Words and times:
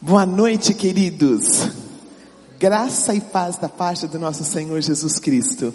Boa 0.00 0.24
noite, 0.24 0.74
queridos. 0.74 1.68
Graça 2.58 3.14
e 3.14 3.20
paz 3.20 3.56
da 3.56 3.68
parte 3.68 4.06
do 4.06 4.18
nosso 4.18 4.44
Senhor 4.44 4.80
Jesus 4.80 5.18
Cristo. 5.18 5.72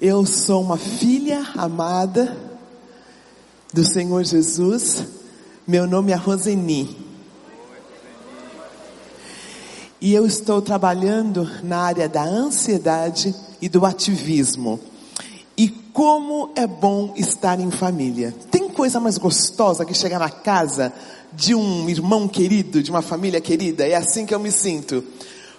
Eu 0.00 0.26
sou 0.26 0.62
uma 0.62 0.76
filha 0.76 1.46
amada 1.56 2.36
do 3.72 3.84
Senhor 3.84 4.24
Jesus. 4.24 5.04
Meu 5.66 5.86
nome 5.86 6.12
é 6.12 6.16
Roseni. 6.16 6.96
E 10.00 10.12
eu 10.12 10.26
estou 10.26 10.60
trabalhando 10.60 11.48
na 11.62 11.78
área 11.78 12.08
da 12.08 12.24
ansiedade 12.24 13.34
e 13.60 13.68
do 13.68 13.86
ativismo. 13.86 14.80
E 15.56 15.68
como 15.68 16.50
é 16.56 16.66
bom 16.66 17.12
estar 17.16 17.60
em 17.60 17.70
família. 17.70 18.34
Tem 18.50 18.68
coisa 18.68 18.98
mais 18.98 19.18
gostosa 19.18 19.84
que 19.84 19.94
chegar 19.94 20.18
na 20.18 20.30
casa 20.30 20.92
de 21.32 21.54
um 21.54 21.88
irmão 21.88 22.28
querido, 22.28 22.82
de 22.82 22.90
uma 22.90 23.02
família 23.02 23.40
querida. 23.40 23.86
É 23.86 23.94
assim 23.94 24.26
que 24.26 24.34
eu 24.34 24.40
me 24.40 24.50
sinto. 24.50 25.04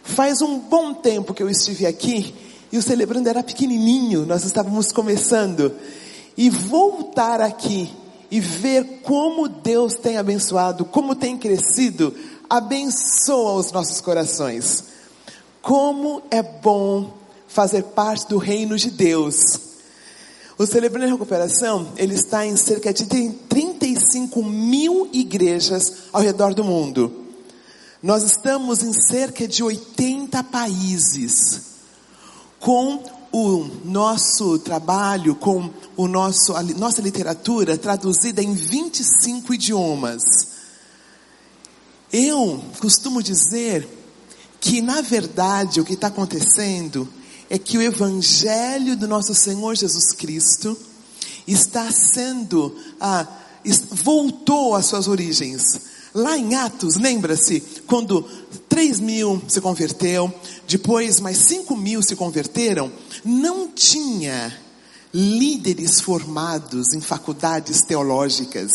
Faz 0.03 0.41
um 0.41 0.59
bom 0.59 0.93
tempo 0.93 1.33
que 1.33 1.41
eu 1.41 1.49
estive 1.49 1.85
aqui 1.85 2.33
e 2.71 2.77
o 2.77 2.81
celebrando 2.81 3.29
era 3.29 3.41
pequenininho, 3.41 4.25
nós 4.25 4.43
estávamos 4.43 4.91
começando. 4.91 5.73
E 6.37 6.49
voltar 6.49 7.39
aqui 7.39 7.89
e 8.29 8.39
ver 8.39 9.01
como 9.03 9.47
Deus 9.47 9.95
tem 9.95 10.17
abençoado, 10.17 10.83
como 10.83 11.15
tem 11.15 11.37
crescido, 11.37 12.13
abençoa 12.49 13.53
os 13.53 13.71
nossos 13.71 14.01
corações. 14.01 14.83
Como 15.61 16.21
é 16.29 16.43
bom 16.43 17.13
fazer 17.47 17.83
parte 17.83 18.27
do 18.27 18.37
reino 18.37 18.77
de 18.77 18.91
Deus. 18.91 19.74
O 20.57 20.65
Celebrando 20.65 21.05
a 21.05 21.09
Recuperação, 21.09 21.91
ele 21.97 22.15
está 22.15 22.45
em 22.45 22.55
cerca 22.55 22.93
de 22.93 23.05
35 23.05 24.41
mil 24.41 25.09
igrejas 25.11 26.03
ao 26.13 26.21
redor 26.21 26.53
do 26.53 26.63
mundo. 26.63 27.25
Nós 28.01 28.23
estamos 28.23 28.81
em 28.81 28.93
cerca 28.93 29.45
de 29.45 29.61
80 29.61 30.41
países. 30.45 31.61
Com 32.57 33.03
o 33.33 33.69
nosso 33.83 34.57
trabalho, 34.59 35.35
com 35.35 35.69
o 35.97 36.07
nosso, 36.07 36.55
a 36.55 36.63
nossa 36.63 37.01
literatura 37.01 37.77
traduzida 37.77 38.41
em 38.41 38.53
25 38.53 39.53
idiomas. 39.53 40.23
Eu 42.13 42.63
costumo 42.79 43.21
dizer 43.21 43.85
que, 44.61 44.81
na 44.81 45.01
verdade, 45.01 45.81
o 45.81 45.85
que 45.85 45.95
está 45.95 46.07
acontecendo 46.07 47.09
é 47.49 47.57
que 47.57 47.77
o 47.77 47.81
Evangelho 47.81 48.95
do 48.95 49.07
nosso 49.07 49.33
Senhor 49.35 49.75
Jesus 49.75 50.11
Cristo 50.13 50.77
está 51.47 51.91
sendo, 51.91 52.75
ah, 52.99 53.27
voltou 53.91 54.75
às 54.75 54.87
suas 54.87 55.07
origens. 55.07 55.81
Lá 56.13 56.37
em 56.37 56.55
Atos, 56.55 56.95
lembra-se, 56.95 57.61
quando 57.85 58.23
3 58.69 58.99
mil 58.99 59.41
se 59.47 59.59
converteu, 59.59 60.33
depois 60.67 61.19
mais 61.19 61.37
5 61.37 61.75
mil 61.75 62.01
se 62.01 62.15
converteram, 62.15 62.91
não 63.23 63.67
tinha 63.67 64.57
líderes 65.13 66.01
formados 66.01 66.93
em 66.93 67.01
faculdades 67.01 67.81
teológicas. 67.83 68.71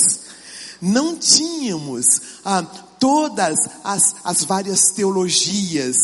Não 0.80 1.16
tínhamos 1.16 2.06
ah, 2.44 2.62
todas 2.98 3.58
as, 3.84 4.16
as 4.24 4.44
várias 4.44 4.80
teologias. 4.94 5.96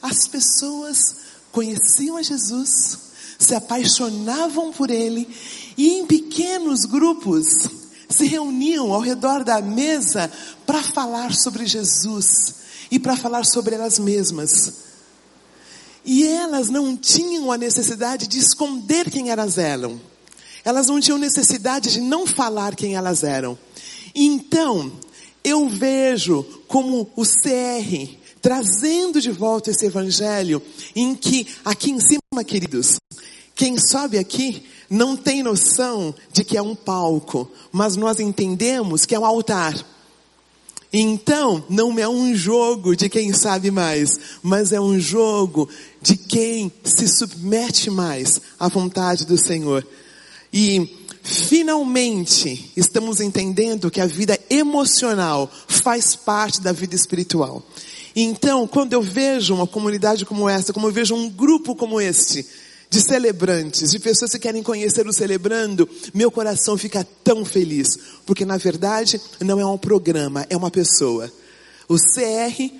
As 0.00 0.28
pessoas 0.28 1.16
conheciam 1.52 2.16
a 2.16 2.22
Jesus, 2.22 2.98
se 3.38 3.54
apaixonavam 3.54 4.72
por 4.72 4.90
Ele 4.90 5.28
e 5.76 5.90
em 5.90 6.06
pequenos 6.06 6.84
grupos 6.84 7.46
se 8.08 8.26
reuniam 8.26 8.92
ao 8.92 9.00
redor 9.00 9.44
da 9.44 9.62
mesa 9.62 10.30
para 10.66 10.82
falar 10.82 11.32
sobre 11.32 11.64
Jesus 11.64 12.54
e 12.90 12.98
para 12.98 13.16
falar 13.16 13.46
sobre 13.46 13.76
elas 13.76 13.98
mesmas. 13.98 14.72
E 16.04 16.26
elas 16.26 16.68
não 16.68 16.96
tinham 16.96 17.52
a 17.52 17.56
necessidade 17.58 18.26
de 18.26 18.38
esconder 18.38 19.10
quem 19.10 19.30
elas 19.30 19.58
eram. 19.58 20.00
Elas 20.64 20.88
não 20.88 21.00
tinham 21.00 21.18
necessidade 21.18 21.92
de 21.92 22.00
não 22.00 22.26
falar 22.26 22.74
quem 22.74 22.94
elas 22.94 23.22
eram. 23.22 23.58
Então, 24.14 24.92
eu 25.44 25.68
vejo 25.68 26.42
como 26.66 27.10
o 27.16 27.22
CR 27.22 28.19
trazendo 28.40 29.20
de 29.20 29.30
volta 29.30 29.70
esse 29.70 29.86
evangelho 29.86 30.62
em 30.94 31.14
que 31.14 31.46
aqui 31.64 31.90
em 31.90 32.00
cima, 32.00 32.44
queridos, 32.44 32.98
quem 33.54 33.78
sobe 33.78 34.18
aqui 34.18 34.64
não 34.88 35.16
tem 35.16 35.42
noção 35.42 36.14
de 36.32 36.42
que 36.42 36.56
é 36.56 36.62
um 36.62 36.74
palco, 36.74 37.50
mas 37.70 37.96
nós 37.96 38.18
entendemos 38.18 39.04
que 39.04 39.14
é 39.14 39.18
um 39.18 39.24
altar. 39.24 39.74
Então, 40.92 41.64
não 41.68 41.96
é 41.98 42.08
um 42.08 42.34
jogo 42.34 42.96
de 42.96 43.08
quem 43.08 43.32
sabe 43.32 43.70
mais, 43.70 44.18
mas 44.42 44.72
é 44.72 44.80
um 44.80 44.98
jogo 44.98 45.68
de 46.02 46.16
quem 46.16 46.72
se 46.82 47.06
submete 47.06 47.90
mais 47.90 48.40
à 48.58 48.66
vontade 48.66 49.24
do 49.24 49.38
Senhor. 49.38 49.86
E 50.52 50.96
finalmente 51.22 52.72
estamos 52.76 53.20
entendendo 53.20 53.90
que 53.90 54.00
a 54.00 54.06
vida 54.06 54.36
emocional 54.50 55.48
faz 55.68 56.16
parte 56.16 56.60
da 56.60 56.72
vida 56.72 56.96
espiritual. 56.96 57.62
Então, 58.22 58.66
quando 58.66 58.92
eu 58.92 59.00
vejo 59.00 59.54
uma 59.54 59.66
comunidade 59.66 60.26
como 60.26 60.46
essa, 60.46 60.74
como 60.74 60.86
eu 60.86 60.92
vejo 60.92 61.14
um 61.14 61.30
grupo 61.30 61.74
como 61.74 61.98
este, 61.98 62.44
de 62.90 63.00
celebrantes, 63.00 63.92
de 63.92 63.98
pessoas 63.98 64.32
que 64.32 64.38
querem 64.38 64.62
conhecer 64.62 65.06
o 65.06 65.12
celebrando, 65.12 65.88
meu 66.12 66.30
coração 66.30 66.76
fica 66.76 67.06
tão 67.24 67.46
feliz, 67.46 67.98
porque 68.26 68.44
na 68.44 68.58
verdade 68.58 69.18
não 69.40 69.58
é 69.58 69.64
um 69.64 69.78
programa, 69.78 70.44
é 70.50 70.56
uma 70.56 70.70
pessoa. 70.70 71.32
O 71.88 71.96
CR 71.96 72.70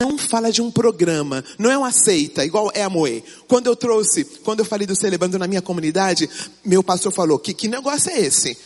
não 0.00 0.18
fala 0.18 0.50
de 0.50 0.60
um 0.60 0.72
programa, 0.72 1.44
não 1.56 1.70
é 1.70 1.78
uma 1.78 1.92
seita, 1.92 2.44
igual 2.44 2.70
é 2.74 2.82
a 2.82 2.90
Moe. 2.90 3.22
Quando 3.46 3.68
eu 3.68 3.76
trouxe, 3.76 4.24
quando 4.42 4.58
eu 4.58 4.64
falei 4.64 4.88
do 4.88 4.96
celebrando 4.96 5.38
na 5.38 5.46
minha 5.46 5.62
comunidade, 5.62 6.28
meu 6.64 6.82
pastor 6.82 7.12
falou, 7.12 7.38
que, 7.38 7.54
que 7.54 7.68
negócio 7.68 8.10
é 8.10 8.20
esse? 8.20 8.58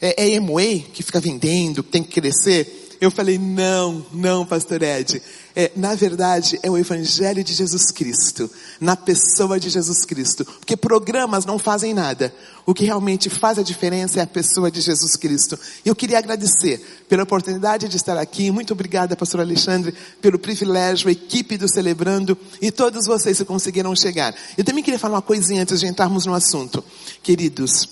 É, 0.00 0.24
é 0.24 0.30
Emoe 0.30 0.86
que 0.92 1.02
fica 1.02 1.20
vendendo, 1.20 1.82
que 1.82 1.90
tem 1.90 2.02
que 2.02 2.18
crescer? 2.18 2.85
Eu 3.00 3.10
falei, 3.10 3.38
não, 3.38 4.04
não, 4.12 4.46
pastor 4.46 4.82
Ed. 4.82 5.22
É, 5.54 5.72
na 5.76 5.94
verdade, 5.94 6.58
é 6.62 6.70
o 6.70 6.76
Evangelho 6.76 7.42
de 7.42 7.54
Jesus 7.54 7.90
Cristo, 7.90 8.50
na 8.80 8.96
pessoa 8.96 9.58
de 9.58 9.70
Jesus 9.70 10.04
Cristo. 10.04 10.44
Porque 10.44 10.76
programas 10.76 11.44
não 11.44 11.58
fazem 11.58 11.94
nada. 11.94 12.32
O 12.66 12.74
que 12.74 12.84
realmente 12.84 13.30
faz 13.30 13.58
a 13.58 13.62
diferença 13.62 14.20
é 14.20 14.22
a 14.22 14.26
pessoa 14.26 14.70
de 14.70 14.80
Jesus 14.80 15.16
Cristo. 15.16 15.58
Eu 15.84 15.94
queria 15.94 16.18
agradecer 16.18 17.04
pela 17.08 17.22
oportunidade 17.22 17.88
de 17.88 17.96
estar 17.96 18.18
aqui. 18.18 18.50
Muito 18.50 18.72
obrigada, 18.72 19.16
pastor 19.16 19.40
Alexandre, 19.40 19.94
pelo 20.20 20.38
privilégio, 20.38 21.08
a 21.08 21.12
equipe 21.12 21.56
do 21.56 21.68
Celebrando 21.68 22.36
e 22.60 22.70
todos 22.70 23.06
vocês 23.06 23.38
que 23.38 23.44
conseguiram 23.44 23.94
chegar. 23.94 24.34
Eu 24.58 24.64
também 24.64 24.82
queria 24.82 24.98
falar 24.98 25.16
uma 25.16 25.22
coisinha 25.22 25.62
antes 25.62 25.80
de 25.80 25.86
entrarmos 25.86 26.26
no 26.26 26.34
assunto. 26.34 26.84
Queridos, 27.22 27.88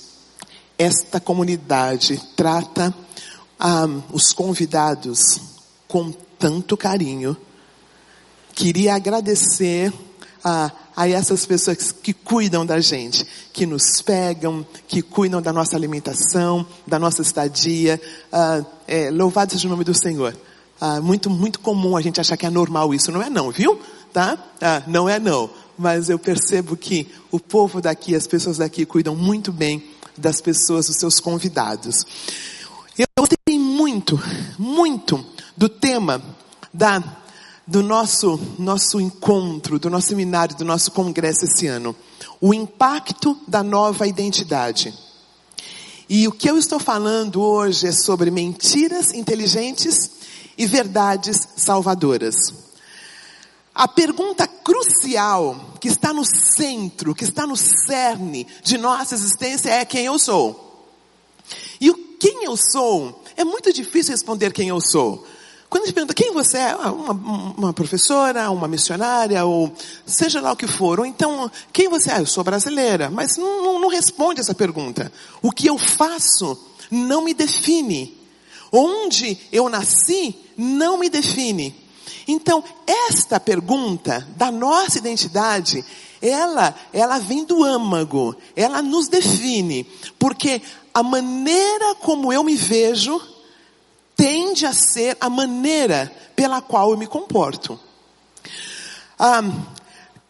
esta 0.77 1.21
comunidade 1.21 2.21
trata 2.37 2.93
ah, 3.67 3.89
os 4.13 4.35
convidados 4.35 5.41
com 5.89 6.13
tanto 6.39 6.77
carinho. 6.77 7.35
Queria 8.55 8.95
agradecer 8.95 9.91
a, 10.45 10.71
a 10.95 11.09
essas 11.09 11.47
pessoas 11.47 11.91
que 11.91 12.13
cuidam 12.13 12.67
da 12.67 12.79
gente, 12.79 13.27
que 13.55 13.65
nos 13.65 14.03
pegam, 14.03 14.67
que 14.87 15.01
cuidam 15.01 15.41
da 15.41 15.51
nossa 15.51 15.77
alimentação, 15.77 16.67
da 16.87 16.99
nossa 16.99 17.23
estadia. 17.23 17.99
Ah, 18.31 18.63
é, 18.87 19.11
louvado 19.11 19.53
seja 19.53 19.67
o 19.67 19.71
nome 19.71 19.83
do 19.83 19.95
Senhor. 19.95 20.37
Ah, 20.79 21.01
muito, 21.01 21.31
muito 21.31 21.59
comum 21.59 21.97
a 21.97 22.03
gente 22.03 22.21
achar 22.21 22.37
que 22.37 22.45
é 22.45 22.51
normal 22.51 22.93
isso. 22.93 23.11
Não 23.11 23.23
é 23.23 23.31
não, 23.31 23.51
viu? 23.51 23.81
Tá? 24.13 24.37
Ah, 24.61 24.83
não 24.87 25.09
é 25.09 25.19
não. 25.19 25.49
Mas 25.79 26.11
eu 26.11 26.19
percebo 26.19 26.77
que 26.77 27.11
o 27.31 27.41
povo 27.41 27.81
daqui, 27.81 28.15
as 28.15 28.27
pessoas 28.27 28.59
daqui 28.59 28.85
cuidam 28.85 29.17
muito 29.17 29.51
bem 29.51 29.83
das 30.19 30.43
pessoas, 30.43 30.87
dos 30.87 30.97
seus 30.97 31.19
convidados. 31.19 32.05
Eu 32.97 33.09
gostei 33.19 33.59
muito, 33.59 34.21
muito 34.57 35.27
do 35.57 35.69
tema 35.69 36.23
da, 36.73 37.03
do 37.67 37.83
nosso, 37.83 38.41
nosso 38.57 39.01
encontro, 39.01 39.81
do 39.81 39.91
nosso 39.91 40.09
seminário, 40.09 40.57
do 40.57 40.65
nosso 40.65 40.93
congresso 40.93 41.45
esse 41.45 41.67
ano. 41.67 41.97
O 42.41 42.55
impacto 42.55 43.37
da 43.49 43.65
nova 43.65 44.07
identidade. 44.07 44.95
E 46.09 46.29
o 46.29 46.33
que 46.33 46.49
eu 46.49 46.57
estou 46.57 46.79
falando 46.79 47.43
hoje 47.43 47.89
é 47.89 47.93
sobre 47.93 48.31
mentiras 48.31 49.13
inteligentes 49.13 50.13
e 50.57 50.65
verdades 50.65 51.49
salvadoras. 51.57 52.37
A 53.75 53.89
pergunta 53.89 54.47
crucial 54.47 55.75
que 55.81 55.89
está 55.89 56.13
no 56.13 56.25
centro, 56.25 57.13
que 57.13 57.25
está 57.25 57.45
no 57.45 57.57
cerne 57.57 58.47
de 58.63 58.79
nossa 58.79 59.17
existência 59.17 59.71
é 59.71 59.85
quem 59.85 60.05
eu 60.05 60.17
sou. 60.17 60.65
E 61.81 61.91
o 61.91 62.04
quem 62.25 62.43
eu 62.45 62.57
sou, 62.57 63.23
é 63.37 63.45
muito 63.45 63.71
difícil 63.71 64.13
responder 64.13 64.51
quem 64.51 64.69
eu 64.69 64.81
sou. 64.81 65.27
Quando 65.69 65.83
a 65.83 65.87
gente 65.87 65.95
pergunta 65.95 66.15
quem 66.15 66.33
você 66.33 66.57
é, 66.57 66.71
ah, 66.71 66.91
uma, 66.91 67.13
uma, 67.13 67.73
professora, 67.75 68.51
uma 68.51 68.67
missionária, 68.67 69.45
ou 69.45 69.71
seja 70.07 70.41
lá 70.41 70.53
o 70.53 70.57
que 70.57 70.67
for, 70.67 71.01
ou 71.01 71.05
então, 71.05 71.51
quem 71.71 71.87
você 71.87 72.11
é? 72.11 72.21
Eu 72.21 72.27
sou 72.27 72.43
brasileira, 72.43 73.11
mas 73.11 73.37
não, 73.37 73.63
não, 73.63 73.79
não 73.79 73.89
responde 73.89 74.41
essa 74.41 74.55
pergunta. 74.55 75.13
O 75.43 75.53
que 75.53 75.67
eu 75.67 75.77
faço 75.77 76.59
não 76.91 77.23
me 77.23 77.35
define. 77.35 78.17
Onde 78.73 79.37
eu 79.53 79.69
nasci 79.69 80.35
não 80.57 80.97
me 80.97 81.11
define. 81.11 81.77
Então, 82.27 82.65
esta 82.87 83.39
pergunta 83.39 84.27
da 84.35 84.51
nossa 84.51 84.97
identidade, 84.97 85.85
ela, 86.23 86.75
ela 86.91 87.19
vem 87.19 87.45
do 87.45 87.63
âmago, 87.63 88.35
ela 88.57 88.81
nos 88.81 89.09
define, 89.09 89.85
porque 90.19 90.63
a 90.95 91.03
maneira 91.03 91.97
como 91.97 92.33
eu 92.33 92.45
me 92.45 92.55
vejo 92.55 93.21
tende 94.17 94.65
a 94.65 94.73
ser 94.73 95.17
a 95.21 95.29
maneira 95.29 96.11
pela 96.37 96.63
qual 96.63 96.93
eu 96.93 96.97
me 96.97 97.07
comporto. 97.07 97.79
Ah, 99.19 99.43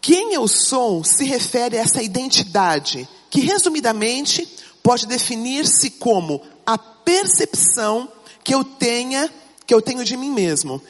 quem 0.00 0.32
eu 0.32 0.48
sou 0.48 1.04
se 1.04 1.24
refere 1.24 1.76
a 1.76 1.82
essa 1.82 2.02
identidade, 2.02 3.06
que 3.30 3.40
resumidamente 3.40 4.48
pode 4.82 5.06
definir-se 5.06 5.90
como 5.90 6.40
a 6.66 6.78
percepção 6.78 8.08
que 8.42 8.54
eu 8.54 8.64
tenha, 8.64 9.30
que 9.66 9.74
eu 9.74 9.82
tenho 9.82 10.04
de 10.04 10.16
mim 10.16 10.30
mesmo. 10.30 10.80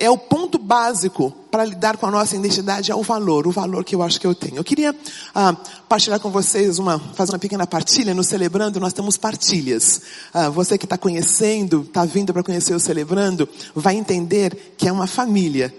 É 0.00 0.08
o 0.08 0.16
ponto 0.16 0.58
básico 0.58 1.30
para 1.50 1.62
lidar 1.62 1.98
com 1.98 2.06
a 2.06 2.10
nossa 2.10 2.34
identidade, 2.34 2.90
é 2.90 2.94
o 2.94 3.02
valor, 3.02 3.46
o 3.46 3.50
valor 3.50 3.84
que 3.84 3.94
eu 3.94 4.02
acho 4.02 4.18
que 4.18 4.26
eu 4.26 4.34
tenho. 4.34 4.56
Eu 4.56 4.64
queria 4.64 4.96
ah, 5.34 5.54
partilhar 5.86 6.18
com 6.18 6.30
vocês 6.30 6.78
uma, 6.78 6.98
fazer 6.98 7.32
uma 7.32 7.38
pequena 7.38 7.66
partilha. 7.66 8.14
No 8.14 8.24
Celebrando, 8.24 8.80
nós 8.80 8.94
temos 8.94 9.18
partilhas. 9.18 10.00
Ah, 10.32 10.48
você 10.48 10.78
que 10.78 10.86
está 10.86 10.96
conhecendo, 10.96 11.82
está 11.82 12.06
vindo 12.06 12.32
para 12.32 12.42
conhecer 12.42 12.74
o 12.74 12.80
Celebrando, 12.80 13.46
vai 13.74 13.94
entender 13.94 14.74
que 14.78 14.88
é 14.88 14.92
uma 14.92 15.06
família 15.06 15.70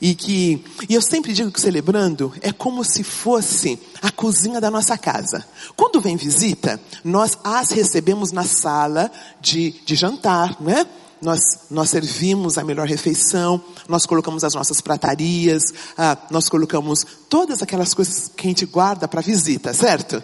e 0.00 0.16
que, 0.16 0.62
e 0.88 0.94
eu 0.94 1.00
sempre 1.00 1.32
digo 1.32 1.52
que 1.52 1.60
celebrando 1.60 2.32
é 2.42 2.52
como 2.52 2.84
se 2.84 3.04
fosse 3.04 3.78
a 4.02 4.10
cozinha 4.10 4.60
da 4.60 4.70
nossa 4.70 4.98
casa. 4.98 5.46
Quando 5.76 6.00
vem 6.00 6.16
visita, 6.16 6.80
nós 7.04 7.38
as 7.44 7.70
recebemos 7.70 8.32
na 8.32 8.42
sala 8.42 9.10
de, 9.40 9.70
de 9.86 9.94
jantar, 9.94 10.60
né? 10.60 10.84
Nós, 11.24 11.60
nós 11.70 11.88
servimos 11.88 12.58
a 12.58 12.64
melhor 12.64 12.86
refeição, 12.86 13.58
nós 13.88 14.04
colocamos 14.04 14.44
as 14.44 14.52
nossas 14.54 14.82
pratarias, 14.82 15.72
ah, 15.96 16.18
nós 16.30 16.50
colocamos 16.50 17.06
todas 17.30 17.62
aquelas 17.62 17.94
coisas 17.94 18.30
que 18.36 18.46
a 18.46 18.50
gente 18.50 18.66
guarda 18.66 19.08
para 19.08 19.22
visita, 19.22 19.72
certo? 19.72 20.22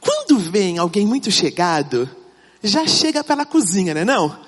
Quando 0.00 0.38
vem 0.38 0.78
alguém 0.78 1.04
muito 1.04 1.32
chegado, 1.32 2.08
já 2.62 2.86
chega 2.86 3.24
pela 3.24 3.44
cozinha, 3.44 3.92
né 3.92 4.04
não? 4.04 4.38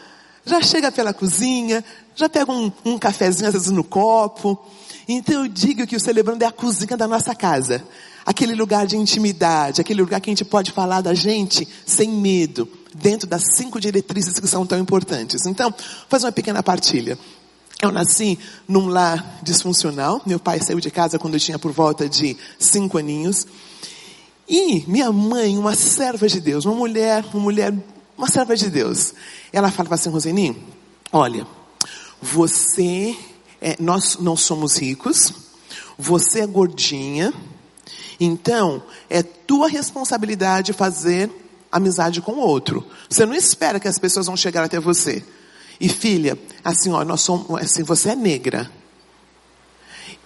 Já 0.44 0.62
chega 0.62 0.92
pela 0.92 1.12
cozinha, 1.12 1.84
já 2.14 2.28
pega 2.28 2.52
um, 2.52 2.70
um 2.84 2.96
cafezinho 2.96 3.48
às 3.48 3.54
vezes 3.54 3.70
no 3.70 3.82
copo. 3.82 4.64
Então 5.08 5.42
eu 5.42 5.48
digo 5.48 5.84
que 5.84 5.96
o 5.96 6.00
celebrando 6.00 6.44
é 6.44 6.46
a 6.46 6.52
cozinha 6.52 6.96
da 6.96 7.08
nossa 7.08 7.34
casa. 7.34 7.82
Aquele 8.24 8.54
lugar 8.54 8.86
de 8.86 8.96
intimidade, 8.96 9.80
aquele 9.80 10.00
lugar 10.00 10.20
que 10.20 10.30
a 10.30 10.32
gente 10.32 10.44
pode 10.44 10.70
falar 10.70 11.00
da 11.00 11.14
gente 11.14 11.66
sem 11.84 12.08
medo, 12.08 12.68
dentro 13.00 13.26
das 13.26 13.56
cinco 13.56 13.80
diretrizes 13.80 14.38
que 14.38 14.46
são 14.46 14.66
tão 14.66 14.78
importantes. 14.78 15.46
Então, 15.46 15.70
vou 15.70 16.08
fazer 16.08 16.26
uma 16.26 16.32
pequena 16.32 16.62
partilha. 16.62 17.18
Eu 17.80 17.92
nasci 17.92 18.38
num 18.66 18.88
lar 18.88 19.38
disfuncional. 19.42 20.22
Meu 20.24 20.38
pai 20.38 20.60
saiu 20.60 20.80
de 20.80 20.90
casa 20.90 21.18
quando 21.18 21.34
eu 21.34 21.40
tinha 21.40 21.58
por 21.58 21.72
volta 21.72 22.08
de 22.08 22.36
cinco 22.58 22.96
aninhos. 22.96 23.46
E 24.48 24.84
minha 24.86 25.12
mãe, 25.12 25.58
uma 25.58 25.74
serva 25.74 26.28
de 26.28 26.40
Deus, 26.40 26.64
uma 26.64 26.74
mulher, 26.74 27.24
uma 27.32 27.42
mulher, 27.42 27.74
uma 28.16 28.28
serva 28.28 28.56
de 28.56 28.70
Deus. 28.70 29.12
Ela 29.52 29.70
falava 29.70 29.96
assim, 29.96 30.08
Roseni, 30.08 30.56
olha, 31.12 31.46
você, 32.22 33.14
é, 33.60 33.76
nós 33.78 34.16
não 34.20 34.36
somos 34.36 34.78
ricos, 34.78 35.32
você 35.98 36.40
é 36.40 36.46
gordinha, 36.46 37.34
então 38.18 38.82
é 39.10 39.22
tua 39.22 39.68
responsabilidade 39.68 40.72
fazer 40.72 41.30
amizade 41.76 42.20
com 42.20 42.32
o 42.32 42.40
outro. 42.40 42.86
Você 43.08 43.24
não 43.24 43.34
espera 43.34 43.80
que 43.80 43.88
as 43.88 43.98
pessoas 43.98 44.26
vão 44.26 44.36
chegar 44.36 44.64
até 44.64 44.78
você. 44.80 45.24
E 45.80 45.88
filha, 45.88 46.38
assim, 46.64 46.90
ó, 46.90 47.04
nós 47.04 47.20
somos, 47.20 47.60
assim, 47.60 47.82
você 47.82 48.10
é 48.10 48.16
negra. 48.16 48.70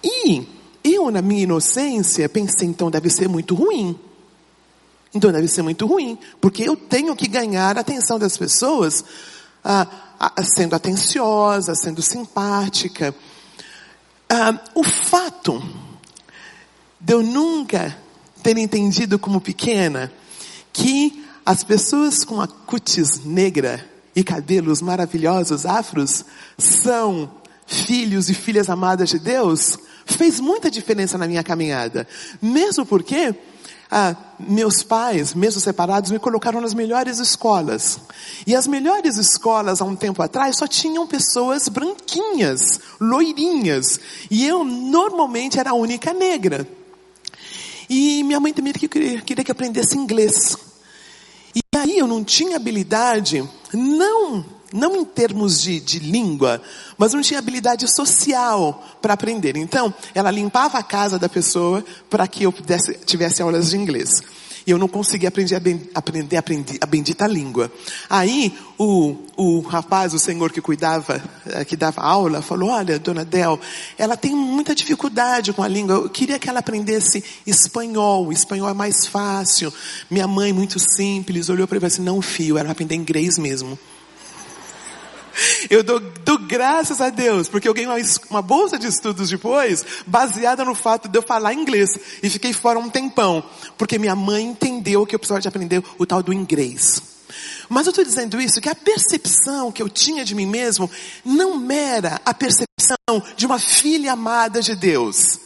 E 0.03 0.47
eu, 0.83 1.11
na 1.11 1.21
minha 1.21 1.43
inocência, 1.43 2.27
pensei, 2.29 2.67
então 2.67 2.89
deve 2.89 3.09
ser 3.09 3.27
muito 3.27 3.53
ruim. 3.53 3.99
Então 5.13 5.31
deve 5.31 5.47
ser 5.47 5.61
muito 5.61 5.85
ruim, 5.85 6.17
porque 6.39 6.63
eu 6.63 6.75
tenho 6.75 7.15
que 7.15 7.27
ganhar 7.27 7.77
a 7.77 7.81
atenção 7.81 8.17
das 8.17 8.37
pessoas 8.37 9.03
ah, 9.63 9.85
sendo 10.55 10.73
atenciosa, 10.73 11.75
sendo 11.75 12.01
simpática. 12.01 13.13
Ah, 14.29 14.57
o 14.73 14.83
fato 14.83 15.61
de 16.97 17.13
eu 17.13 17.21
nunca 17.21 17.97
ter 18.41 18.57
entendido 18.57 19.19
como 19.19 19.41
pequena 19.41 20.11
que 20.71 21.25
as 21.45 21.63
pessoas 21.63 22.23
com 22.23 22.41
a 22.41 22.47
cutis 22.47 23.23
negra 23.25 23.85
e 24.15 24.23
cabelos 24.23 24.81
maravilhosos 24.81 25.65
afros 25.65 26.25
são 26.57 27.31
filhos 27.65 28.29
e 28.29 28.33
filhas 28.33 28.69
amadas 28.69 29.09
de 29.09 29.19
Deus, 29.19 29.77
fez 30.05 30.39
muita 30.39 30.69
diferença 30.69 31.17
na 31.17 31.27
minha 31.27 31.43
caminhada. 31.43 32.07
Mesmo 32.41 32.85
porque 32.85 33.33
ah, 33.89 34.15
meus 34.39 34.83
pais, 34.83 35.33
mesmo 35.33 35.59
separados, 35.59 36.11
me 36.11 36.19
colocaram 36.19 36.61
nas 36.61 36.73
melhores 36.73 37.19
escolas. 37.19 37.99
E 38.47 38.55
as 38.55 38.65
melhores 38.65 39.17
escolas, 39.17 39.81
há 39.81 39.85
um 39.85 39.97
tempo 39.97 40.21
atrás, 40.21 40.55
só 40.55 40.65
tinham 40.65 41.05
pessoas 41.05 41.67
branquinhas, 41.67 42.79
loirinhas. 43.01 43.99
E 44.29 44.45
eu, 44.45 44.63
normalmente, 44.63 45.59
era 45.59 45.71
a 45.71 45.73
única 45.73 46.13
negra. 46.13 46.65
E 47.89 48.23
minha 48.23 48.39
mãe 48.39 48.53
também 48.53 48.71
queria, 48.71 49.19
que 49.21 49.33
eu 49.33 49.51
aprendesse 49.51 49.97
inglês. 49.97 50.55
E 51.55 51.61
aí 51.75 51.97
eu 51.97 52.07
não 52.07 52.23
tinha 52.23 52.55
habilidade, 52.55 53.47
não 53.73 54.45
não 54.73 54.95
em 54.95 55.03
termos 55.03 55.61
de, 55.61 55.79
de 55.79 55.99
língua, 55.99 56.61
mas 56.97 57.13
não 57.13 57.21
tinha 57.21 57.39
habilidade 57.39 57.93
social 57.93 58.81
para 59.01 59.13
aprender. 59.13 59.57
Então, 59.57 59.93
ela 60.15 60.31
limpava 60.31 60.77
a 60.77 60.83
casa 60.83 61.19
da 61.19 61.27
pessoa 61.27 61.83
para 62.09 62.27
que 62.27 62.43
eu 62.43 62.53
pudesse, 62.53 62.93
tivesse 63.05 63.41
aulas 63.41 63.71
de 63.71 63.77
inglês. 63.77 64.21
E 64.65 64.71
eu 64.71 64.77
não 64.77 64.87
conseguia 64.87 65.29
aprender 65.29 65.55
a, 65.55 65.59
ben, 65.59 65.89
aprender, 65.93 66.37
aprender 66.37 66.77
a 66.81 66.85
bendita 66.85 67.27
língua. 67.27 67.71
Aí, 68.09 68.53
o, 68.77 69.15
o 69.35 69.59
rapaz, 69.61 70.13
o 70.13 70.19
senhor 70.19 70.51
que 70.51 70.61
cuidava, 70.61 71.21
eh, 71.47 71.65
que 71.65 71.75
dava 71.75 72.01
aula, 72.01 72.41
falou, 72.41 72.69
olha, 72.69 72.99
dona 72.99 73.25
Del, 73.25 73.59
ela 73.97 74.15
tem 74.15 74.35
muita 74.35 74.75
dificuldade 74.75 75.53
com 75.53 75.63
a 75.63 75.67
língua. 75.67 75.95
Eu 75.95 76.09
queria 76.09 76.37
que 76.39 76.49
ela 76.49 76.59
aprendesse 76.59 77.23
espanhol. 77.45 78.31
Espanhol 78.31 78.69
é 78.69 78.73
mais 78.73 79.07
fácil. 79.07 79.73
Minha 80.09 80.27
mãe, 80.27 80.53
muito 80.53 80.79
simples, 80.79 81.49
olhou 81.49 81.67
para 81.67 81.77
ele 81.77 81.85
e 81.85 81.89
falou 81.89 81.93
assim, 81.93 82.03
não, 82.03 82.21
filho, 82.21 82.57
ela 82.57 82.65
vai 82.65 82.71
aprender 82.73 82.95
inglês 82.95 83.37
mesmo. 83.37 83.77
Eu 85.69 85.83
dou, 85.83 85.99
dou, 85.99 86.37
graças 86.37 86.99
a 87.01 87.09
Deus, 87.09 87.47
porque 87.47 87.67
eu 87.67 87.73
ganhei 87.73 87.89
uma, 87.89 87.97
uma, 88.29 88.41
bolsa 88.41 88.77
de 88.77 88.87
estudos 88.87 89.29
depois, 89.29 89.85
baseada 90.05 90.65
no 90.65 90.75
fato 90.75 91.07
de 91.07 91.17
eu 91.17 91.21
falar 91.21 91.53
inglês. 91.53 91.89
E 92.21 92.29
fiquei 92.29 92.53
fora 92.53 92.79
um 92.79 92.89
tempão, 92.89 93.43
porque 93.77 93.97
minha 93.97 94.15
mãe 94.15 94.43
entendeu 94.43 95.05
que 95.05 95.15
eu 95.15 95.19
precisava 95.19 95.41
de 95.41 95.47
aprender 95.47 95.83
o 95.97 96.05
tal 96.05 96.21
do 96.21 96.33
inglês. 96.33 97.01
Mas 97.69 97.85
eu 97.85 97.91
estou 97.91 98.03
dizendo 98.03 98.41
isso, 98.41 98.59
que 98.59 98.69
a 98.69 98.75
percepção 98.75 99.71
que 99.71 99.81
eu 99.81 99.87
tinha 99.87 100.25
de 100.25 100.35
mim 100.35 100.45
mesmo 100.45 100.89
não 101.23 101.71
era 101.71 102.19
a 102.25 102.33
percepção 102.33 102.97
de 103.37 103.45
uma 103.45 103.59
filha 103.59 104.13
amada 104.13 104.61
de 104.61 104.75
Deus 104.75 105.39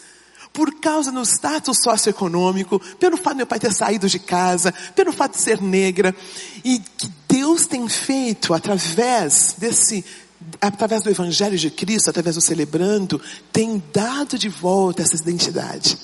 por 0.55 0.74
causa 0.79 1.12
do 1.12 1.21
status 1.21 1.77
socioeconômico, 1.83 2.79
pelo 2.97 3.17
fato 3.17 3.33
de 3.33 3.38
meu 3.38 3.45
pai 3.45 3.59
ter 3.59 3.74
saído 3.74 4.07
de 4.07 4.17
casa, 4.17 4.74
pelo 4.95 5.12
fato 5.12 5.33
de 5.33 5.41
ser 5.41 5.62
negra, 5.62 6.15
e 6.63 6.79
que 6.79 7.12
Deus 7.27 7.67
tem 7.67 7.88
feito 7.89 8.53
através 8.53 9.53
desse, 9.57 10.03
através 10.62 11.03
do 11.03 11.09
Evangelho 11.09 11.57
de 11.57 11.69
Cristo, 11.69 12.09
através 12.09 12.35
do 12.35 12.41
celebrando, 12.41 13.21
tem 13.51 13.83
dado 13.93 14.38
de 14.39 14.47
volta 14.47 15.01
essa 15.01 15.15
identidade. 15.15 15.97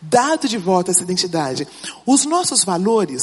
Dado 0.00 0.46
de 0.48 0.56
volta 0.56 0.92
essa 0.92 1.02
identidade. 1.02 1.66
Os 2.06 2.24
nossos 2.24 2.62
valores, 2.62 3.22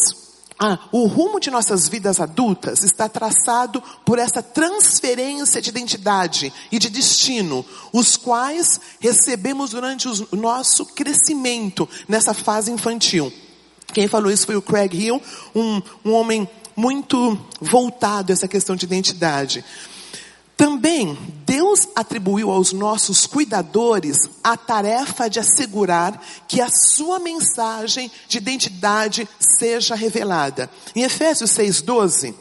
ah, 0.63 0.77
o 0.91 1.07
rumo 1.07 1.39
de 1.39 1.49
nossas 1.49 1.89
vidas 1.89 2.19
adultas 2.19 2.83
está 2.83 3.09
traçado 3.09 3.81
por 4.05 4.19
essa 4.19 4.43
transferência 4.43 5.59
de 5.59 5.71
identidade 5.71 6.53
e 6.71 6.77
de 6.77 6.87
destino, 6.87 7.65
os 7.91 8.15
quais 8.15 8.79
recebemos 8.99 9.71
durante 9.71 10.07
o 10.07 10.35
nosso 10.35 10.85
crescimento 10.85 11.89
nessa 12.07 12.35
fase 12.35 12.71
infantil. 12.71 13.33
Quem 13.91 14.07
falou 14.07 14.31
isso 14.31 14.45
foi 14.45 14.55
o 14.55 14.61
Craig 14.61 14.93
Hill, 14.95 15.19
um, 15.55 15.81
um 16.05 16.13
homem 16.13 16.47
muito 16.75 17.39
voltado 17.59 18.31
a 18.31 18.33
essa 18.33 18.47
questão 18.47 18.75
de 18.75 18.85
identidade. 18.85 19.65
Também, 20.61 21.17
Deus 21.43 21.87
atribuiu 21.95 22.51
aos 22.51 22.71
nossos 22.71 23.25
cuidadores 23.25 24.29
a 24.43 24.55
tarefa 24.55 25.27
de 25.27 25.39
assegurar 25.39 26.23
que 26.47 26.61
a 26.61 26.69
sua 26.69 27.17
mensagem 27.17 28.11
de 28.27 28.37
identidade 28.37 29.27
seja 29.39 29.95
revelada. 29.95 30.69
Em 30.95 31.01
Efésios 31.01 31.49
6,12, 31.57 32.35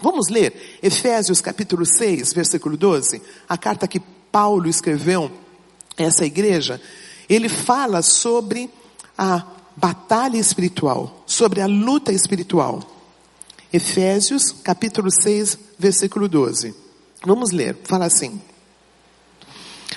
vamos 0.00 0.28
ler 0.28 0.78
Efésios 0.80 1.40
capítulo 1.40 1.84
6, 1.84 2.32
versículo 2.32 2.76
12, 2.76 3.20
a 3.48 3.58
carta 3.58 3.88
que 3.88 3.98
Paulo 4.30 4.68
escreveu 4.68 5.28
a 5.98 6.02
essa 6.04 6.24
igreja. 6.24 6.80
Ele 7.28 7.48
fala 7.48 8.02
sobre 8.02 8.70
a 9.18 9.44
batalha 9.74 10.38
espiritual, 10.38 11.24
sobre 11.26 11.60
a 11.60 11.66
luta 11.66 12.12
espiritual. 12.12 12.80
Efésios, 13.72 14.52
capítulo 14.62 15.10
6, 15.10 15.58
versículo 15.76 16.28
12. 16.28 16.83
Vamos 17.26 17.50
ler, 17.50 17.76
fala 17.84 18.04
assim. 18.06 18.40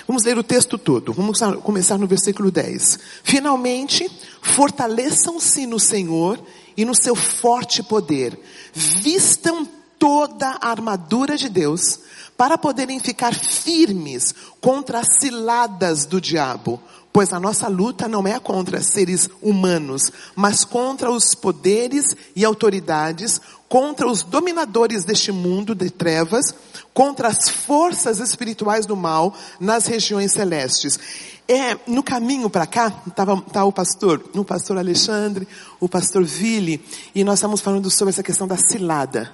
Vamos 0.06 0.24
ler 0.24 0.38
o 0.38 0.42
texto 0.42 0.78
todo. 0.78 1.12
Vamos 1.12 1.38
começar 1.62 1.98
no 1.98 2.06
versículo 2.06 2.50
10. 2.50 2.98
Finalmente, 3.22 4.10
fortaleçam-se 4.40 5.66
no 5.66 5.78
Senhor 5.78 6.42
e 6.74 6.84
no 6.84 6.94
seu 6.94 7.14
forte 7.14 7.82
poder. 7.82 8.38
Vistam 8.72 9.68
toda 9.98 10.58
a 10.60 10.70
armadura 10.70 11.36
de 11.36 11.50
Deus 11.50 12.00
para 12.38 12.56
poderem 12.56 13.00
ficar 13.00 13.34
firmes 13.34 14.34
contra 14.60 15.00
as 15.00 15.08
ciladas 15.20 16.06
do 16.06 16.20
diabo. 16.20 16.80
Pois 17.12 17.32
a 17.32 17.40
nossa 17.40 17.68
luta 17.68 18.06
não 18.06 18.26
é 18.26 18.38
contra 18.38 18.80
seres 18.80 19.28
humanos, 19.42 20.12
mas 20.36 20.64
contra 20.64 21.10
os 21.10 21.34
poderes 21.34 22.14
e 22.36 22.44
autoridades, 22.44 23.40
contra 23.68 24.08
os 24.08 24.22
dominadores 24.22 25.04
deste 25.04 25.30
mundo 25.30 25.74
de 25.74 25.90
trevas, 25.90 26.54
contra 26.94 27.28
as 27.28 27.48
forças 27.48 28.18
espirituais 28.18 28.86
do 28.86 28.96
mal 28.96 29.34
nas 29.60 29.86
regiões 29.86 30.32
celestes. 30.32 30.98
É, 31.46 31.78
no 31.86 32.02
caminho 32.02 32.48
para 32.48 32.66
cá, 32.66 33.02
estava 33.06 33.40
tá 33.40 33.64
o 33.64 33.72
pastor, 33.72 34.24
o 34.34 34.44
pastor 34.44 34.78
Alexandre, 34.78 35.46
o 35.78 35.88
pastor 35.88 36.24
Ville, 36.24 36.82
e 37.14 37.22
nós 37.24 37.38
estamos 37.38 37.60
falando 37.60 37.90
sobre 37.90 38.10
essa 38.10 38.22
questão 38.22 38.46
da 38.46 38.56
cilada. 38.56 39.32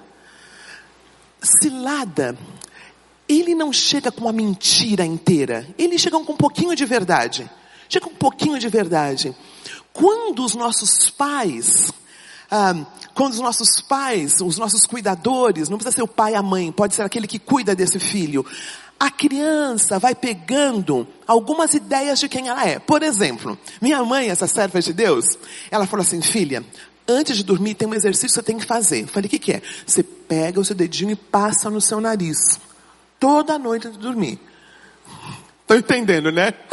Cilada, 1.41 2.37
ele 3.27 3.55
não 3.55 3.71
chega 3.71 4.11
com 4.11 4.27
a 4.27 4.33
mentira 4.33 5.05
inteira, 5.05 5.67
ele 5.77 5.97
chega 5.97 6.19
com 6.19 6.33
um 6.33 6.37
pouquinho 6.37 6.75
de 6.75 6.85
verdade. 6.85 7.49
Chega 7.87 8.07
um 8.07 8.15
pouquinho 8.15 8.57
de 8.57 8.67
verdade. 8.67 9.35
Quando 9.93 10.43
os 10.43 10.55
nossos 10.55 11.09
pais, 11.09 11.91
ah, 12.55 12.85
quando 13.13 13.33
os 13.33 13.39
nossos 13.39 13.81
pais, 13.81 14.39
os 14.41 14.57
nossos 14.57 14.85
cuidadores, 14.85 15.69
não 15.69 15.77
precisa 15.77 15.97
ser 15.97 16.03
o 16.03 16.07
pai 16.07 16.33
e 16.33 16.35
a 16.35 16.41
mãe, 16.41 16.71
pode 16.71 16.95
ser 16.95 17.01
aquele 17.01 17.27
que 17.27 17.39
cuida 17.39 17.75
desse 17.75 17.99
filho. 17.99 18.45
A 18.97 19.11
criança 19.11 19.99
vai 19.99 20.15
pegando 20.15 21.05
algumas 21.27 21.73
ideias 21.73 22.19
de 22.19 22.29
quem 22.29 22.47
ela 22.47 22.65
é. 22.65 22.79
Por 22.79 23.03
exemplo, 23.03 23.57
minha 23.81 24.01
mãe, 24.03 24.29
essa 24.29 24.47
serva 24.47 24.81
de 24.81 24.93
Deus, 24.93 25.25
ela 25.69 25.85
falou 25.85 26.05
assim, 26.05 26.21
filha, 26.21 26.63
antes 27.05 27.35
de 27.35 27.43
dormir 27.43 27.75
tem 27.75 27.87
um 27.87 27.93
exercício 27.93 28.29
que 28.29 28.33
você 28.35 28.43
tem 28.43 28.57
que 28.57 28.65
fazer. 28.65 29.03
Eu 29.03 29.07
falei, 29.07 29.27
o 29.27 29.29
que, 29.29 29.39
que 29.39 29.51
é? 29.51 29.61
Você 29.85 30.01
pega 30.01 30.59
o 30.59 30.65
seu 30.65 30.75
dedinho 30.75 31.11
e 31.11 31.15
passa 31.15 31.69
no 31.69 31.81
seu 31.81 31.99
nariz. 31.99 32.59
Toda 33.19 33.59
noite 33.59 33.87
antes 33.87 33.99
de 33.99 34.05
dormir. 34.05 34.39
Estão 35.61 35.77
entendendo, 35.77 36.31
né? 36.31 36.53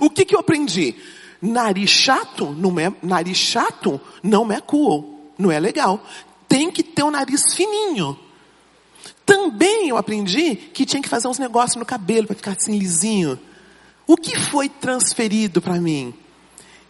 O 0.00 0.08
que 0.08 0.24
que 0.24 0.34
eu 0.34 0.38
aprendi? 0.38 0.94
Nariz 1.42 1.90
chato 1.90 2.52
não 2.52 2.78
é, 2.78 2.92
nariz 3.02 3.36
chato 3.36 4.00
não 4.22 4.52
é 4.52 4.60
cool, 4.60 5.32
não 5.36 5.50
é 5.50 5.58
legal. 5.58 6.00
Tem 6.48 6.70
que 6.70 6.84
ter 6.84 7.02
um 7.02 7.10
nariz 7.10 7.42
fininho. 7.54 8.16
Também 9.26 9.88
eu 9.88 9.96
aprendi 9.96 10.54
que 10.54 10.86
tinha 10.86 11.02
que 11.02 11.08
fazer 11.08 11.26
uns 11.26 11.40
negócios 11.40 11.74
no 11.74 11.84
cabelo 11.84 12.28
para 12.28 12.36
ficar 12.36 12.52
assim 12.52 12.78
lisinho. 12.78 13.38
O 14.06 14.16
que 14.16 14.38
foi 14.38 14.68
transferido 14.68 15.60
para 15.60 15.80
mim? 15.80 16.14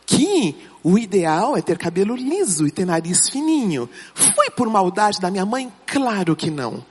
Que 0.05 0.55
o 0.83 0.99
ideal 0.99 1.57
é 1.57 1.63
ter 1.63 1.79
cabelo 1.79 2.15
liso 2.15 2.67
e 2.67 2.71
ter 2.71 2.85
nariz 2.85 3.31
fininho. 3.31 3.89
Foi 4.15 4.51
por 4.51 4.69
maldade 4.69 5.19
da 5.19 5.31
minha 5.31 5.47
mãe? 5.47 5.73
Claro 5.87 6.37
que 6.37 6.51
não. 6.51 6.85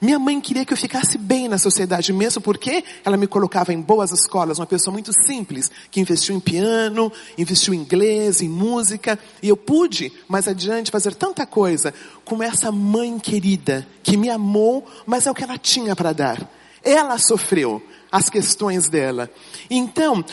Minha 0.00 0.18
mãe 0.18 0.40
queria 0.40 0.64
que 0.64 0.72
eu 0.72 0.76
ficasse 0.76 1.16
bem 1.16 1.48
na 1.48 1.58
sociedade 1.58 2.12
mesmo 2.12 2.42
porque 2.42 2.84
ela 3.04 3.16
me 3.16 3.26
colocava 3.26 3.72
em 3.72 3.80
boas 3.80 4.12
escolas, 4.12 4.58
uma 4.58 4.66
pessoa 4.66 4.92
muito 4.92 5.10
simples, 5.24 5.70
que 5.90 6.00
investiu 6.00 6.36
em 6.36 6.40
piano, 6.40 7.10
investiu 7.38 7.72
em 7.72 7.78
inglês, 7.78 8.40
em 8.40 8.48
música, 8.48 9.18
e 9.42 9.48
eu 9.48 9.56
pude 9.56 10.12
mais 10.28 10.46
adiante 10.46 10.90
fazer 10.90 11.14
tanta 11.14 11.46
coisa 11.46 11.94
com 12.24 12.42
essa 12.42 12.70
mãe 12.70 13.18
querida 13.18 13.86
que 14.02 14.16
me 14.16 14.28
amou, 14.28 14.86
mas 15.06 15.26
é 15.26 15.30
o 15.30 15.34
que 15.34 15.44
ela 15.44 15.58
tinha 15.58 15.96
para 15.96 16.12
dar. 16.12 16.50
Ela 16.82 17.18
sofreu 17.18 17.82
as 18.12 18.28
questões 18.28 18.88
dela. 18.88 19.30
Então, 19.70 20.24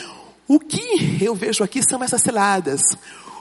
o 0.46 0.60
que 0.60 1.18
eu 1.20 1.34
vejo 1.34 1.64
aqui 1.64 1.82
são 1.82 2.02
essas 2.02 2.22
celadas. 2.22 2.82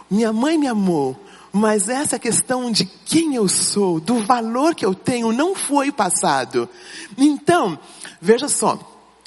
Minha 0.10 0.32
mãe 0.32 0.58
me 0.58 0.68
amou, 0.68 1.18
mas 1.56 1.88
essa 1.88 2.18
questão 2.18 2.72
de 2.72 2.84
quem 2.84 3.36
eu 3.36 3.48
sou, 3.48 4.00
do 4.00 4.20
valor 4.24 4.74
que 4.74 4.84
eu 4.84 4.96
tenho, 4.96 5.32
não 5.32 5.54
foi 5.54 5.92
passado. 5.92 6.68
Então, 7.16 7.78
veja 8.20 8.48
só, 8.48 8.80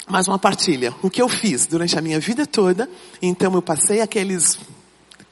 mais 0.09 0.27
uma 0.27 0.37
partilha. 0.37 0.93
O 1.01 1.09
que 1.09 1.21
eu 1.21 1.29
fiz 1.29 1.65
durante 1.65 1.97
a 1.97 2.01
minha 2.01 2.19
vida 2.19 2.45
toda, 2.45 2.89
então 3.21 3.53
eu 3.53 3.61
passei 3.61 4.01
aqueles 4.01 4.59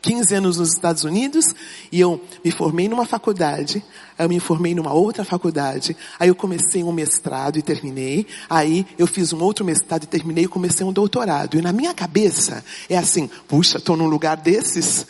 15 0.01 0.35
anos 0.35 0.57
nos 0.57 0.69
Estados 0.69 1.03
Unidos 1.03 1.45
e 1.91 1.99
eu 1.99 2.21
me 2.43 2.51
formei 2.51 2.87
numa 2.87 3.05
faculdade, 3.05 3.83
eu 4.17 4.29
me 4.29 4.39
formei 4.39 4.73
numa 4.73 4.93
outra 4.93 5.25
faculdade, 5.25 5.97
aí 6.17 6.29
eu 6.29 6.35
comecei 6.35 6.81
um 6.81 6.93
mestrado 6.93 7.57
e 7.57 7.61
terminei, 7.61 8.25
aí 8.49 8.85
eu 8.97 9.07
fiz 9.07 9.33
um 9.33 9.43
outro 9.43 9.65
mestrado 9.65 10.03
e 10.03 10.07
terminei 10.07 10.45
e 10.45 10.47
comecei 10.47 10.85
um 10.85 10.93
doutorado. 10.93 11.57
E 11.57 11.61
na 11.61 11.73
minha 11.73 11.93
cabeça 11.93 12.63
é 12.87 12.97
assim, 12.97 13.29
puxa, 13.49 13.79
estou 13.79 13.97
num 13.97 14.07
lugar 14.07 14.37
desses, 14.37 15.07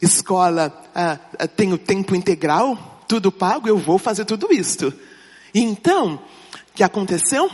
escola 0.00 0.72
ah, 0.94 1.18
ah, 1.38 1.46
tenho 1.46 1.76
tempo 1.76 2.14
integral, 2.14 3.02
tudo 3.06 3.32
pago, 3.32 3.68
eu 3.68 3.78
vou 3.78 3.98
fazer 3.98 4.24
tudo 4.24 4.52
isto. 4.52 4.92
Então, 5.54 6.14
o 6.14 6.74
que 6.74 6.82
aconteceu? 6.82 7.50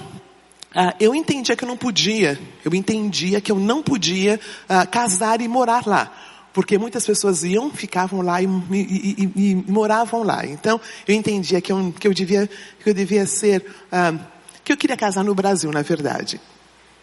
Ah, 0.75 0.95
eu 0.99 1.15
entendia 1.15 1.55
que 1.55 1.63
eu 1.63 1.69
não 1.69 1.77
podia, 1.77 2.39
eu 2.65 2.75
entendia 2.75 3.41
que 3.41 3.53
eu 3.53 3.59
não 3.59 3.83
podia 3.83 4.41
ah, 4.69 4.85
casar 4.85 5.41
e 5.41 5.49
morar 5.49 5.87
lá. 5.87 6.13
Porque 6.53 6.79
muitas 6.79 7.05
pessoas 7.05 7.43
iam, 7.43 7.71
ficavam 7.71 8.21
lá 8.21 8.41
e, 8.41 8.47
e, 8.47 9.31
e, 9.37 9.51
e 9.51 9.55
moravam 9.71 10.23
lá. 10.23 10.47
Então, 10.47 10.81
eu 11.07 11.15
entendia 11.15 11.61
que 11.61 11.73
eu, 11.73 11.93
que 11.99 12.07
eu 12.07 12.15
devia, 12.15 12.49
que 12.83 12.91
eu 12.91 12.95
devia 12.95 13.27
ser, 13.27 13.65
ah, 13.91 14.15
que 14.65 14.73
eu 14.73 14.77
queria 14.77 14.97
casar 14.97 15.25
no 15.25 15.35
Brasil, 15.35 15.71
na 15.73 15.83
verdade. 15.83 16.41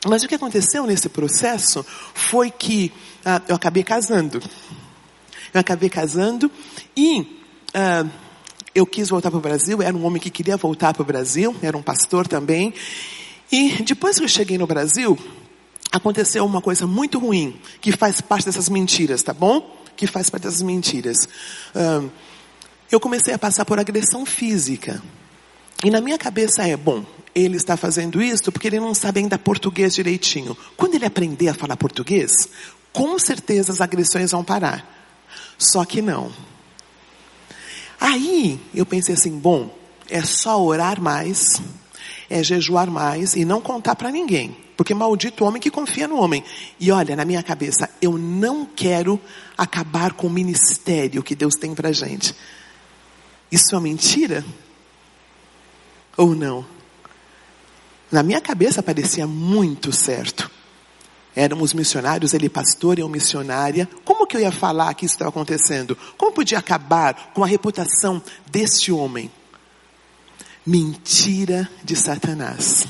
Mas 0.05 0.23
o 0.23 0.27
que 0.27 0.35
aconteceu 0.35 0.85
nesse 0.85 1.07
processo 1.09 1.85
foi 2.13 2.49
que 2.49 2.91
ah, 3.23 3.41
eu 3.47 3.55
acabei 3.55 3.83
casando. 3.83 4.41
Eu 5.53 5.59
acabei 5.59 5.89
casando 5.89 6.49
e 6.95 7.21
uh, 7.21 8.09
eu 8.73 8.85
quis 8.85 9.09
voltar 9.09 9.29
para 9.29 9.37
o 9.37 9.41
Brasil. 9.41 9.81
Era 9.81 9.95
um 9.95 10.05
homem 10.05 10.21
que 10.21 10.29
queria 10.29 10.57
voltar 10.57 10.93
para 10.93 11.01
o 11.01 11.05
Brasil, 11.05 11.55
era 11.61 11.77
um 11.77 11.81
pastor 11.81 12.27
também. 12.27 12.73
E 13.51 13.83
depois 13.83 14.17
que 14.17 14.23
eu 14.23 14.29
cheguei 14.29 14.57
no 14.57 14.65
Brasil, 14.65 15.17
aconteceu 15.91 16.45
uma 16.45 16.61
coisa 16.61 16.87
muito 16.87 17.19
ruim, 17.19 17.59
que 17.81 17.91
faz 17.91 18.21
parte 18.21 18.45
dessas 18.45 18.69
mentiras, 18.69 19.21
tá 19.21 19.33
bom? 19.33 19.77
Que 19.95 20.07
faz 20.07 20.29
parte 20.29 20.43
dessas 20.43 20.61
mentiras. 20.61 21.17
Uh, 21.75 22.09
eu 22.89 22.99
comecei 22.99 23.33
a 23.33 23.39
passar 23.39 23.65
por 23.65 23.79
agressão 23.79 24.25
física. 24.25 25.01
E 25.83 25.89
na 25.89 25.99
minha 25.99 26.17
cabeça 26.17 26.63
é, 26.63 26.77
bom, 26.77 27.03
ele 27.33 27.57
está 27.57 27.75
fazendo 27.75 28.21
isso 28.21 28.51
porque 28.51 28.67
ele 28.67 28.79
não 28.79 28.93
sabe 28.93 29.19
ainda 29.19 29.37
português 29.37 29.95
direitinho. 29.95 30.55
Quando 30.77 30.95
ele 30.95 31.05
aprender 31.05 31.49
a 31.49 31.53
falar 31.53 31.75
português, 31.75 32.31
com 32.93 33.17
certeza 33.17 33.71
as 33.71 33.81
agressões 33.81 34.31
vão 34.31 34.43
parar. 34.43 35.00
Só 35.61 35.85
que 35.85 36.01
não. 36.01 36.31
Aí 37.99 38.59
eu 38.73 38.83
pensei 38.83 39.13
assim, 39.13 39.37
bom, 39.37 39.71
é 40.09 40.23
só 40.23 40.59
orar 40.59 40.99
mais, 40.99 41.61
é 42.27 42.43
jejuar 42.43 42.89
mais 42.89 43.35
e 43.35 43.45
não 43.45 43.61
contar 43.61 43.95
para 43.95 44.09
ninguém. 44.09 44.57
Porque 44.75 44.95
maldito 44.95 45.43
o 45.43 45.47
homem 45.47 45.61
que 45.61 45.69
confia 45.69 46.07
no 46.07 46.19
homem. 46.19 46.43
E 46.79 46.91
olha, 46.91 47.15
na 47.15 47.23
minha 47.23 47.43
cabeça, 47.43 47.87
eu 48.01 48.17
não 48.17 48.65
quero 48.65 49.21
acabar 49.55 50.13
com 50.13 50.25
o 50.25 50.31
ministério 50.31 51.21
que 51.21 51.35
Deus 51.35 51.53
tem 51.53 51.75
pra 51.75 51.91
gente. 51.91 52.35
Isso 53.51 53.75
é 53.75 53.79
mentira? 53.79 54.43
Ou 56.17 56.33
não? 56.33 56.65
Na 58.11 58.23
minha 58.23 58.41
cabeça 58.41 58.81
parecia 58.81 59.27
muito 59.27 59.91
certo. 59.91 60.49
Éramos 61.35 61.73
missionários, 61.73 62.33
ele 62.33 62.49
pastor 62.49 62.99
e 62.99 63.01
eu 63.01 63.09
missionária. 63.09 63.87
Como 64.03 64.27
que 64.27 64.35
eu 64.35 64.41
ia 64.41 64.51
falar 64.51 64.93
que 64.93 65.05
isso 65.05 65.15
estava 65.15 65.29
acontecendo? 65.29 65.97
Como 66.17 66.33
podia 66.33 66.59
acabar 66.59 67.31
com 67.33 67.43
a 67.43 67.47
reputação 67.47 68.21
deste 68.49 68.91
homem? 68.91 69.31
Mentira 70.65 71.69
de 71.83 71.95
Satanás. 71.95 72.85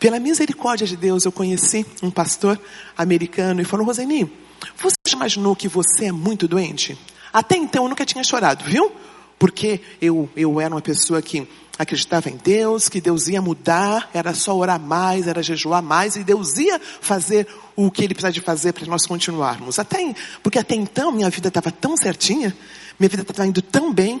Pela 0.00 0.18
misericórdia 0.18 0.86
de 0.86 0.96
Deus, 0.96 1.24
eu 1.24 1.32
conheci 1.32 1.86
um 2.02 2.10
pastor 2.10 2.60
americano 2.96 3.60
e 3.60 3.64
falou, 3.64 3.86
Roseni, 3.86 4.30
você 4.78 5.14
imaginou 5.14 5.54
que 5.54 5.68
você 5.68 6.06
é 6.06 6.12
muito 6.12 6.48
doente? 6.48 6.98
Até 7.32 7.56
então 7.56 7.84
eu 7.84 7.88
nunca 7.88 8.04
tinha 8.04 8.22
chorado, 8.22 8.64
viu? 8.64 8.92
Porque 9.38 9.80
eu, 10.00 10.28
eu 10.36 10.60
era 10.60 10.74
uma 10.74 10.80
pessoa 10.80 11.22
que 11.22 11.48
acreditava 11.78 12.30
em 12.30 12.36
Deus, 12.36 12.88
que 12.88 13.00
Deus 13.00 13.26
ia 13.28 13.42
mudar, 13.42 14.10
era 14.14 14.32
só 14.34 14.56
orar 14.56 14.80
mais, 14.80 15.26
era 15.26 15.42
jejuar 15.42 15.82
mais, 15.82 16.16
e 16.16 16.22
Deus 16.22 16.56
ia 16.56 16.78
fazer 16.78 17.46
o 17.74 17.90
que 17.90 18.04
Ele 18.04 18.14
precisava 18.14 18.32
de 18.32 18.40
fazer 18.40 18.72
para 18.72 18.86
nós 18.86 19.06
continuarmos. 19.06 19.78
Até, 19.78 20.14
porque 20.42 20.58
até 20.58 20.74
então 20.74 21.10
minha 21.10 21.28
vida 21.30 21.48
estava 21.48 21.72
tão 21.72 21.96
certinha, 21.96 22.56
minha 22.98 23.08
vida 23.08 23.22
estava 23.22 23.46
indo 23.48 23.60
tão 23.60 23.92
bem. 23.92 24.20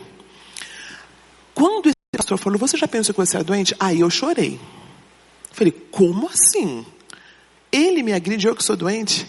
Quando 1.54 1.86
esse 1.86 1.94
pastor 2.16 2.38
falou, 2.38 2.58
você 2.58 2.76
já 2.76 2.88
pensou 2.88 3.14
que 3.14 3.20
você 3.20 3.36
era 3.36 3.44
doente? 3.44 3.74
Aí 3.78 4.00
eu 4.00 4.10
chorei. 4.10 4.58
Falei, 5.52 5.72
como 5.90 6.28
assim? 6.28 6.84
Ele 7.70 8.02
me 8.02 8.12
agride, 8.12 8.46
eu 8.46 8.56
que 8.56 8.64
sou 8.64 8.76
doente? 8.76 9.26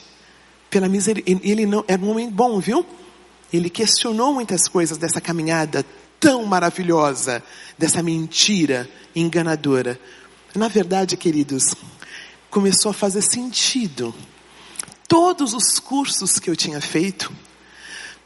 Pela 0.70 0.90
misericórdia, 0.90 1.40
ele 1.44 1.68
não, 1.68 1.86
era 1.88 2.02
um 2.02 2.10
homem 2.10 2.30
bom, 2.30 2.60
viu? 2.60 2.84
Ele 3.54 3.70
questionou 3.70 4.34
muitas 4.34 4.68
coisas 4.68 4.98
dessa 4.98 5.22
caminhada 5.22 5.86
tão 6.20 6.46
maravilhosa 6.46 7.44
dessa 7.78 8.02
mentira 8.02 8.90
enganadora. 9.16 10.00
Na 10.56 10.68
verdade, 10.68 11.18
queridos, 11.18 11.76
começou 12.50 12.92
a 12.92 12.94
fazer 12.94 13.22
sentido. 13.22 14.14
Todos 15.08 15.54
os 15.54 15.80
cursos 15.80 16.40
que 16.40 16.50
eu 16.50 16.56
tinha 16.56 16.82
feito, 16.82 17.32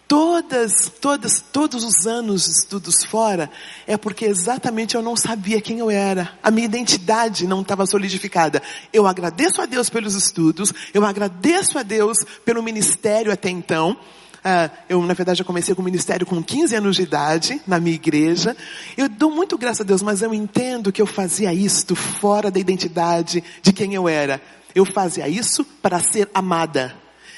todas, 0.08 0.92
todas, 1.02 1.40
todos 1.52 1.84
os 1.84 2.08
anos 2.08 2.46
de 2.46 2.52
estudos 2.52 3.04
fora, 3.04 3.50
é 3.86 3.96
porque 3.96 4.26
exatamente 4.26 4.96
eu 4.96 5.04
não 5.04 5.16
sabia 5.16 5.62
quem 5.62 5.80
eu 5.80 5.90
era. 5.92 6.38
A 6.42 6.50
minha 6.50 6.66
identidade 6.66 7.46
não 7.46 7.62
estava 7.62 7.86
solidificada. 7.86 8.62
Eu 8.92 9.06
agradeço 9.06 9.62
a 9.62 9.68
Deus 9.68 9.88
pelos 9.88 10.16
estudos, 10.16 10.74
eu 10.94 11.06
agradeço 11.06 11.78
a 11.78 11.84
Deus 11.84 12.18
pelo 12.44 12.64
ministério 12.64 13.32
até 13.32 13.50
então, 13.50 13.96
Uh, 14.40 14.72
eu, 14.88 15.02
na 15.02 15.14
verdade, 15.14 15.42
eu 15.42 15.46
comecei 15.46 15.76
com 15.76 15.82
o 15.82 15.86
ministério 15.86 16.26
com 16.26 16.42
15 16.42 16.76
anos 16.76 16.96
de 16.96 17.04
idade, 17.04 17.62
na 17.68 17.80
minha 17.80 17.96
igreja. 17.96 18.56
Eu 18.96 19.10
dou 19.10 19.32
muito 19.32 19.58
graças 19.58 19.82
a 19.82 19.84
Deus, 19.84 20.02
mas 20.02 20.22
eu 20.22 20.34
entendo 20.34 20.92
que 20.92 21.02
eu 21.02 21.06
fazia 21.06 21.54
isto 21.54 21.96
fora 21.96 22.50
da 22.50 22.60
identidade 22.60 23.44
de 23.62 23.74
quem 23.74 23.94
eu 23.94 24.08
era. 24.08 24.42
Eu 24.74 24.86
fazia 24.86 25.28
isso 25.28 25.66
para 25.66 26.00
ser 26.00 26.30
amada. 26.34 26.96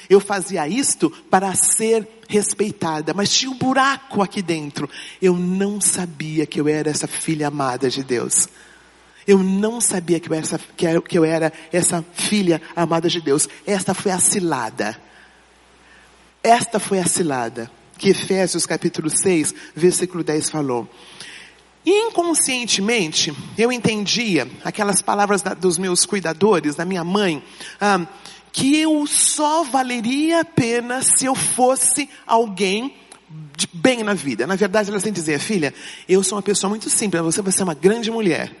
Eu 0.08 0.20
fazia 0.20 0.66
isto 0.68 1.10
para 1.30 1.54
ser 1.54 2.06
respeitada. 2.28 3.12
Mas 3.14 3.30
tinha 3.30 3.50
um 3.50 3.56
buraco 3.56 4.22
aqui 4.22 4.42
dentro. 4.42 4.88
Eu 5.20 5.34
não 5.34 5.80
sabia 5.80 6.46
que 6.46 6.60
eu 6.60 6.68
era 6.68 6.90
essa 6.90 7.06
filha 7.06 7.48
amada 7.48 7.88
de 7.88 8.04
Deus. 8.04 8.48
Eu 9.26 9.38
não 9.38 9.80
sabia 9.80 10.18
que 10.18 10.28
eu 10.28 10.34
era 10.34 10.42
essa, 10.44 10.60
que 11.08 11.18
eu 11.18 11.24
era 11.24 11.52
essa 11.72 12.04
filha 12.12 12.60
amada 12.74 13.08
de 13.08 13.20
Deus. 13.20 13.48
Esta 13.66 13.94
foi 13.94 14.12
a 14.12 14.18
cilada. 14.18 14.96
Esta 16.42 16.80
foi 16.80 16.98
a 16.98 17.06
cilada 17.06 17.70
que 17.96 18.10
Efésios 18.10 18.66
capítulo 18.66 19.08
6, 19.08 19.54
versículo 19.76 20.24
10 20.24 20.50
falou. 20.50 20.88
Inconscientemente, 21.86 23.32
eu 23.56 23.70
entendia 23.70 24.48
aquelas 24.64 25.00
palavras 25.00 25.40
da, 25.40 25.54
dos 25.54 25.78
meus 25.78 26.04
cuidadores, 26.04 26.74
da 26.74 26.84
minha 26.84 27.04
mãe, 27.04 27.42
ah, 27.80 28.04
que 28.52 28.76
eu 28.76 29.06
só 29.06 29.62
valeria 29.62 30.40
a 30.40 30.44
pena 30.44 31.00
se 31.02 31.26
eu 31.26 31.34
fosse 31.34 32.08
alguém 32.26 32.94
de 33.56 33.68
bem 33.72 34.02
na 34.02 34.14
vida. 34.14 34.46
Na 34.46 34.56
verdade, 34.56 34.90
ela 34.90 34.98
sempre 34.98 35.20
dizia, 35.20 35.38
filha, 35.38 35.72
eu 36.08 36.24
sou 36.24 36.36
uma 36.36 36.42
pessoa 36.42 36.68
muito 36.68 36.90
simples, 36.90 37.22
você 37.22 37.40
vai 37.40 37.52
ser 37.52 37.62
uma 37.62 37.74
grande 37.74 38.10
mulher. 38.10 38.52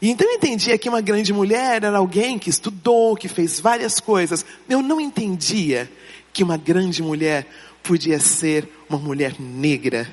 E 0.00 0.10
então 0.10 0.28
eu 0.28 0.36
entendia 0.36 0.78
que 0.78 0.88
uma 0.88 1.00
grande 1.00 1.32
mulher 1.32 1.82
era 1.82 1.98
alguém 1.98 2.38
que 2.38 2.48
estudou, 2.50 3.16
que 3.16 3.28
fez 3.28 3.58
várias 3.58 3.98
coisas. 3.98 4.44
Eu 4.68 4.80
não 4.80 5.00
entendia 5.00 5.90
que 6.38 6.44
uma 6.44 6.56
grande 6.56 7.02
mulher 7.02 7.48
podia 7.82 8.20
ser 8.20 8.68
uma 8.88 8.96
mulher 8.96 9.34
negra. 9.40 10.08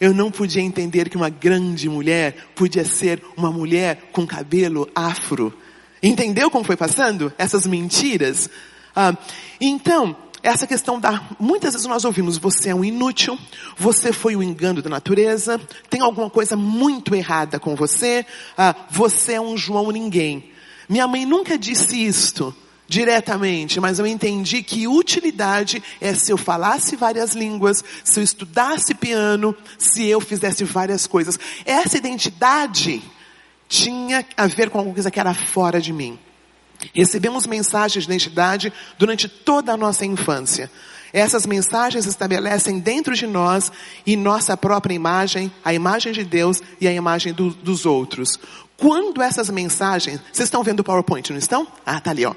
Eu 0.00 0.14
não 0.14 0.30
podia 0.30 0.62
entender 0.62 1.08
que 1.08 1.16
uma 1.16 1.28
grande 1.28 1.88
mulher 1.88 2.36
podia 2.54 2.84
ser 2.84 3.20
uma 3.36 3.50
mulher 3.50 4.10
com 4.12 4.24
cabelo 4.24 4.88
afro. 4.94 5.52
Entendeu 6.00 6.48
como 6.48 6.62
foi 6.64 6.76
passando 6.76 7.32
essas 7.36 7.66
mentiras? 7.66 8.48
Ah, 8.94 9.16
então, 9.60 10.16
essa 10.44 10.64
questão 10.64 11.00
da, 11.00 11.20
muitas 11.40 11.72
vezes 11.74 11.88
nós 11.88 12.04
ouvimos, 12.04 12.38
você 12.38 12.68
é 12.68 12.74
um 12.74 12.84
inútil, 12.84 13.36
você 13.76 14.12
foi 14.12 14.36
o 14.36 14.44
engano 14.44 14.80
da 14.80 14.88
natureza, 14.88 15.60
tem 15.90 16.02
alguma 16.02 16.30
coisa 16.30 16.54
muito 16.54 17.16
errada 17.16 17.58
com 17.58 17.74
você, 17.74 18.24
ah, 18.56 18.76
você 18.88 19.32
é 19.32 19.40
um 19.40 19.56
João 19.56 19.90
ninguém. 19.90 20.52
Minha 20.88 21.08
mãe 21.08 21.26
nunca 21.26 21.58
disse 21.58 22.00
isto, 22.00 22.54
diretamente, 22.88 23.80
mas 23.80 23.98
eu 23.98 24.06
entendi 24.06 24.62
que 24.62 24.86
utilidade 24.86 25.82
é 26.00 26.14
se 26.14 26.30
eu 26.30 26.36
falasse 26.36 26.96
várias 26.96 27.32
línguas, 27.32 27.82
se 28.04 28.20
eu 28.20 28.24
estudasse 28.24 28.94
piano, 28.94 29.56
se 29.78 30.06
eu 30.06 30.20
fizesse 30.20 30.64
várias 30.64 31.06
coisas. 31.06 31.38
Essa 31.64 31.96
identidade 31.96 33.02
tinha 33.68 34.24
a 34.36 34.46
ver 34.46 34.68
com 34.68 34.78
alguma 34.78 34.94
coisa 34.94 35.10
que 35.10 35.18
era 35.18 35.32
fora 35.32 35.80
de 35.80 35.92
mim. 35.92 36.18
Recebemos 36.94 37.46
mensagens 37.46 38.04
de 38.04 38.10
identidade 38.10 38.72
durante 38.98 39.28
toda 39.28 39.72
a 39.72 39.76
nossa 39.76 40.04
infância. 40.04 40.70
Essas 41.12 41.46
mensagens 41.46 42.06
estabelecem 42.06 42.78
dentro 42.78 43.14
de 43.14 43.26
nós 43.26 43.70
e 44.04 44.16
nossa 44.16 44.56
própria 44.56 44.94
imagem, 44.94 45.52
a 45.64 45.74
imagem 45.74 46.12
de 46.12 46.24
Deus 46.24 46.62
e 46.80 46.88
a 46.88 46.92
imagem 46.92 47.32
do, 47.32 47.50
dos 47.50 47.84
outros. 47.84 48.38
Quando 48.76 49.22
essas 49.22 49.50
mensagens, 49.50 50.20
vocês 50.32 50.46
estão 50.46 50.62
vendo 50.62 50.80
o 50.80 50.84
PowerPoint, 50.84 51.30
não 51.30 51.38
estão? 51.38 51.66
Ah, 51.84 52.00
tá 52.00 52.10
ali, 52.10 52.24
ó. 52.24 52.34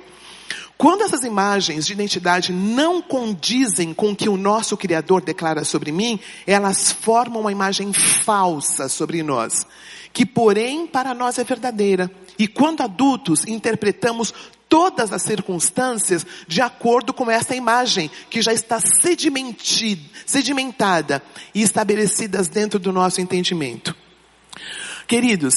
Quando 0.78 1.04
essas 1.04 1.24
imagens 1.24 1.86
de 1.86 1.94
identidade 1.94 2.52
não 2.52 3.02
condizem 3.02 3.94
com 3.94 4.12
o 4.12 4.16
que 4.16 4.28
o 4.28 4.36
nosso 4.36 4.76
Criador 4.76 5.22
declara 5.22 5.64
sobre 5.64 5.92
mim, 5.92 6.20
elas 6.46 6.92
formam 6.92 7.42
uma 7.42 7.52
imagem 7.52 7.94
falsa 7.94 8.90
sobre 8.90 9.24
nós, 9.24 9.66
que 10.12 10.26
porém 10.26 10.86
para 10.86 11.14
nós 11.14 11.40
é 11.40 11.44
verdadeira. 11.46 12.12
E 12.38 12.46
quando 12.46 12.82
adultos 12.82 13.46
interpretamos 13.48 14.34
todas 14.68 15.14
as 15.14 15.22
circunstâncias 15.22 16.26
de 16.48 16.62
acordo 16.62 17.14
com 17.14 17.32
essa 17.32 17.56
imagem 17.56 18.12
que 18.30 18.42
já 18.42 18.52
está 18.52 18.78
sedimentada 20.26 21.24
e 21.54 21.62
estabelecidas 21.62 22.50
dentro 22.50 22.78
do 22.78 22.92
nosso 22.92 23.22
entendimento. 23.22 23.96
Queridos, 25.08 25.54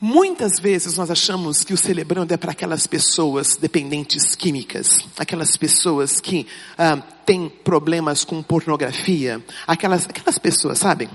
Muitas 0.00 0.60
vezes 0.60 0.96
nós 0.96 1.10
achamos 1.10 1.64
que 1.64 1.74
o 1.74 1.76
celebrando 1.76 2.32
é 2.32 2.36
para 2.36 2.52
aquelas 2.52 2.86
pessoas 2.86 3.56
dependentes 3.56 4.36
químicas, 4.36 5.08
aquelas 5.18 5.56
pessoas 5.56 6.20
que 6.20 6.46
ah, 6.76 6.98
têm 7.26 7.48
problemas 7.48 8.22
com 8.22 8.40
pornografia, 8.40 9.44
aquelas, 9.66 10.04
aquelas 10.04 10.38
pessoas, 10.38 10.78
sabem? 10.78 11.08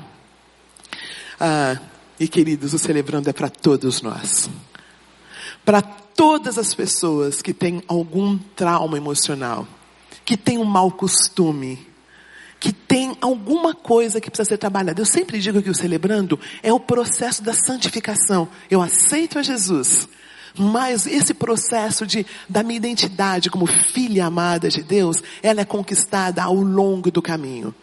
Ah, 1.39 1.79
e 2.19 2.27
queridos, 2.27 2.73
o 2.73 2.77
celebrando 2.77 3.29
é 3.29 3.33
para 3.33 3.49
todos 3.49 4.01
nós. 4.01 4.49
Para 5.63 5.81
todas 5.81 6.57
as 6.57 6.73
pessoas 6.73 7.41
que 7.41 7.53
têm 7.53 7.81
algum 7.87 8.37
trauma 8.37 8.97
emocional, 8.97 9.65
que 10.25 10.35
têm 10.35 10.57
um 10.57 10.65
mau 10.65 10.91
costume, 10.91 11.87
que 12.63 12.71
tem 12.71 13.17
alguma 13.19 13.75
coisa 13.75 14.21
que 14.21 14.31
precisa 14.31 14.47
ser 14.47 14.57
trabalhada. 14.57 15.01
Eu 15.01 15.05
sempre 15.05 15.37
digo 15.37 15.61
que 15.61 15.69
o 15.69 15.75
celebrando 15.75 16.39
é 16.63 16.71
o 16.71 16.79
processo 16.79 17.43
da 17.43 17.53
santificação. 17.53 18.47
Eu 18.71 18.81
aceito 18.81 19.37
a 19.37 19.43
Jesus. 19.43 20.07
Mas 20.57 21.05
esse 21.05 21.33
processo 21.33 22.07
de, 22.07 22.25
da 22.47 22.63
minha 22.63 22.77
identidade 22.77 23.49
como 23.49 23.67
filha 23.67 24.27
amada 24.27 24.69
de 24.69 24.81
Deus, 24.81 25.17
ela 25.41 25.59
é 25.59 25.65
conquistada 25.65 26.41
ao 26.41 26.55
longo 26.55 27.11
do 27.11 27.21
caminho. 27.21 27.75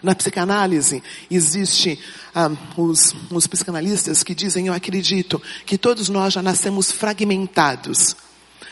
Na 0.00 0.14
psicanálise, 0.14 1.02
existe 1.28 1.98
ah, 2.32 2.52
os, 2.76 3.16
os 3.32 3.48
psicanalistas 3.48 4.22
que 4.22 4.32
dizem, 4.32 4.68
eu 4.68 4.74
acredito, 4.74 5.42
que 5.66 5.76
todos 5.76 6.08
nós 6.08 6.34
já 6.34 6.40
nascemos 6.40 6.92
fragmentados. 6.92 8.14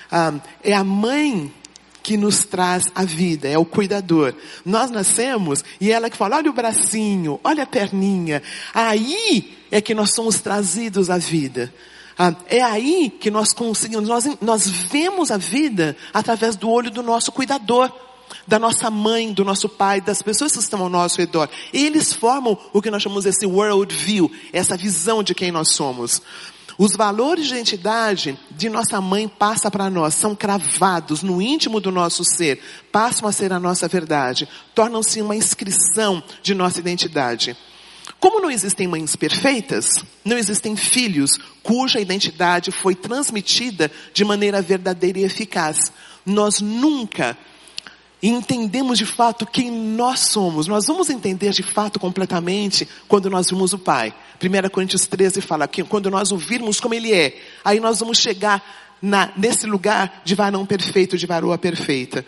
Ah, 0.09 0.35
é 0.63 0.73
a 0.73 0.85
mãe 0.85 1.53
que 2.03 2.17
nos 2.17 2.45
traz 2.45 2.85
a 2.95 3.05
vida, 3.05 3.49
é 3.49 3.57
o 3.57 3.65
cuidador. 3.65 4.35
Nós 4.65 4.91
nascemos 4.91 5.65
e 5.81 5.93
ela 5.93 6.11
que 6.11 6.17
fala, 6.17 6.37
olha 6.37 6.51
o 6.51 6.55
bracinho, 6.55 7.39
olha 7.45 7.63
a 7.63 7.67
perninha. 7.67 8.43
Aí 8.75 9.57
é 9.71 9.81
que 9.81 9.95
nós 9.95 10.11
somos 10.15 10.41
trazidos 10.41 11.09
à 11.09 11.19
vida. 11.19 11.73
Ah, 12.19 12.35
é 12.49 12.61
aí 12.61 13.11
que 13.11 13.31
nós 13.31 13.53
conseguimos, 13.53 14.09
nós, 14.09 14.25
nós 14.41 14.69
vemos 14.69 15.31
a 15.31 15.39
vida 15.39 15.97
através 16.13 16.57
do 16.57 16.69
olho 16.69 16.91
do 16.91 17.03
nosso 17.03 17.33
cuidador, 17.33 17.91
da 18.47 18.59
nossa 18.59 18.91
mãe, 18.91 19.33
do 19.33 19.45
nosso 19.45 19.69
pai, 19.69 20.01
das 20.01 20.21
pessoas 20.21 20.53
que 20.53 20.59
estão 20.59 20.83
ao 20.83 20.89
nosso 20.89 21.19
redor. 21.19 21.49
Eles 21.73 22.13
formam 22.13 22.59
o 22.73 22.83
que 22.83 22.91
nós 22.91 23.03
chamamos 23.03 23.25
esse 23.25 23.47
world 23.47 23.95
view, 23.95 24.31
essa 24.53 24.77
visão 24.77 25.23
de 25.23 25.35
quem 25.35 25.51
nós 25.51 25.75
somos. 25.75 26.21
Os 26.83 26.97
valores 26.97 27.47
de 27.47 27.55
identidade 27.55 28.37
de 28.51 28.69
nossa 28.69 29.01
mãe 29.01 29.29
passa 29.29 29.71
para 29.71 29.89
nós, 29.89 30.15
são 30.15 30.35
cravados 30.35 31.23
no 31.23 31.41
íntimo 31.41 31.79
do 31.79 31.93
nosso 31.93 32.25
ser, 32.25 32.61
passam 32.91 33.29
a 33.29 33.31
ser 33.31 33.53
a 33.53 33.61
nossa 33.61 33.87
verdade, 33.87 34.49
tornam-se 34.75 35.23
uma 35.23 35.37
inscrição 35.37 36.21
de 36.43 36.55
nossa 36.55 36.81
identidade. 36.81 37.57
Como 38.19 38.41
não 38.41 38.51
existem 38.51 38.89
mães 38.89 39.15
perfeitas, 39.15 40.05
não 40.25 40.37
existem 40.37 40.75
filhos 40.75 41.39
cuja 41.63 42.01
identidade 42.01 42.73
foi 42.73 42.97
transmitida 42.97 43.89
de 44.13 44.25
maneira 44.25 44.61
verdadeira 44.61 45.21
e 45.21 45.25
eficaz. 45.25 45.93
Nós 46.27 46.61
nunca 46.61 47.39
e 48.23 48.29
entendemos 48.29 48.99
de 48.99 49.05
fato 49.05 49.45
quem 49.45 49.71
nós 49.71 50.21
somos. 50.21 50.69
Nós 50.69 50.87
vamos 50.87 51.11
entender 51.11 51.51
de 51.51 51.63
fato 51.63 51.99
completamente 51.99 52.89
quando 53.09 53.29
nós 53.29 53.51
vimos 53.51 53.73
o 53.73 53.79
Pai. 53.79 54.15
1 54.41 54.69
Coríntios 54.71 55.07
13 55.07 55.41
fala 55.41 55.67
que 55.67 55.83
quando 55.83 56.09
nós 56.09 56.31
ouvirmos 56.31 56.79
como 56.79 56.95
Ele 56.95 57.13
é, 57.13 57.37
aí 57.65 57.81
nós 57.81 57.99
vamos 57.99 58.19
chegar 58.19 58.63
na, 59.03 59.33
nesse 59.37 59.67
lugar 59.67 60.23
de 60.25 60.37
varão 60.37 60.65
perfeito, 60.65 61.19
de 61.19 61.27
varoa 61.27 61.59
perfeita. 61.59 62.25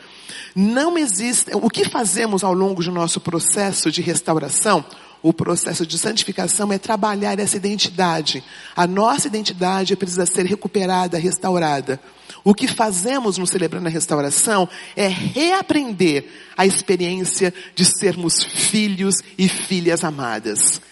Não 0.56 0.98
existe, 0.98 1.52
o 1.54 1.70
que 1.70 1.88
fazemos 1.88 2.42
ao 2.42 2.52
longo 2.52 2.82
do 2.82 2.90
nosso 2.90 3.20
processo 3.20 3.90
de 3.92 4.02
restauração 4.02 4.84
o 5.24 5.32
processo 5.32 5.86
de 5.86 5.98
santificação 5.98 6.70
é 6.70 6.76
trabalhar 6.76 7.38
essa 7.38 7.56
identidade. 7.56 8.44
A 8.76 8.86
nossa 8.86 9.26
identidade 9.26 9.96
precisa 9.96 10.26
ser 10.26 10.44
recuperada, 10.44 11.16
restaurada. 11.16 11.98
O 12.44 12.52
que 12.52 12.68
fazemos 12.68 13.38
no 13.38 13.46
Celebrando 13.46 13.88
a 13.88 13.90
Restauração 13.90 14.68
é 14.94 15.08
reaprender 15.08 16.26
a 16.54 16.66
experiência 16.66 17.54
de 17.74 17.86
sermos 17.86 18.44
filhos 18.44 19.22
e 19.38 19.48
filhas 19.48 20.04
amadas. 20.04 20.82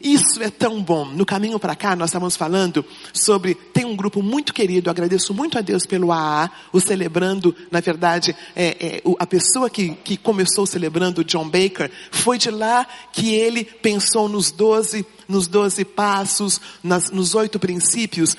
Isso 0.00 0.42
é 0.42 0.48
tão 0.48 0.82
bom. 0.82 1.04
No 1.04 1.26
caminho 1.26 1.58
para 1.58 1.76
cá, 1.76 1.94
nós 1.94 2.08
estávamos 2.08 2.34
falando 2.34 2.82
sobre, 3.12 3.54
tem 3.54 3.84
um 3.84 3.94
grupo 3.94 4.22
muito 4.22 4.54
querido, 4.54 4.88
agradeço 4.88 5.34
muito 5.34 5.58
a 5.58 5.60
Deus 5.60 5.84
pelo 5.84 6.10
AA, 6.10 6.50
o 6.72 6.80
celebrando, 6.80 7.54
na 7.70 7.80
verdade, 7.80 8.34
é, 8.56 8.68
é, 8.80 9.02
a 9.18 9.26
pessoa 9.26 9.68
que, 9.68 9.90
que 9.96 10.16
começou 10.16 10.64
celebrando, 10.64 11.22
John 11.22 11.44
Baker, 11.50 11.90
foi 12.10 12.38
de 12.38 12.50
lá 12.50 12.86
que 13.12 13.34
ele 13.34 13.62
pensou 13.62 14.26
nos 14.26 14.50
doze, 14.50 15.04
nos 15.28 15.46
doze 15.46 15.84
passos, 15.84 16.58
nas, 16.82 17.10
nos 17.10 17.34
oito 17.34 17.58
princípios. 17.58 18.34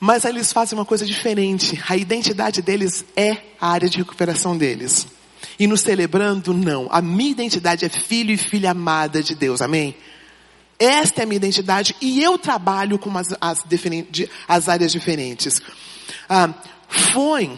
Mas 0.00 0.24
aí 0.24 0.32
eles 0.32 0.50
fazem 0.50 0.78
uma 0.78 0.86
coisa 0.86 1.04
diferente. 1.04 1.78
A 1.86 1.94
identidade 1.94 2.62
deles 2.62 3.04
é 3.14 3.36
a 3.60 3.70
área 3.70 3.88
de 3.88 3.98
recuperação 3.98 4.56
deles. 4.56 5.06
E 5.58 5.66
no 5.66 5.76
celebrando, 5.76 6.54
não. 6.54 6.88
A 6.90 7.02
minha 7.02 7.32
identidade 7.32 7.84
é 7.84 7.88
filho 7.90 8.32
e 8.32 8.38
filha 8.38 8.70
amada 8.70 9.22
de 9.22 9.34
Deus. 9.34 9.60
Amém? 9.60 9.94
Esta 10.80 11.20
é 11.20 11.24
a 11.24 11.26
minha 11.26 11.36
identidade 11.36 11.94
e 12.00 12.22
eu 12.22 12.38
trabalho 12.38 12.98
com 12.98 13.16
as, 13.18 13.28
as, 13.38 13.62
as 14.48 14.68
áreas 14.68 14.90
diferentes. 14.90 15.60
Ah, 16.26 16.54
foi, 16.88 17.50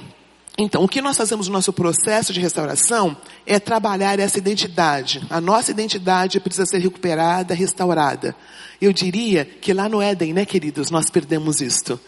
então, 0.58 0.82
o 0.82 0.88
que 0.88 1.00
nós 1.00 1.16
fazemos 1.16 1.46
no 1.46 1.52
nosso 1.52 1.72
processo 1.72 2.32
de 2.32 2.40
restauração 2.40 3.16
é 3.46 3.60
trabalhar 3.60 4.18
essa 4.18 4.38
identidade. 4.38 5.24
A 5.30 5.40
nossa 5.40 5.70
identidade 5.70 6.40
precisa 6.40 6.66
ser 6.66 6.78
recuperada, 6.78 7.54
restaurada. 7.54 8.34
Eu 8.80 8.92
diria 8.92 9.44
que 9.44 9.72
lá 9.72 9.88
no 9.88 10.02
Éden, 10.02 10.32
né, 10.32 10.44
queridos, 10.44 10.90
nós 10.90 11.08
perdemos 11.08 11.60
isto. 11.60 11.98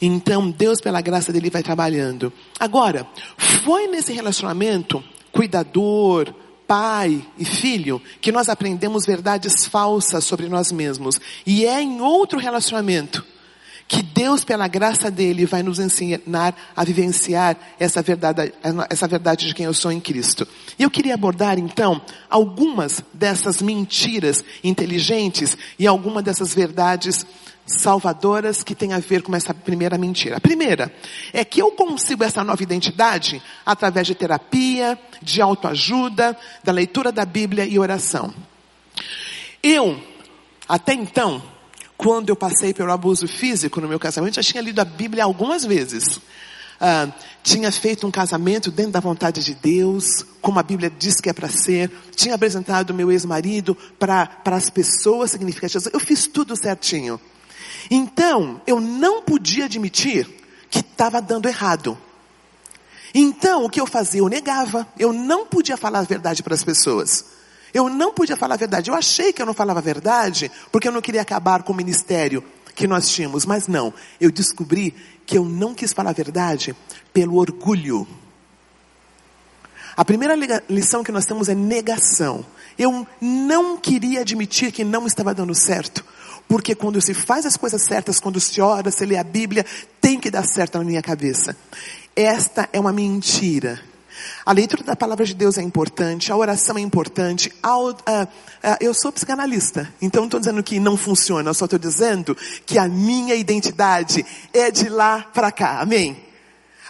Então, 0.00 0.50
Deus, 0.50 0.80
pela 0.80 1.00
graça 1.00 1.32
dele, 1.32 1.50
vai 1.50 1.62
trabalhando. 1.62 2.32
Agora, 2.58 3.06
foi 3.36 3.88
nesse 3.88 4.12
relacionamento 4.12 5.02
cuidador, 5.32 6.32
pai 6.66 7.24
e 7.38 7.44
filho 7.44 8.00
que 8.20 8.32
nós 8.32 8.48
aprendemos 8.48 9.06
verdades 9.06 9.66
falsas 9.66 10.24
sobre 10.24 10.48
nós 10.48 10.72
mesmos. 10.72 11.20
E 11.46 11.64
é 11.66 11.80
em 11.80 12.00
outro 12.00 12.38
relacionamento 12.38 13.24
que 13.88 14.02
Deus, 14.02 14.44
pela 14.44 14.66
graça 14.66 15.10
dele, 15.10 15.46
vai 15.46 15.62
nos 15.62 15.78
ensinar 15.78 16.56
a 16.74 16.84
vivenciar 16.84 17.56
essa 17.78 18.02
verdade, 18.02 18.52
essa 18.90 19.06
verdade 19.06 19.46
de 19.46 19.54
quem 19.54 19.66
eu 19.66 19.74
sou 19.74 19.92
em 19.92 20.00
Cristo. 20.00 20.46
E 20.78 20.82
eu 20.82 20.90
queria 20.90 21.14
abordar 21.14 21.58
então 21.58 22.00
algumas 22.28 23.02
dessas 23.12 23.62
mentiras 23.62 24.44
inteligentes 24.64 25.56
e 25.78 25.86
algumas 25.86 26.24
dessas 26.24 26.52
verdades 26.52 27.24
salvadoras 27.66 28.62
que 28.62 28.74
tem 28.74 28.92
a 28.92 28.98
ver 29.00 29.22
com 29.22 29.34
essa 29.34 29.52
primeira 29.52 29.98
mentira. 29.98 30.36
A 30.36 30.40
primeira 30.40 30.94
é 31.32 31.44
que 31.44 31.60
eu 31.60 31.72
consigo 31.72 32.22
essa 32.22 32.44
nova 32.44 32.62
identidade 32.62 33.42
através 33.64 34.06
de 34.06 34.14
terapia, 34.14 34.98
de 35.20 35.42
autoajuda, 35.42 36.36
da 36.62 36.72
leitura 36.72 37.10
da 37.10 37.24
Bíblia 37.24 37.66
e 37.66 37.78
oração. 37.78 38.32
Eu, 39.62 40.00
até 40.68 40.94
então, 40.94 41.42
quando 41.96 42.28
eu 42.28 42.36
passei 42.36 42.72
pelo 42.72 42.92
abuso 42.92 43.26
físico 43.26 43.80
no 43.80 43.88
meu 43.88 43.98
casamento, 43.98 44.36
já 44.36 44.42
tinha 44.42 44.62
lido 44.62 44.80
a 44.80 44.84
Bíblia 44.84 45.24
algumas 45.24 45.64
vezes. 45.64 46.20
Ah, 46.80 47.08
tinha 47.42 47.72
feito 47.72 48.06
um 48.06 48.10
casamento 48.10 48.70
dentro 48.70 48.92
da 48.92 49.00
vontade 49.00 49.42
de 49.42 49.54
Deus, 49.54 50.24
como 50.40 50.58
a 50.58 50.62
Bíblia 50.62 50.90
diz 50.90 51.20
que 51.20 51.30
é 51.30 51.32
para 51.32 51.48
ser. 51.48 51.90
Tinha 52.14 52.34
apresentado 52.34 52.94
meu 52.94 53.10
ex-marido 53.10 53.76
para 53.98 54.28
as 54.44 54.70
pessoas 54.70 55.30
significativas. 55.30 55.88
Eu 55.92 56.00
fiz 56.00 56.26
tudo 56.26 56.54
certinho. 56.56 57.20
Então, 57.90 58.60
eu 58.66 58.80
não 58.80 59.22
podia 59.22 59.66
admitir 59.66 60.28
que 60.70 60.80
estava 60.80 61.20
dando 61.20 61.48
errado. 61.48 61.96
Então, 63.14 63.64
o 63.64 63.70
que 63.70 63.80
eu 63.80 63.86
fazia? 63.86 64.20
Eu 64.20 64.28
negava. 64.28 64.86
Eu 64.98 65.12
não 65.12 65.46
podia 65.46 65.76
falar 65.76 66.00
a 66.00 66.02
verdade 66.02 66.42
para 66.42 66.54
as 66.54 66.64
pessoas. 66.64 67.24
Eu 67.72 67.88
não 67.88 68.12
podia 68.12 68.36
falar 68.36 68.54
a 68.54 68.58
verdade. 68.58 68.90
Eu 68.90 68.94
achei 68.94 69.32
que 69.32 69.40
eu 69.40 69.46
não 69.46 69.54
falava 69.54 69.80
a 69.80 69.82
verdade 69.82 70.50
porque 70.70 70.88
eu 70.88 70.92
não 70.92 71.00
queria 71.00 71.22
acabar 71.22 71.62
com 71.62 71.72
o 71.72 71.76
ministério 71.76 72.42
que 72.74 72.86
nós 72.86 73.08
tínhamos. 73.08 73.46
Mas 73.46 73.66
não. 73.66 73.92
Eu 74.20 74.30
descobri 74.30 74.94
que 75.24 75.38
eu 75.38 75.44
não 75.44 75.74
quis 75.74 75.92
falar 75.92 76.10
a 76.10 76.14
verdade 76.14 76.76
pelo 77.12 77.36
orgulho. 77.36 78.06
A 79.96 80.04
primeira 80.04 80.34
lição 80.68 81.02
que 81.02 81.10
nós 81.10 81.24
temos 81.24 81.48
é 81.48 81.54
negação. 81.54 82.44
Eu 82.78 83.06
não 83.18 83.78
queria 83.78 84.20
admitir 84.20 84.70
que 84.70 84.84
não 84.84 85.06
estava 85.06 85.32
dando 85.32 85.54
certo. 85.54 86.04
Porque 86.48 86.74
quando 86.74 87.00
se 87.00 87.12
faz 87.12 87.44
as 87.44 87.56
coisas 87.56 87.82
certas, 87.82 88.20
quando 88.20 88.40
se 88.40 88.60
ora, 88.60 88.90
se 88.90 89.04
lê 89.04 89.16
a 89.16 89.24
Bíblia, 89.24 89.64
tem 90.00 90.20
que 90.20 90.30
dar 90.30 90.44
certo 90.44 90.78
na 90.78 90.84
minha 90.84 91.02
cabeça. 91.02 91.56
Esta 92.14 92.68
é 92.72 92.78
uma 92.78 92.92
mentira. 92.92 93.80
A 94.44 94.52
leitura 94.52 94.82
da 94.82 94.96
palavra 94.96 95.24
de 95.24 95.34
Deus 95.34 95.58
é 95.58 95.62
importante, 95.62 96.32
a 96.32 96.36
oração 96.36 96.78
é 96.78 96.80
importante. 96.80 97.52
eu 98.80 98.94
sou 98.94 99.12
psicanalista, 99.12 99.92
então 100.00 100.22
não 100.22 100.26
estou 100.26 100.40
dizendo 100.40 100.62
que 100.62 100.80
não 100.80 100.96
funciona, 100.96 101.50
eu 101.50 101.54
só 101.54 101.66
estou 101.66 101.78
dizendo 101.78 102.36
que 102.64 102.78
a 102.78 102.88
minha 102.88 103.34
identidade 103.34 104.24
é 104.52 104.70
de 104.70 104.88
lá 104.88 105.26
para 105.34 105.52
cá, 105.52 105.80
amém? 105.80 106.24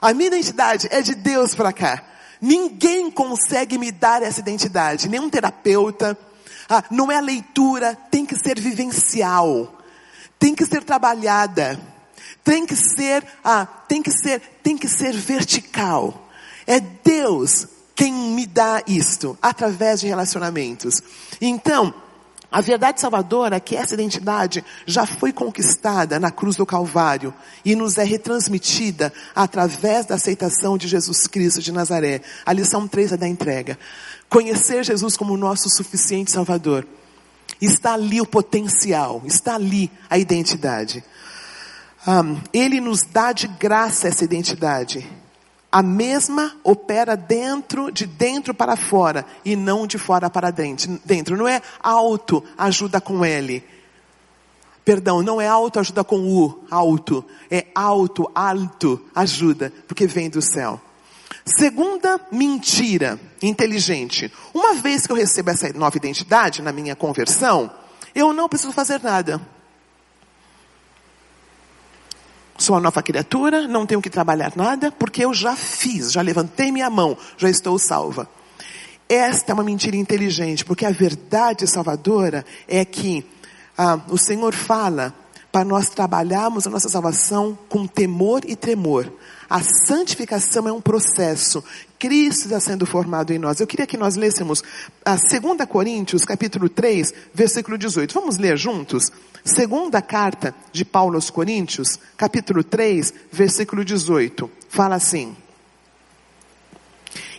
A 0.01 0.13
minha 0.13 0.29
identidade 0.29 0.87
é 0.91 1.03
de 1.03 1.15
Deus 1.15 1.55
para 1.55 1.73
cá. 1.73 2.05
Ninguém 2.41 3.11
consegue 3.11 3.79
me 3.79 3.91
dar 3.91 4.23
essa 4.23 4.41
identidade, 4.41 5.09
nenhum 5.09 5.29
terapeuta, 5.29 6.17
ah, 6.69 6.85
não 6.91 7.11
é 7.11 7.17
a 7.17 7.21
leitura, 7.21 7.97
tem 8.11 8.25
que 8.27 8.37
ser 8.37 8.61
vivencial, 8.61 9.81
tem 10.39 10.55
que 10.55 10.65
ser 10.65 10.85
trabalhada, 10.85 11.81
tem 12.43 12.67
que 12.67 12.77
ser, 12.77 13.25
ah, 13.45 13.67
tem 13.89 14.03
que 14.03 14.11
ser, 14.11 14.41
tem 14.63 14.77
que 14.77 14.89
ser 14.89 15.13
vertical. 15.13 16.29
É 16.67 16.81
Deus 16.81 17.67
quem 17.95 18.13
me 18.13 18.47
dá 18.47 18.83
isto 18.87 19.39
através 19.41 20.01
de 20.01 20.07
relacionamentos. 20.07 21.01
Então, 21.41 21.95
a 22.51 22.61
verdade 22.61 23.01
salvadora 23.01 23.57
é 23.57 23.61
que 23.61 23.77
essa 23.77 23.95
identidade 23.95 24.65
já 24.87 25.05
foi 25.05 25.33
conquistada 25.33 26.19
na 26.21 26.31
cruz 26.31 26.57
do 26.57 26.65
Calvário 26.65 27.35
e 27.65 27.75
nos 27.75 27.99
é 27.99 28.05
retransmitida 28.05 29.13
através 29.35 30.07
da 30.07 30.15
aceitação 30.15 30.79
de 30.79 30.87
Jesus 30.87 31.27
Cristo 31.27 31.61
de 31.61 31.73
Nazaré. 31.73 32.21
A 32.45 32.53
lição 32.53 32.87
3 32.87 33.13
é 33.13 33.17
da 33.17 33.27
entrega. 33.29 33.79
Conhecer 34.29 34.85
Jesus 34.85 35.17
como 35.17 35.37
nosso 35.37 35.69
suficiente 35.69 36.31
Salvador. 36.31 36.87
Está 37.61 37.95
ali 37.95 38.21
o 38.21 38.27
potencial, 38.27 39.23
está 39.25 39.55
ali 39.55 39.91
a 40.09 40.19
identidade. 40.19 41.03
Um, 42.07 42.41
ele 42.53 42.81
nos 42.81 43.03
dá 43.03 43.33
de 43.33 43.49
graça 43.49 44.07
essa 44.09 44.25
identidade. 44.25 45.07
A 45.71 45.83
mesma 45.83 46.57
opera 46.65 47.17
dentro, 47.17 47.91
de 47.91 48.07
dentro 48.07 48.55
para 48.55 48.77
fora, 48.77 49.27
e 49.45 49.57
não 49.57 49.87
de 49.87 49.99
fora 49.99 50.31
para 50.31 50.51
dentro. 50.51 51.37
Não 51.37 51.49
é 51.49 51.61
auto 51.83 52.43
ajuda 52.57 53.01
com 53.01 53.25
L. 53.25 53.63
Perdão, 54.85 55.21
não 55.21 55.41
é 55.41 55.49
auto 55.49 55.81
ajuda 55.81 56.05
com 56.05 56.17
U, 56.19 56.65
alto. 56.71 57.25
É 57.51 57.67
alto, 57.75 58.31
alto 58.35 59.05
ajuda, 59.15 59.73
porque 59.89 60.07
vem 60.07 60.31
do 60.31 60.41
céu. 60.41 60.81
Segunda 61.45 62.21
mentira 62.31 63.21
inteligente. 63.43 64.33
Uma 64.55 64.75
vez 64.75 65.07
que 65.07 65.13
eu 65.13 65.17
recebo 65.17 65.51
essa 65.51 65.73
nova 65.73 65.97
identidade 65.97 66.63
na 66.63 66.73
minha 66.73 66.97
conversão, 66.97 67.71
eu 68.15 68.33
não 68.33 68.49
preciso 68.49 68.73
fazer 68.73 69.01
nada. 69.03 69.41
Sou 72.59 72.75
uma 72.75 72.83
nova 72.83 73.03
criatura, 73.03 73.69
não 73.69 73.85
tenho 73.85 74.01
que 74.01 74.09
trabalhar 74.09 74.53
nada, 74.57 74.91
porque 74.91 75.25
eu 75.25 75.35
já 75.35 75.55
fiz, 75.55 76.13
já 76.13 76.23
levantei 76.23 76.73
minha 76.73 76.89
mão, 76.89 77.17
já 77.37 77.51
estou 77.51 77.79
salva. 77.79 78.29
Esta 79.09 79.53
é 79.53 79.55
uma 79.55 79.63
mentira 79.63 79.97
inteligente, 79.97 80.65
porque 80.65 80.87
a 80.87 80.91
verdade 80.91 81.67
salvadora 81.67 82.45
é 82.67 82.85
que 82.85 83.25
ah, 83.77 84.01
o 84.09 84.17
Senhor 84.17 84.55
fala 84.55 85.15
para 85.53 85.65
nós 85.65 85.89
trabalharmos 85.89 86.67
a 86.67 86.71
nossa 86.71 86.89
salvação 86.89 87.57
com 87.69 87.87
temor 87.87 88.43
e 88.47 88.57
tremor. 88.57 89.11
A 89.49 89.61
santificação 89.87 90.69
é 90.69 90.73
um 90.73 90.81
processo. 90.81 91.63
Cristo 91.99 92.45
está 92.45 92.61
sendo 92.61 92.85
formado 92.85 93.33
em 93.33 93.39
nós. 93.39 93.61
Eu 93.61 93.67
queria 93.67 93.87
que 93.87 93.97
nós 93.97 94.17
lêssemos 94.17 94.63
a 95.05 95.17
2 95.17 95.67
Coríntios, 95.69 96.25
capítulo 96.25 96.69
3, 96.69 97.15
versículo 97.33 97.79
18. 97.79 98.13
Vamos 98.13 98.37
ler 98.37 98.59
juntos? 98.59 99.05
Segunda 99.47 100.03
carta 100.03 100.53
de 100.73 100.85
Paulo 100.85 101.15
aos 101.15 101.31
Coríntios, 101.31 102.01
capítulo 102.17 102.65
3, 102.65 103.15
versículo 103.31 103.85
18. 103.85 104.51
Fala 104.69 104.97
assim: 104.97 105.37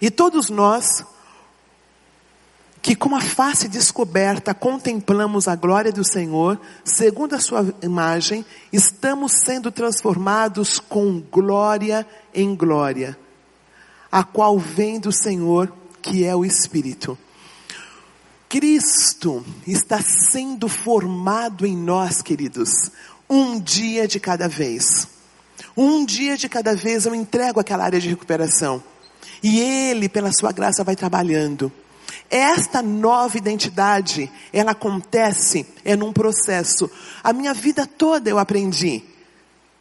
E 0.02 0.10
todos 0.10 0.50
nós, 0.50 1.04
que 2.82 2.96
com 2.96 3.14
a 3.14 3.20
face 3.20 3.68
descoberta 3.68 4.54
contemplamos 4.54 5.50
a 5.50 5.56
glória 5.58 5.92
do 5.92 6.08
Senhor, 6.08 6.58
segundo 6.86 7.36
a 7.36 7.42
sua 7.42 7.76
imagem, 7.84 8.46
estamos 8.72 9.34
sendo 9.44 9.70
transformados 9.70 10.80
com 10.80 11.20
glória 11.20 12.08
em 12.34 12.56
glória, 12.56 13.20
a 14.10 14.24
qual 14.24 14.58
vem 14.58 14.98
do 14.98 15.12
Senhor, 15.12 15.74
que 16.02 16.24
é 16.24 16.34
o 16.34 16.46
Espírito. 16.46 17.18
Cristo 18.50 19.46
está 19.68 20.02
sendo 20.02 20.70
formado 20.70 21.66
em 21.66 21.76
nós, 21.76 22.22
queridos, 22.22 22.70
um 23.30 23.60
dia 23.60 24.08
de 24.08 24.22
cada 24.22 24.48
vez. 24.48 25.06
Um 25.76 26.06
dia 26.06 26.38
de 26.38 26.48
cada 26.48 26.74
vez 26.74 27.06
eu 27.06 27.14
entrego 27.14 27.60
aquela 27.60 27.84
área 27.84 28.00
de 28.00 28.08
recuperação. 28.08 28.82
E 29.44 29.60
Ele, 29.60 30.08
pela 30.08 30.32
Sua 30.32 30.54
graça, 30.54 30.82
vai 30.82 30.96
trabalhando. 30.96 31.70
Esta 32.30 32.82
nova 32.82 33.38
identidade, 33.38 34.32
ela 34.54 34.72
acontece, 34.72 35.66
é 35.84 35.98
num 35.98 36.14
processo. 36.14 36.90
A 37.22 37.34
minha 37.34 37.54
vida 37.54 37.86
toda 37.86 38.30
eu 38.30 38.40
aprendi 38.40 39.04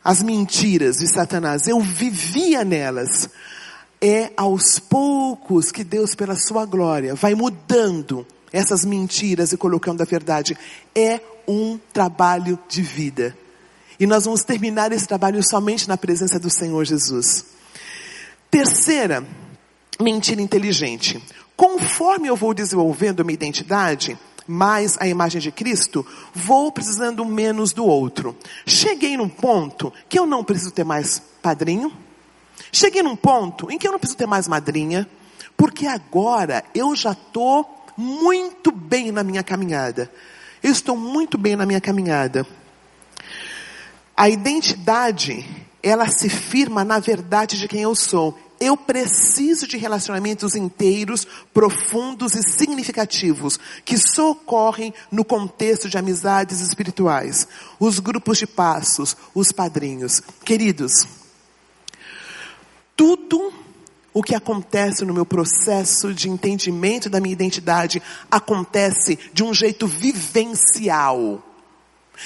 as 0.02 0.22
mentiras 0.22 0.96
de 0.96 1.08
Satanás, 1.08 1.68
eu 1.68 1.80
vivia 1.80 2.64
nelas. 2.64 3.28
É 4.00 4.32
aos 4.36 4.78
poucos 4.78 5.70
que 5.70 5.84
Deus, 5.84 6.16
pela 6.16 6.36
Sua 6.36 6.66
glória, 6.66 7.14
vai 7.14 7.34
mudando 7.34 8.26
essas 8.56 8.84
mentiras 8.84 9.52
e 9.52 9.56
colocando 9.56 10.00
a 10.00 10.06
verdade. 10.06 10.56
É 10.94 11.20
um 11.46 11.78
trabalho 11.92 12.58
de 12.68 12.80
vida. 12.80 13.36
E 14.00 14.06
nós 14.06 14.24
vamos 14.24 14.42
terminar 14.42 14.92
esse 14.92 15.06
trabalho 15.06 15.42
somente 15.42 15.88
na 15.88 15.96
presença 15.96 16.38
do 16.38 16.50
Senhor 16.50 16.84
Jesus. 16.84 17.46
Terceira 18.50 19.26
mentira 20.00 20.40
inteligente. 20.40 21.22
Conforme 21.56 22.28
eu 22.28 22.36
vou 22.36 22.54
desenvolvendo 22.54 23.24
minha 23.24 23.34
identidade, 23.34 24.18
mais 24.46 24.96
a 25.00 25.06
imagem 25.06 25.40
de 25.40 25.50
Cristo, 25.50 26.06
vou 26.34 26.72
precisando 26.72 27.24
menos 27.24 27.72
do 27.72 27.84
outro. 27.84 28.36
Cheguei 28.66 29.16
num 29.16 29.28
ponto 29.28 29.92
que 30.08 30.18
eu 30.18 30.26
não 30.26 30.44
preciso 30.44 30.70
ter 30.70 30.84
mais 30.84 31.20
padrinho. 31.42 31.92
Cheguei 32.72 33.02
num 33.02 33.16
ponto 33.16 33.70
em 33.70 33.78
que 33.78 33.86
eu 33.86 33.92
não 33.92 33.98
preciso 33.98 34.18
ter 34.18 34.26
mais 34.26 34.46
madrinha, 34.48 35.08
porque 35.56 35.86
agora 35.86 36.64
eu 36.74 36.94
já 36.94 37.12
estou 37.12 37.75
muito 37.96 38.70
bem 38.70 39.10
na 39.10 39.22
minha 39.22 39.42
caminhada. 39.42 40.10
Eu 40.62 40.72
estou 40.72 40.96
muito 40.96 41.38
bem 41.38 41.56
na 41.56 41.64
minha 41.64 41.80
caminhada. 41.80 42.46
A 44.16 44.28
identidade, 44.28 45.46
ela 45.82 46.08
se 46.08 46.28
firma 46.28 46.84
na 46.84 46.98
verdade 46.98 47.58
de 47.58 47.68
quem 47.68 47.82
eu 47.82 47.94
sou. 47.94 48.38
Eu 48.58 48.76
preciso 48.76 49.66
de 49.66 49.76
relacionamentos 49.76 50.54
inteiros, 50.54 51.26
profundos 51.52 52.34
e 52.34 52.42
significativos, 52.42 53.60
que 53.84 53.98
só 53.98 54.30
ocorrem 54.30 54.94
no 55.12 55.24
contexto 55.24 55.90
de 55.90 55.98
amizades 55.98 56.60
espirituais. 56.60 57.46
Os 57.78 57.98
grupos 57.98 58.38
de 58.38 58.46
passos, 58.46 59.14
os 59.34 59.52
padrinhos. 59.52 60.22
Queridos, 60.42 61.06
tudo 62.96 63.52
o 64.16 64.22
que 64.22 64.34
acontece 64.34 65.04
no 65.04 65.12
meu 65.12 65.26
processo 65.26 66.14
de 66.14 66.30
entendimento 66.30 67.10
da 67.10 67.20
minha 67.20 67.34
identidade 67.34 68.02
acontece 68.30 69.18
de 69.30 69.44
um 69.44 69.52
jeito 69.52 69.86
vivencial. 69.86 71.44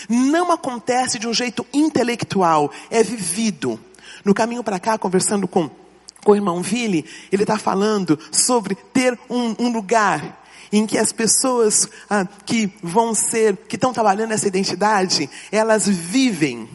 Não 0.08 0.52
acontece 0.52 1.18
de 1.18 1.26
um 1.26 1.34
jeito 1.34 1.66
intelectual, 1.72 2.70
é 2.92 3.02
vivido. 3.02 3.76
No 4.24 4.32
caminho 4.32 4.62
para 4.62 4.78
cá, 4.78 4.96
conversando 4.96 5.48
com, 5.48 5.68
com 6.22 6.30
o 6.30 6.36
irmão 6.36 6.62
Vili, 6.62 7.04
ele 7.32 7.42
está 7.42 7.58
falando 7.58 8.16
sobre 8.30 8.76
ter 8.76 9.18
um, 9.28 9.56
um 9.58 9.72
lugar 9.72 10.46
em 10.70 10.86
que 10.86 10.96
as 10.96 11.10
pessoas 11.10 11.88
ah, 12.08 12.24
que 12.46 12.72
vão 12.80 13.12
ser, 13.16 13.56
que 13.68 13.74
estão 13.74 13.92
trabalhando 13.92 14.30
essa 14.30 14.46
identidade, 14.46 15.28
elas 15.50 15.88
vivem, 15.88 16.68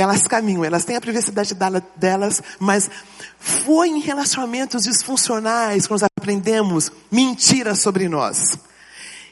elas 0.00 0.22
caminham, 0.22 0.64
elas 0.64 0.84
têm 0.84 0.96
a 0.96 1.00
privacidade 1.00 1.54
delas, 1.96 2.42
mas 2.58 2.90
foi 3.38 3.88
em 3.88 4.00
relacionamentos 4.00 4.84
disfuncionais 4.84 5.86
que 5.86 5.92
nós 5.92 6.02
aprendemos 6.02 6.90
mentiras 7.10 7.80
sobre 7.80 8.08
nós. 8.08 8.58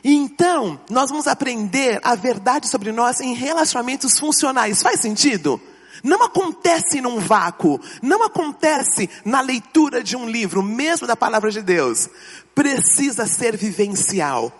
Então, 0.02 0.80
nós 0.88 1.10
vamos 1.10 1.26
aprender 1.26 2.00
a 2.02 2.14
verdade 2.14 2.68
sobre 2.68 2.92
nós 2.92 3.20
em 3.20 3.34
relacionamentos 3.34 4.18
funcionais. 4.18 4.82
Faz 4.82 5.00
sentido? 5.00 5.60
Não 6.02 6.22
acontece 6.22 7.00
num 7.00 7.18
vácuo, 7.18 7.80
não 8.00 8.22
acontece 8.22 9.10
na 9.24 9.40
leitura 9.40 10.02
de 10.02 10.16
um 10.16 10.28
livro, 10.28 10.62
mesmo 10.62 11.06
da 11.06 11.16
palavra 11.16 11.50
de 11.50 11.62
Deus. 11.62 12.08
Precisa 12.54 13.26
ser 13.26 13.56
vivencial. 13.56 14.52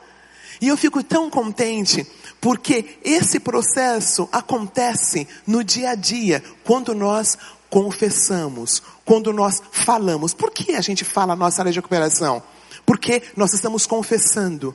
E 0.61 0.69
eu 0.69 0.77
fico 0.77 1.03
tão 1.03 1.29
contente 1.31 2.07
porque 2.40 2.99
esse 3.05 3.40
processo 3.40 4.29
acontece 4.31 5.27
no 5.46 5.64
dia 5.64 5.90
a 5.90 5.94
dia, 5.94 6.42
quando 6.64 6.94
nós 6.94 7.37
confessamos, 7.68 8.83
quando 9.05 9.33
nós 9.33 9.62
falamos. 9.72 10.35
Por 10.35 10.51
que 10.51 10.75
a 10.75 10.81
gente 10.81 11.05
fala 11.05 11.33
a 11.33 11.37
nossa 11.37 11.62
área 11.62 11.72
de 11.72 11.79
recuperação? 11.79 12.42
Porque 12.85 13.22
nós 13.37 13.53
estamos 13.53 13.87
confessando. 13.87 14.75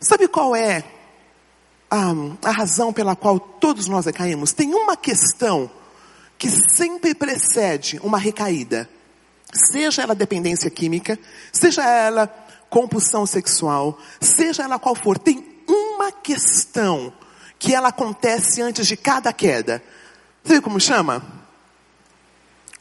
Sabe 0.00 0.28
qual 0.28 0.54
é 0.54 0.84
a, 1.90 2.12
a 2.42 2.50
razão 2.50 2.92
pela 2.92 3.16
qual 3.16 3.38
todos 3.38 3.86
nós 3.86 4.06
recaímos? 4.06 4.52
Tem 4.52 4.72
uma 4.72 4.96
questão 4.96 5.70
que 6.38 6.48
sempre 6.76 7.14
precede 7.14 8.00
uma 8.02 8.18
recaída. 8.18 8.88
Seja 9.72 10.02
ela 10.02 10.14
dependência 10.14 10.70
química, 10.70 11.18
seja 11.52 11.82
ela 11.84 12.26
compulsão 12.70 13.26
sexual, 13.26 13.98
seja 14.20 14.62
ela 14.62 14.78
qual 14.78 14.94
for, 14.94 15.18
tem 15.18 15.47
uma 16.08 16.12
questão 16.12 17.12
que 17.58 17.74
ela 17.74 17.88
acontece 17.88 18.62
antes 18.62 18.86
de 18.86 18.96
cada 18.96 19.32
queda. 19.32 19.82
Sabe 20.42 20.60
como 20.62 20.80
chama? 20.80 21.22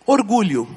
Orgulho. 0.06 0.68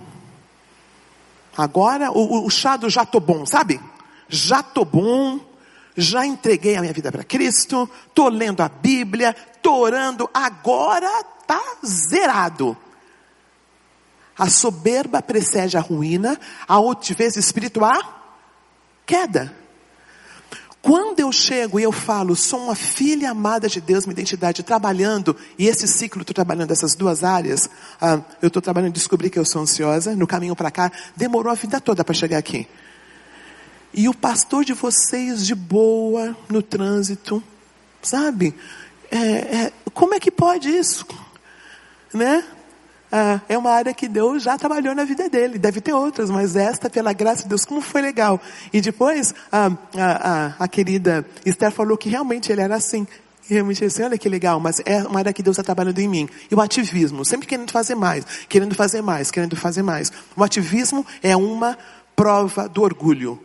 Agora 1.57 2.11
o, 2.11 2.47
o 2.47 2.51
chá 2.51 2.77
do 2.77 2.91
já 2.91 3.05
tô 3.05 3.21
bom, 3.21 3.47
sabe? 3.47 3.81
Já 4.29 4.63
tô 4.63 4.85
bom, 4.85 5.41
já 5.97 6.27
entreguei 6.27 6.77
a 6.77 6.81
minha 6.81 6.93
vida 6.93 7.13
para 7.13 7.25
Cristo, 7.25 7.89
tô 8.15 8.29
lendo 8.29 8.63
a 8.63 8.69
Bíblia, 8.69 9.35
tô 9.63 9.77
orando, 9.77 10.29
agora 10.33 11.09
tá 11.47 11.61
zerado. 11.85 12.77
A 14.37 14.49
soberba 14.49 15.21
precede 15.21 15.77
a 15.77 15.81
ruína, 15.81 16.41
a 16.67 16.75
altivez 16.75 17.37
espiritual, 17.37 18.01
queda. 19.05 19.60
Quando 20.83 21.21
eu 21.21 21.31
chego 21.31 21.79
e 21.79 21.83
eu 21.83 21.93
falo, 21.93 22.35
sou 22.35 22.64
uma 22.64 22.75
filha 22.75 23.31
amada 23.31 23.69
de 23.69 23.81
Deus, 23.81 24.07
minha 24.07 24.14
identidade, 24.14 24.62
trabalhando, 24.62 25.37
e 25.59 25.66
esse 25.66 25.87
ciclo 25.87 26.23
estou 26.23 26.35
trabalhando 26.35 26.71
essas 26.71 26.95
duas 26.95 27.23
áreas, 27.23 27.69
ah, 28.01 28.21
eu 28.40 28.49
estou 28.49 28.62
trabalhando 28.62 28.95
descobrir 28.95 29.29
que 29.29 29.38
eu 29.38 29.45
sou 29.45 29.61
ansiosa, 29.61 30.16
no 30.16 30.27
caminho 30.27 30.57
para 30.57 30.71
cá, 30.71 30.90
demorou 31.14 31.53
a 31.53 31.55
vida 31.55 31.81
toda 31.81 32.03
para 32.03 32.14
chegar 32.14 32.38
aqui. 32.38 32.66
E 33.93 34.09
o 34.09 34.14
pastor 34.14 34.64
de 34.64 34.73
vocês 34.73 35.47
de 35.47 35.55
boa 35.55 36.35
no 36.49 36.62
trânsito, 36.62 37.43
sabe? 38.01 38.55
É, 39.11 39.19
é, 39.19 39.73
como 39.93 40.14
é 40.14 40.21
que 40.21 40.31
pode 40.31 40.71
isso? 40.71 41.05
Né? 42.14 42.43
Ah, 43.12 43.40
é 43.49 43.59
uma 43.59 43.70
área 43.70 43.92
que 43.92 44.07
Deus 44.07 44.42
já 44.42 44.57
trabalhou 44.57 44.94
na 44.94 45.05
vida 45.05 45.29
dele. 45.29 45.59
Deve 45.59 45.81
ter 45.81 45.92
outras, 45.92 46.31
mas 46.31 46.55
esta, 46.55 46.88
pela 46.88 47.12
graça 47.12 47.42
de 47.42 47.49
Deus, 47.49 47.64
como 47.64 47.81
foi 47.81 48.01
legal. 48.01 48.40
E 48.73 48.81
depois, 48.81 49.35
a, 49.51 50.57
a, 50.59 50.68
querida 50.68 51.27
Esther 51.44 51.73
falou 51.73 51.96
que 51.96 52.09
realmente 52.09 52.53
ele 52.53 52.61
era 52.61 52.77
assim. 52.77 53.07
E 53.49 53.55
realmente 53.55 53.85
assim, 53.85 54.05
olha 54.05 54.16
que 54.16 54.29
legal, 54.29 54.61
mas 54.61 54.81
é 54.85 55.03
uma 55.03 55.18
área 55.18 55.33
que 55.33 55.42
Deus 55.42 55.55
está 55.55 55.64
trabalhando 55.64 55.99
em 55.99 56.09
mim. 56.09 56.29
E 56.49 56.55
o 56.55 56.61
ativismo, 56.61 57.25
sempre 57.25 57.49
querendo 57.49 57.73
fazer 57.73 57.96
mais, 57.96 58.25
querendo 58.49 58.77
fazer 58.77 59.03
mais, 59.03 59.31
querendo 59.31 59.57
fazer 59.57 59.83
mais. 59.83 60.12
O 60.37 60.44
ativismo 60.44 61.05
é 61.20 61.37
uma 61.37 61.77
prova 62.14 62.68
do 62.68 62.83
orgulho. 62.83 63.40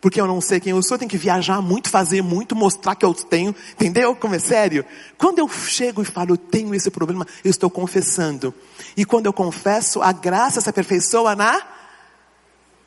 Porque 0.00 0.20
eu 0.20 0.26
não 0.26 0.40
sei 0.40 0.60
quem 0.60 0.70
eu 0.70 0.82
sou, 0.82 0.94
eu 0.94 0.98
tenho 1.00 1.10
que 1.10 1.16
viajar 1.16 1.60
muito, 1.60 1.90
fazer 1.90 2.22
muito, 2.22 2.54
mostrar 2.54 2.94
que 2.94 3.04
eu 3.04 3.12
tenho. 3.12 3.54
Entendeu 3.72 4.14
como 4.14 4.34
é 4.34 4.38
sério? 4.38 4.84
Quando 5.16 5.40
eu 5.40 5.48
chego 5.48 6.02
e 6.02 6.04
falo, 6.04 6.32
eu 6.32 6.36
tenho 6.36 6.72
esse 6.74 6.90
problema, 6.90 7.26
eu 7.44 7.50
estou 7.50 7.68
confessando. 7.68 8.54
E 8.96 9.04
quando 9.04 9.26
eu 9.26 9.32
confesso, 9.32 10.00
a 10.00 10.12
graça 10.12 10.60
se 10.60 10.70
aperfeiçoa 10.70 11.34
na. 11.34 11.60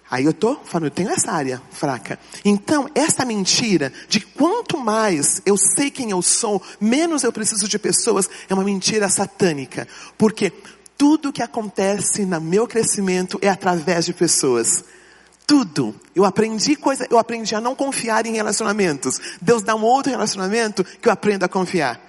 Aí 0.09 0.23
eu 0.23 0.31
estou 0.31 0.61
falando, 0.63 0.85
eu 0.85 0.91
tenho 0.91 1.09
essa 1.09 1.31
área 1.31 1.61
fraca. 1.71 2.17
Então, 2.45 2.89
essa 2.95 3.25
mentira 3.25 3.91
de 4.07 4.21
quanto 4.21 4.77
mais 4.77 5.41
eu 5.45 5.57
sei 5.57 5.91
quem 5.91 6.11
eu 6.11 6.21
sou, 6.21 6.61
menos 6.79 7.23
eu 7.23 7.31
preciso 7.31 7.67
de 7.67 7.77
pessoas, 7.77 8.29
é 8.49 8.53
uma 8.53 8.63
mentira 8.63 9.09
satânica. 9.09 9.85
Porque 10.17 10.51
tudo 10.97 11.31
que 11.31 11.41
acontece 11.41 12.25
no 12.25 12.39
meu 12.39 12.67
crescimento 12.67 13.37
é 13.41 13.49
através 13.49 14.05
de 14.05 14.13
pessoas 14.13 14.83
tudo. 15.45 15.93
Eu 16.15 16.25
aprendi 16.25 16.75
coisa, 16.75 17.05
eu 17.09 17.17
aprendi 17.17 17.53
a 17.55 17.61
não 17.61 17.75
confiar 17.75 18.25
em 18.25 18.33
relacionamentos. 18.33 19.19
Deus 19.41 19.61
dá 19.63 19.75
um 19.75 19.83
outro 19.83 20.11
relacionamento 20.11 20.83
que 20.83 21.07
eu 21.07 21.11
aprendo 21.11 21.43
a 21.43 21.49
confiar. 21.49 21.99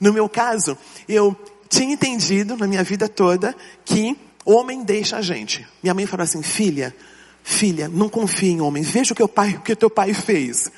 No 0.00 0.12
meu 0.12 0.28
caso, 0.28 0.76
eu 1.08 1.36
tinha 1.68 1.92
entendido 1.92 2.56
na 2.56 2.66
minha 2.66 2.82
vida 2.82 3.08
toda 3.08 3.54
que 3.84 4.16
homem 4.44 4.82
deixa 4.82 5.18
a 5.18 5.22
gente. 5.22 5.66
Minha 5.82 5.94
mãe 5.94 6.06
falou 6.06 6.24
assim, 6.24 6.42
filha, 6.42 6.94
filha, 7.42 7.88
não 7.88 8.08
confie 8.08 8.50
em 8.50 8.60
homens. 8.60 8.88
Veja 8.90 9.12
o 9.12 9.16
que 9.16 9.22
o 9.22 9.28
pai, 9.28 9.56
o 9.56 9.60
que 9.60 9.76
teu 9.76 9.90
pai 9.90 10.14
fez. 10.14 10.70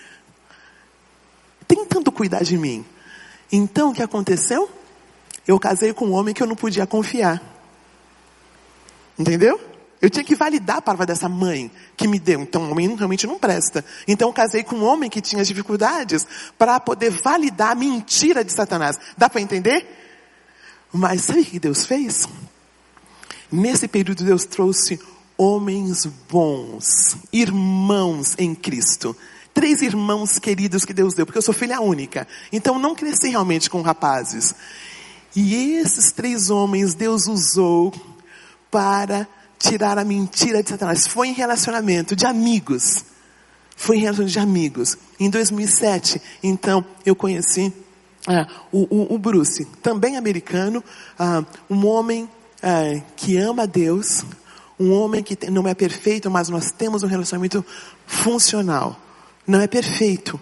Tentando 1.67 2.11
cuidar 2.11 2.43
de 2.43 2.59
mim. 2.59 2.85
Então, 3.51 3.91
o 3.91 3.95
que 3.95 4.03
aconteceu? 4.03 4.69
Eu 5.47 5.59
casei 5.59 5.93
com 5.93 6.07
um 6.07 6.13
homem 6.13 6.35
que 6.35 6.43
eu 6.43 6.47
não 6.47 6.57
podia 6.57 6.87
confiar. 6.87 7.41
Entendeu? 9.19 9.61
Eu 10.03 10.11
tinha 10.11 10.25
que 10.25 10.35
validar 10.35 10.79
a 10.79 10.83
palavra 10.83 11.07
dessa 11.07 11.29
mãe 11.29 11.71
que 11.97 12.09
me 12.09 12.19
deu. 12.19 12.41
Então, 12.41 12.65
o 12.65 12.73
homem 12.73 12.93
realmente 12.97 13.25
não 13.25 13.39
presta. 13.39 13.85
Então, 14.09 14.29
eu 14.29 14.33
casei 14.33 14.65
com 14.65 14.75
um 14.75 14.85
homem 14.85 15.09
que 15.09 15.21
tinha 15.21 15.45
dificuldades 15.45 16.27
para 16.59 16.81
poder 16.81 17.11
validar 17.11 17.71
a 17.71 17.75
mentira 17.77 18.45
de 18.45 18.53
Satanás. 18.53 18.99
Dá 19.17 19.31
para 19.31 19.41
entender? 19.41 19.87
Mas 20.93 21.23
sabe 21.23 21.43
o 21.43 21.45
que 21.45 21.61
Deus 21.61 21.87
fez? 21.87 22.27
Nesse 23.51 23.87
período, 23.87 24.25
Deus 24.25 24.45
trouxe 24.45 25.01
homens 25.39 26.05
bons, 26.29 27.17
irmãos 27.33 28.35
em 28.37 28.57
Cristo. 28.57 29.17
Três 29.55 29.83
irmãos 29.83 30.37
queridos 30.37 30.85
que 30.85 30.93
Deus 30.93 31.15
deu, 31.15 31.25
porque 31.25 31.39
eu 31.39 31.43
sou 31.43 31.55
filha 31.55 31.81
única. 31.81 32.27
Então, 32.51 32.77
não 32.77 32.97
cresci 32.97 33.29
realmente 33.29 33.71
com 33.71 33.81
rapazes. 33.83 34.53
E 35.37 35.75
esses 35.77 36.11
três 36.11 36.51
homens 36.51 36.93
Deus 36.93 37.29
usou 37.29 37.95
para 38.69 39.29
tirar 39.63 39.97
a 39.97 40.05
mentira 40.05 40.63
de 40.63 40.69
Satanás. 40.69 41.07
Foi 41.07 41.29
em 41.29 41.33
relacionamento 41.33 42.17
de 42.17 42.27
amigos. 42.27 43.05
Foi 43.77 43.97
em 43.97 44.01
relacionamento 44.01 44.33
de 44.33 44.39
amigos. 44.41 44.99
Em 45.21 45.31
2007, 45.31 46.21
então, 46.43 46.85
eu 47.07 47.15
conheci 47.15 47.73
ah, 48.27 48.47
o, 48.73 48.83
o, 48.91 49.15
o, 49.15 49.19
Bruce, 49.19 49.65
também 49.81 50.17
americano, 50.17 50.83
ah, 51.17 51.45
um 51.71 51.87
homem 51.87 52.29
ah, 52.61 53.01
que 53.17 53.37
ama 53.37 53.67
Deus, 53.67 54.25
um 54.79 54.93
homem 54.93 55.23
que 55.23 55.39
não 55.49 55.67
é 55.69 55.75
perfeito, 55.75 56.29
mas 56.29 56.49
nós 56.49 56.73
temos 56.73 57.05
um 57.05 57.07
relacionamento 57.07 57.65
funcional. 58.05 58.99
Não 59.47 59.61
é 59.61 59.69
perfeito, 59.69 60.41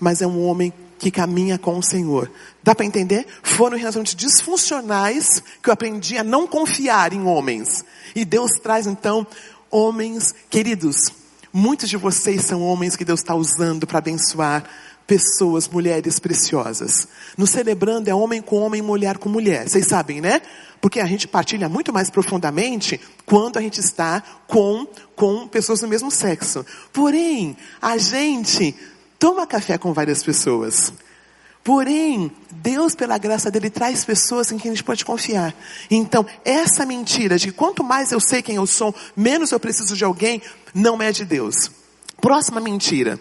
mas 0.00 0.20
é 0.20 0.26
um 0.26 0.44
homem 0.44 0.72
que 0.98 1.10
caminha 1.10 1.58
com 1.58 1.78
o 1.78 1.82
Senhor. 1.82 2.30
Dá 2.62 2.74
para 2.74 2.84
entender? 2.84 3.26
Foram 3.42 3.76
relacionamentos 3.78 4.14
disfuncionais 4.14 5.42
que 5.62 5.68
eu 5.68 5.72
aprendi 5.72 6.18
a 6.18 6.24
não 6.24 6.46
confiar 6.46 7.12
em 7.12 7.22
homens. 7.24 7.84
E 8.14 8.24
Deus 8.24 8.50
traz 8.62 8.86
então 8.86 9.26
homens 9.70 10.34
queridos. 10.50 11.12
Muitos 11.52 11.88
de 11.88 11.96
vocês 11.96 12.44
são 12.44 12.62
homens 12.62 12.96
que 12.96 13.04
Deus 13.04 13.20
está 13.20 13.34
usando 13.34 13.86
para 13.86 13.98
abençoar 13.98 14.64
pessoas, 15.06 15.66
mulheres 15.66 16.18
preciosas. 16.18 17.08
No 17.36 17.46
celebrando 17.46 18.10
é 18.10 18.14
homem 18.14 18.42
com 18.42 18.56
homem, 18.56 18.82
mulher 18.82 19.16
com 19.16 19.30
mulher. 19.30 19.66
Vocês 19.66 19.86
sabem, 19.86 20.20
né? 20.20 20.42
Porque 20.82 21.00
a 21.00 21.06
gente 21.06 21.26
partilha 21.26 21.68
muito 21.68 21.92
mais 21.92 22.10
profundamente 22.10 23.00
quando 23.24 23.56
a 23.56 23.62
gente 23.62 23.80
está 23.80 24.22
com, 24.46 24.86
com 25.16 25.48
pessoas 25.48 25.80
do 25.80 25.88
mesmo 25.88 26.10
sexo. 26.10 26.64
Porém, 26.92 27.56
a 27.80 27.96
gente 27.96 28.76
toma 29.18 29.46
café 29.46 29.76
com 29.76 29.92
várias 29.92 30.22
pessoas. 30.22 30.92
Porém, 31.64 32.32
Deus, 32.50 32.94
pela 32.94 33.18
graça 33.18 33.50
dele, 33.50 33.68
traz 33.68 34.04
pessoas 34.04 34.50
em 34.50 34.58
quem 34.58 34.70
a 34.70 34.74
gente 34.74 34.84
pode 34.84 35.04
confiar. 35.04 35.54
Então, 35.90 36.24
essa 36.44 36.86
mentira 36.86 37.36
de 37.36 37.52
quanto 37.52 37.84
mais 37.84 38.10
eu 38.10 38.20
sei 38.20 38.40
quem 38.40 38.56
eu 38.56 38.66
sou, 38.66 38.94
menos 39.16 39.52
eu 39.52 39.60
preciso 39.60 39.94
de 39.94 40.04
alguém, 40.04 40.40
não 40.72 41.02
é 41.02 41.12
de 41.12 41.24
Deus. 41.24 41.70
Próxima 42.20 42.60
mentira. 42.60 43.20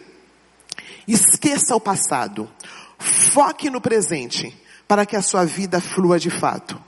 Esqueça 1.07 1.75
o 1.75 1.81
passado. 1.81 2.49
Foque 2.97 3.69
no 3.69 3.81
presente 3.81 4.55
para 4.87 5.05
que 5.05 5.15
a 5.15 5.21
sua 5.21 5.43
vida 5.45 5.81
flua 5.81 6.19
de 6.19 6.29
fato. 6.29 6.81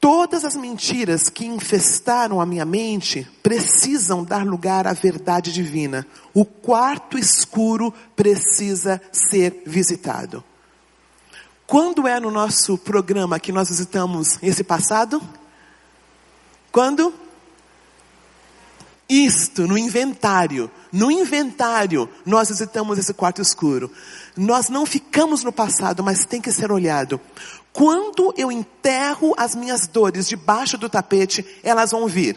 Todas 0.00 0.46
as 0.46 0.56
mentiras 0.56 1.28
que 1.28 1.44
infestaram 1.44 2.40
a 2.40 2.46
minha 2.46 2.64
mente 2.64 3.28
precisam 3.42 4.24
dar 4.24 4.46
lugar 4.46 4.86
à 4.86 4.94
verdade 4.94 5.52
divina. 5.52 6.06
O 6.32 6.42
quarto 6.42 7.18
escuro 7.18 7.92
precisa 8.16 9.00
ser 9.12 9.62
visitado. 9.66 10.42
Quando 11.66 12.08
é 12.08 12.18
no 12.18 12.30
nosso 12.30 12.78
programa 12.78 13.38
que 13.38 13.52
nós 13.52 13.68
visitamos 13.68 14.38
esse 14.42 14.64
passado? 14.64 15.22
Quando? 16.72 17.12
Isto, 19.06 19.66
no 19.66 19.76
inventário. 19.76 20.70
No 20.90 21.10
inventário, 21.10 22.08
nós 22.24 22.48
visitamos 22.48 22.98
esse 22.98 23.12
quarto 23.12 23.42
escuro. 23.42 23.90
Nós 24.36 24.68
não 24.68 24.86
ficamos 24.86 25.44
no 25.44 25.52
passado, 25.52 26.02
mas 26.02 26.24
tem 26.24 26.40
que 26.40 26.50
ser 26.50 26.72
olhado. 26.72 27.20
Quando 27.72 28.34
eu 28.36 28.50
enterro 28.50 29.34
as 29.36 29.54
minhas 29.54 29.86
dores 29.86 30.28
debaixo 30.28 30.76
do 30.76 30.88
tapete, 30.88 31.44
elas 31.62 31.92
vão 31.92 32.06
vir. 32.06 32.36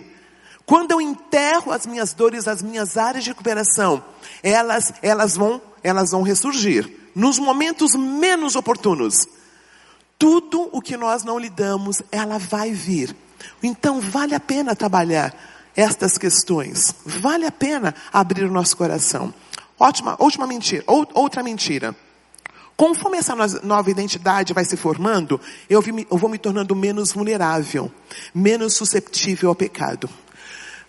Quando 0.66 0.92
eu 0.92 1.02
enterro 1.02 1.72
as 1.72 1.86
minhas 1.86 2.14
dores, 2.14 2.48
as 2.48 2.62
minhas 2.62 2.98
áreas 2.98 3.24
de 3.24 3.32
recuperação, 3.32 4.04
elas, 4.42 4.94
elas 5.02 5.36
vão, 5.36 5.62
elas 5.84 6.12
vão 6.12 6.22
ressurgir. 6.22 6.90
Nos 7.14 7.38
momentos 7.38 7.96
menos 7.96 8.56
oportunos. 8.56 9.28
Tudo 10.18 10.70
o 10.72 10.82
que 10.82 10.96
nós 10.96 11.24
não 11.24 11.38
lidamos, 11.38 12.02
ela 12.12 12.38
vai 12.38 12.72
vir. 12.72 13.14
Então 13.62 14.00
vale 14.00 14.34
a 14.34 14.40
pena 14.40 14.76
trabalhar 14.76 15.36
estas 15.76 16.18
questões. 16.18 16.96
Vale 17.06 17.46
a 17.46 17.52
pena 17.52 17.94
abrir 18.12 18.46
o 18.46 18.52
nosso 18.52 18.78
coração. 18.78 19.34
Ótima, 19.78 20.16
última 20.20 20.48
mentira, 20.48 20.84
outra 20.88 21.44
mentira. 21.44 21.96
Conforme 22.84 23.18
essa 23.18 23.34
nova 23.64 23.90
identidade 23.90 24.52
vai 24.52 24.66
se 24.66 24.76
formando, 24.76 25.40
eu 25.70 25.82
vou 26.10 26.30
me 26.30 26.38
tornando 26.38 26.76
menos 26.76 27.14
vulnerável, 27.14 27.90
menos 28.36 28.74
susceptível 28.74 29.48
ao 29.48 29.56
pecado. 29.56 30.10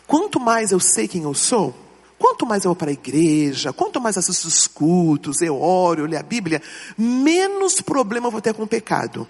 Quanto 0.04 0.40
mais 0.40 0.72
eu 0.72 0.80
sei 0.80 1.06
quem 1.06 1.22
eu 1.22 1.32
sou, 1.34 1.72
quanto 2.18 2.44
mais 2.44 2.64
eu 2.64 2.70
vou 2.70 2.74
para 2.74 2.90
a 2.90 2.92
igreja, 2.92 3.72
quanto 3.72 4.00
mais 4.00 4.18
assisto 4.18 4.48
os 4.48 4.66
cultos, 4.66 5.40
eu 5.40 5.62
oro, 5.62 6.00
eu 6.00 6.06
leio 6.06 6.18
a 6.18 6.24
Bíblia, 6.24 6.60
menos 6.98 7.80
problema 7.80 8.26
eu 8.26 8.32
vou 8.32 8.40
ter 8.40 8.54
com 8.54 8.64
o 8.64 8.66
pecado. 8.66 9.24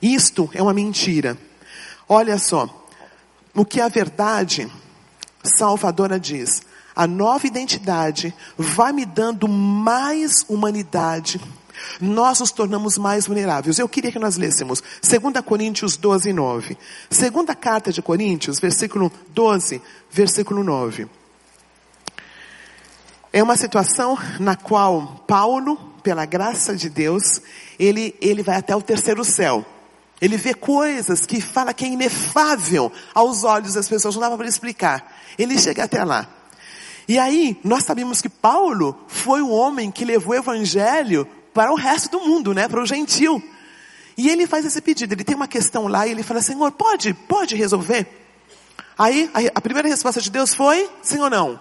Isto 0.00 0.48
é 0.54 0.62
uma 0.62 0.72
mentira. 0.72 1.36
Olha 2.08 2.38
só, 2.38 2.86
o 3.52 3.64
que 3.64 3.80
a 3.80 3.88
verdade 3.88 4.70
salvadora 5.42 6.20
diz. 6.20 6.62
A 6.94 7.06
nova 7.06 7.46
identidade 7.46 8.34
vai 8.56 8.92
me 8.92 9.04
dando 9.04 9.48
mais 9.48 10.44
humanidade. 10.48 11.40
Nós 12.00 12.38
nos 12.38 12.52
tornamos 12.52 12.96
mais 12.96 13.26
vulneráveis. 13.26 13.78
Eu 13.78 13.88
queria 13.88 14.12
que 14.12 14.18
nós 14.18 14.36
lêssemos 14.36 14.82
2 15.02 15.44
Coríntios 15.44 15.96
12, 15.96 16.32
9. 16.32 16.78
Segunda 17.10 17.54
carta 17.54 17.92
de 17.92 18.00
Coríntios, 18.00 18.60
versículo 18.60 19.10
12, 19.30 19.82
versículo 20.10 20.62
9. 20.62 21.08
É 23.32 23.42
uma 23.42 23.56
situação 23.56 24.16
na 24.38 24.54
qual 24.54 25.24
Paulo, 25.26 25.76
pela 26.04 26.24
graça 26.24 26.76
de 26.76 26.88
Deus, 26.88 27.42
ele, 27.76 28.14
ele 28.20 28.44
vai 28.44 28.56
até 28.56 28.76
o 28.76 28.80
terceiro 28.80 29.24
céu. 29.24 29.66
Ele 30.20 30.36
vê 30.36 30.54
coisas 30.54 31.26
que 31.26 31.40
fala 31.40 31.74
que 31.74 31.84
é 31.84 31.88
inefável 31.88 32.92
aos 33.12 33.42
olhos 33.42 33.74
das 33.74 33.88
pessoas, 33.88 34.14
não 34.14 34.22
dava 34.22 34.36
para 34.36 34.46
explicar. 34.46 35.20
Ele 35.36 35.58
chega 35.58 35.82
até 35.82 36.04
lá. 36.04 36.28
E 37.06 37.18
aí, 37.18 37.58
nós 37.62 37.84
sabemos 37.84 38.22
que 38.22 38.28
Paulo 38.28 38.98
foi 39.06 39.42
o 39.42 39.50
homem 39.50 39.90
que 39.90 40.04
levou 40.04 40.32
o 40.32 40.38
evangelho 40.38 41.26
para 41.52 41.70
o 41.72 41.76
resto 41.76 42.10
do 42.10 42.20
mundo, 42.20 42.54
né? 42.54 42.66
Para 42.66 42.82
o 42.82 42.86
gentil. 42.86 43.42
E 44.16 44.28
ele 44.28 44.46
faz 44.46 44.64
esse 44.64 44.80
pedido. 44.80 45.12
Ele 45.12 45.24
tem 45.24 45.36
uma 45.36 45.48
questão 45.48 45.86
lá 45.86 46.06
e 46.06 46.10
ele 46.10 46.22
fala, 46.22 46.40
Senhor, 46.40 46.70
pode, 46.72 47.12
pode 47.12 47.54
resolver? 47.54 48.06
Aí, 48.96 49.30
a 49.54 49.60
primeira 49.60 49.88
resposta 49.88 50.20
de 50.20 50.30
Deus 50.30 50.54
foi, 50.54 50.88
sim 51.02 51.18
ou 51.18 51.28
não? 51.28 51.58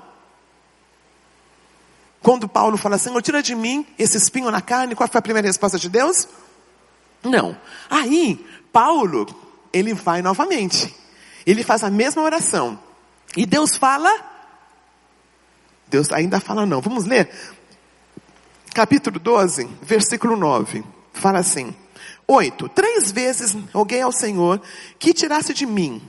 Quando 2.22 2.48
Paulo 2.48 2.78
fala, 2.78 2.98
Senhor, 2.98 3.22
tira 3.22 3.44
de 3.44 3.54
mim 3.54 3.86
esse 4.00 4.16
espinho 4.18 4.50
na 4.50 4.62
carne, 4.62 4.96
qual 4.96 5.10
foi 5.10 5.20
a 5.20 5.22
primeira 5.22 5.48
resposta 5.48 5.78
de 5.78 5.90
Deus? 5.90 6.28
Não. 7.22 7.58
Aí, 7.90 8.46
Paulo, 8.72 9.28
ele 9.74 9.94
vai 9.94 10.22
novamente. 10.22 10.96
Ele 11.46 11.64
faz 11.64 11.84
a 11.84 11.90
mesma 11.90 12.22
oração. 12.22 12.80
E 13.36 13.46
Deus 13.46 13.76
fala. 13.76 14.10
Deus 15.94 16.12
ainda 16.12 16.40
fala 16.40 16.66
não. 16.66 16.82
Vamos 16.82 17.06
ler? 17.06 17.30
Capítulo 18.74 19.20
12, 19.20 19.70
versículo 19.84 20.36
9. 20.36 20.84
Fala 21.14 21.38
assim. 21.38 21.74
8. 22.28 22.68
Três 22.70 23.12
vezes 23.12 23.56
roguei 23.72 24.02
ao 24.02 24.12
Senhor 24.12 24.60
que 24.98 25.14
tirasse 25.14 25.54
de 25.54 25.68
mim. 25.68 26.02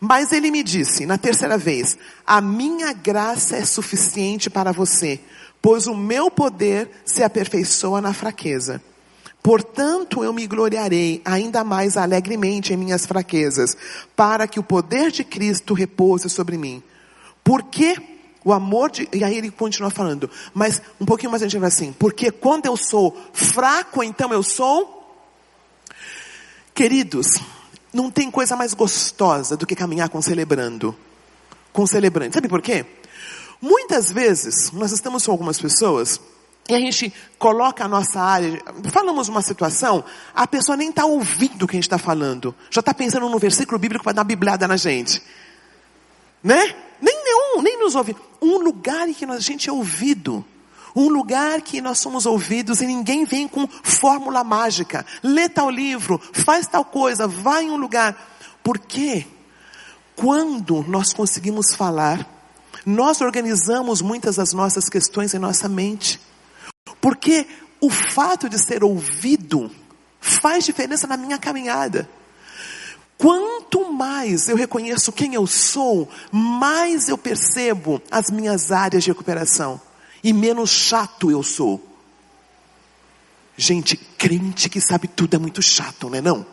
Mas 0.00 0.32
ele 0.32 0.50
me 0.50 0.64
disse, 0.64 1.06
na 1.06 1.16
terceira 1.16 1.56
vez, 1.56 1.96
a 2.26 2.40
minha 2.40 2.92
graça 2.92 3.56
é 3.56 3.64
suficiente 3.64 4.50
para 4.50 4.72
você, 4.72 5.20
pois 5.62 5.86
o 5.86 5.94
meu 5.94 6.28
poder 6.28 6.90
se 7.04 7.22
aperfeiçoa 7.22 8.00
na 8.00 8.12
fraqueza. 8.12 8.82
Portanto, 9.40 10.24
eu 10.24 10.32
me 10.32 10.44
gloriarei 10.48 11.22
ainda 11.24 11.62
mais 11.62 11.96
alegremente 11.96 12.72
em 12.72 12.76
minhas 12.76 13.06
fraquezas, 13.06 13.76
para 14.16 14.48
que 14.48 14.58
o 14.58 14.64
poder 14.64 15.12
de 15.12 15.22
Cristo 15.22 15.72
repouse 15.72 16.28
sobre 16.28 16.58
mim. 16.58 16.82
Porque 17.44 18.19
o 18.44 18.52
amor 18.52 18.90
de. 18.90 19.08
E 19.12 19.22
aí 19.24 19.36
ele 19.36 19.50
continua 19.50 19.90
falando, 19.90 20.30
mas 20.54 20.80
um 21.00 21.04
pouquinho 21.04 21.30
mais 21.30 21.42
a 21.42 21.46
gente 21.46 21.58
vai 21.58 21.68
assim, 21.68 21.92
porque 21.92 22.30
quando 22.30 22.66
eu 22.66 22.76
sou 22.76 23.16
fraco, 23.32 24.02
então 24.02 24.32
eu 24.32 24.42
sou. 24.42 24.98
Queridos, 26.74 27.38
não 27.92 28.10
tem 28.10 28.30
coisa 28.30 28.56
mais 28.56 28.72
gostosa 28.72 29.56
do 29.56 29.66
que 29.66 29.74
caminhar 29.74 30.08
com 30.08 30.22
celebrando. 30.22 30.96
Com 31.72 31.86
celebrante. 31.86 32.34
Sabe 32.34 32.48
por 32.48 32.62
quê? 32.62 32.86
Muitas 33.60 34.10
vezes, 34.10 34.72
nós 34.72 34.90
estamos 34.90 35.26
com 35.26 35.32
algumas 35.32 35.60
pessoas 35.60 36.18
e 36.68 36.74
a 36.74 36.78
gente 36.78 37.12
coloca 37.38 37.84
a 37.84 37.88
nossa 37.88 38.20
área, 38.20 38.62
falamos 38.92 39.28
uma 39.28 39.42
situação, 39.42 40.04
a 40.34 40.46
pessoa 40.46 40.76
nem 40.76 40.90
está 40.90 41.04
ouvindo 41.04 41.64
o 41.64 41.66
que 41.66 41.76
a 41.76 41.78
gente 41.78 41.84
está 41.84 41.98
falando, 41.98 42.54
já 42.70 42.80
está 42.80 42.94
pensando 42.94 43.28
no 43.28 43.38
versículo 43.38 43.78
bíblico 43.78 44.04
para 44.04 44.12
dar 44.12 44.22
uma 44.22 44.26
biblada 44.26 44.68
na 44.68 44.76
gente. 44.76 45.20
Né? 46.42 46.74
Nem 47.00 47.24
nenhum, 47.24 47.62
nem 47.62 47.78
nos 47.78 47.94
ouve. 47.94 48.16
Um 48.40 48.58
lugar 48.58 49.08
em 49.08 49.14
que 49.14 49.24
a 49.24 49.38
gente 49.38 49.68
é 49.68 49.72
ouvido. 49.72 50.44
Um 50.94 51.08
lugar 51.08 51.60
que 51.60 51.80
nós 51.80 51.98
somos 51.98 52.26
ouvidos 52.26 52.80
e 52.80 52.86
ninguém 52.86 53.24
vem 53.24 53.46
com 53.46 53.66
fórmula 53.82 54.42
mágica. 54.42 55.06
Lê 55.22 55.48
tal 55.48 55.70
livro, 55.70 56.20
faz 56.32 56.66
tal 56.66 56.84
coisa, 56.84 57.28
vai 57.28 57.64
em 57.64 57.70
um 57.70 57.76
lugar. 57.76 58.16
Por 58.62 58.78
quê? 58.78 59.26
Quando 60.16 60.84
nós 60.88 61.12
conseguimos 61.12 61.74
falar, 61.76 62.26
nós 62.84 63.20
organizamos 63.20 64.02
muitas 64.02 64.36
das 64.36 64.52
nossas 64.52 64.88
questões 64.88 65.32
em 65.32 65.38
nossa 65.38 65.68
mente. 65.68 66.20
Porque 67.00 67.46
o 67.80 67.88
fato 67.88 68.48
de 68.48 68.58
ser 68.58 68.82
ouvido 68.82 69.70
faz 70.20 70.64
diferença 70.64 71.06
na 71.06 71.16
minha 71.16 71.38
caminhada. 71.38 72.08
Quanto 73.20 73.92
mais 73.92 74.48
eu 74.48 74.56
reconheço 74.56 75.12
quem 75.12 75.34
eu 75.34 75.46
sou, 75.46 76.08
mais 76.32 77.06
eu 77.06 77.18
percebo 77.18 78.00
as 78.10 78.30
minhas 78.30 78.72
áreas 78.72 79.04
de 79.04 79.10
recuperação 79.10 79.78
e 80.24 80.32
menos 80.32 80.70
chato 80.70 81.30
eu 81.30 81.42
sou. 81.42 81.86
Gente, 83.58 83.94
crente 83.94 84.70
que 84.70 84.80
sabe 84.80 85.06
tudo 85.06 85.36
é 85.36 85.38
muito 85.38 85.60
chato, 85.60 86.08
não 86.08 86.16
é 86.16 86.22
não? 86.22 86.46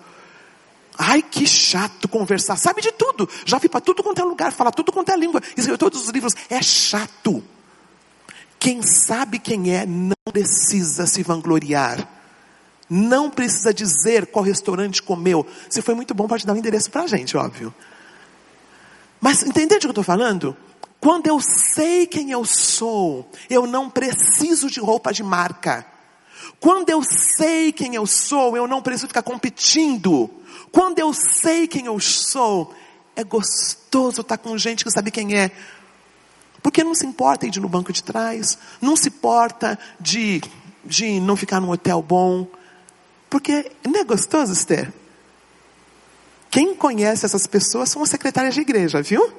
Ai, 0.97 1.21
que 1.21 1.47
chato 1.47 2.05
conversar. 2.09 2.57
Sabe 2.57 2.81
de 2.81 2.91
tudo. 2.91 3.29
Já 3.45 3.61
fui 3.61 3.69
para 3.69 3.79
tudo 3.79 4.03
quanto 4.03 4.19
é 4.19 4.25
lugar, 4.25 4.51
fala 4.51 4.69
tudo 4.69 4.91
quanto 4.91 5.09
é 5.09 5.15
língua, 5.15 5.41
escreveu 5.47 5.77
todos 5.77 6.03
os 6.03 6.09
livros. 6.09 6.35
É 6.49 6.61
chato. 6.61 7.41
Quem 8.59 8.81
sabe 8.81 9.39
quem 9.39 9.73
é 9.73 9.85
não 9.85 10.17
precisa 10.33 11.07
se 11.07 11.23
vangloriar. 11.23 12.16
Não 12.89 13.29
precisa 13.29 13.73
dizer 13.73 14.27
qual 14.27 14.43
restaurante 14.43 15.03
comeu. 15.03 15.45
Se 15.69 15.81
foi 15.81 15.93
muito 15.93 16.13
bom, 16.13 16.27
pode 16.27 16.45
dar 16.45 16.53
um 16.53 16.57
endereço 16.57 16.89
para 16.89 17.03
a 17.03 17.07
gente, 17.07 17.35
óbvio. 17.35 17.73
Mas 19.19 19.43
entende 19.43 19.75
o 19.75 19.79
que 19.79 19.87
eu 19.87 19.91
estou 19.91 20.03
falando? 20.03 20.55
Quando 20.99 21.27
eu 21.27 21.39
sei 21.39 22.07
quem 22.07 22.31
eu 22.31 22.45
sou, 22.45 23.29
eu 23.49 23.67
não 23.67 23.89
preciso 23.89 24.69
de 24.69 24.79
roupa 24.79 25.11
de 25.11 25.23
marca. 25.23 25.85
Quando 26.59 26.89
eu 26.89 27.01
sei 27.03 27.71
quem 27.71 27.95
eu 27.95 28.05
sou, 28.07 28.57
eu 28.57 28.67
não 28.67 28.81
preciso 28.81 29.07
ficar 29.07 29.21
competindo. 29.21 30.29
Quando 30.71 30.99
eu 30.99 31.13
sei 31.13 31.67
quem 31.67 31.85
eu 31.85 31.99
sou, 31.99 32.73
é 33.15 33.23
gostoso 33.23 34.21
estar 34.21 34.37
com 34.37 34.57
gente 34.57 34.83
que 34.83 34.91
sabe 34.91 35.11
quem 35.11 35.35
é. 35.35 35.51
Porque 36.61 36.83
não 36.83 36.95
se 36.95 37.05
importa 37.05 37.49
de 37.49 37.59
ir 37.59 37.61
no 37.61 37.69
banco 37.69 37.93
de 37.93 38.03
trás, 38.03 38.57
não 38.81 38.95
se 38.95 39.09
importa 39.09 39.77
de, 39.99 40.41
de 40.83 41.19
não 41.19 41.35
ficar 41.35 41.59
num 41.59 41.69
hotel 41.69 42.01
bom. 42.01 42.47
Porque 43.29 43.71
não 43.85 43.99
é 43.99 44.03
gostoso, 44.03 44.53
Esther? 44.53 44.91
Quem 46.49 46.75
conhece 46.75 47.25
essas 47.25 47.45
pessoas 47.45 47.89
são 47.89 48.01
as 48.01 48.09
secretárias 48.09 48.55
de 48.55 48.61
igreja, 48.61 49.01
viu? 49.01 49.31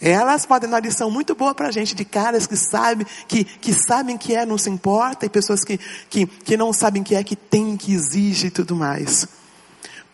Elas 0.00 0.44
podem 0.44 0.68
dar 0.68 0.80
lição 0.80 1.08
muito 1.08 1.32
boa 1.32 1.54
para 1.54 1.68
a 1.68 1.70
gente 1.70 1.94
de 1.94 2.04
caras 2.04 2.44
que 2.44 2.56
sabem 2.56 3.06
que, 3.28 3.44
que 3.44 3.72
sabem 3.72 4.18
que 4.18 4.34
é, 4.34 4.44
não 4.44 4.58
se 4.58 4.68
importa, 4.68 5.24
e 5.24 5.28
pessoas 5.28 5.62
que, 5.62 5.78
que, 6.10 6.26
que 6.26 6.56
não 6.56 6.72
sabem 6.72 7.04
que 7.04 7.14
é, 7.14 7.22
que 7.22 7.36
tem, 7.36 7.76
que 7.76 7.94
exige 7.94 8.48
e 8.48 8.50
tudo 8.50 8.74
mais. 8.74 9.28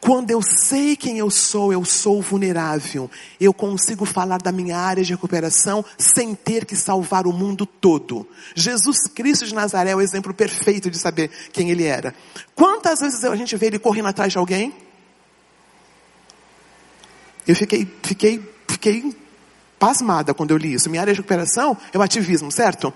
Quando 0.01 0.31
eu 0.31 0.41
sei 0.41 0.97
quem 0.97 1.19
eu 1.19 1.29
sou, 1.29 1.73
eu 1.73 1.85
sou 1.85 2.23
vulnerável. 2.23 3.11
Eu 3.41 3.53
consigo 3.53 4.05
falar 4.05 4.39
da 4.39 4.53
minha 4.53 4.77
área 4.77 5.03
de 5.03 5.13
recuperação 5.13 5.85
sem 5.99 6.35
ter 6.35 6.65
que 6.65 6.77
salvar 6.77 7.27
o 7.27 7.33
mundo 7.33 7.67
todo. 7.67 8.27
Jesus 8.55 9.09
Cristo 9.09 9.45
de 9.45 9.55
Nazaré 9.55 9.91
é 9.91 9.97
o 9.97 10.01
exemplo 10.01 10.33
perfeito 10.33 10.89
de 10.91 10.99
saber 10.99 11.31
quem 11.53 11.71
ele 11.71 11.85
era. 11.85 12.15
Quantas 12.55 13.01
vezes 13.01 13.25
a 13.25 13.35
gente 13.35 13.57
vê 13.57 13.67
ele 13.67 13.79
correndo 13.79 14.07
atrás 14.07 14.33
de 14.33 14.39
alguém? 14.39 14.73
Eu 17.47 17.57
fiquei, 17.57 17.89
fiquei, 18.03 18.55
fiquei 18.69 19.17
pasmada 19.79 20.33
quando 20.33 20.53
eu 20.53 20.57
li 20.57 20.75
isso. 20.75 20.89
Minha 20.89 21.03
área 21.03 21.13
de 21.13 21.19
recuperação 21.19 21.77
é 21.93 21.99
o 21.99 22.03
ativismo, 22.03 22.53
certo? 22.53 22.95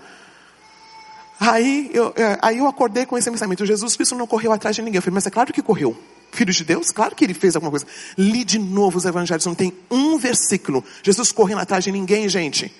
Aí 1.40 1.90
eu, 1.92 2.12
é, 2.14 2.38
aí 2.40 2.58
eu 2.58 2.68
acordei 2.68 3.06
com 3.06 3.18
esse 3.18 3.28
pensamento. 3.28 3.66
Jesus 3.66 3.96
Cristo 3.96 4.14
não 4.14 4.26
correu 4.26 4.52
atrás 4.52 4.76
de 4.76 4.82
ninguém. 4.82 4.98
Eu 4.98 5.02
falei, 5.02 5.14
mas 5.14 5.26
é 5.26 5.30
claro 5.30 5.52
que 5.52 5.60
correu. 5.60 5.98
Filho 6.32 6.52
de 6.52 6.64
Deus? 6.64 6.90
Claro 6.90 7.14
que 7.14 7.24
ele 7.24 7.34
fez 7.34 7.54
alguma 7.54 7.70
coisa. 7.70 7.86
Li 8.18 8.42
de 8.42 8.58
novo 8.58 8.98
os 8.98 9.04
evangelhos. 9.04 9.46
Não 9.46 9.54
tem 9.54 9.72
um 9.90 10.18
versículo. 10.18 10.84
Jesus 11.02 11.30
correndo 11.30 11.60
atrás 11.60 11.84
de 11.84 11.92
ninguém, 11.92 12.28
gente. 12.28 12.74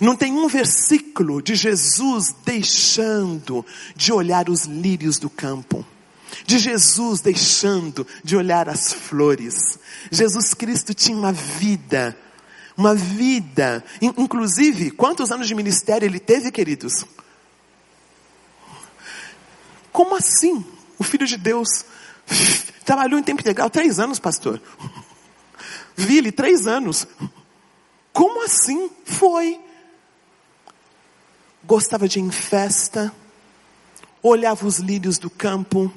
Não 0.00 0.16
tem 0.16 0.32
um 0.32 0.48
versículo 0.48 1.42
de 1.42 1.54
Jesus 1.54 2.34
deixando 2.44 3.66
de 3.94 4.12
olhar 4.12 4.48
os 4.48 4.64
lírios 4.64 5.18
do 5.18 5.28
campo 5.28 5.84
de 6.46 6.58
Jesus 6.58 7.20
deixando 7.20 8.06
de 8.22 8.36
olhar 8.36 8.68
as 8.68 8.92
flores. 8.92 9.78
Jesus 10.10 10.54
Cristo 10.54 10.92
tinha 10.92 11.16
uma 11.16 11.32
vida, 11.32 12.16
uma 12.76 12.94
vida. 12.94 13.84
Inclusive, 14.00 14.90
quantos 14.90 15.30
anos 15.30 15.46
de 15.46 15.54
ministério 15.54 16.06
ele 16.06 16.18
teve, 16.18 16.50
queridos? 16.50 17.04
Como 19.92 20.16
assim? 20.16 20.64
O 20.98 21.04
Filho 21.04 21.26
de 21.26 21.36
Deus 21.36 21.84
trabalhou 22.84 23.18
em 23.18 23.22
tempo 23.22 23.40
integral 23.40 23.70
três 23.70 23.98
anos, 23.98 24.18
pastor. 24.18 24.60
Vile, 25.96 26.32
três 26.32 26.66
anos. 26.66 27.06
Como 28.12 28.44
assim? 28.44 28.90
Foi. 29.04 29.60
Gostava 31.64 32.06
de 32.06 32.18
ir 32.18 32.22
em 32.22 32.30
festa, 32.30 33.12
olhava 34.22 34.66
os 34.66 34.78
lírios 34.78 35.16
do 35.16 35.30
campo, 35.30 35.90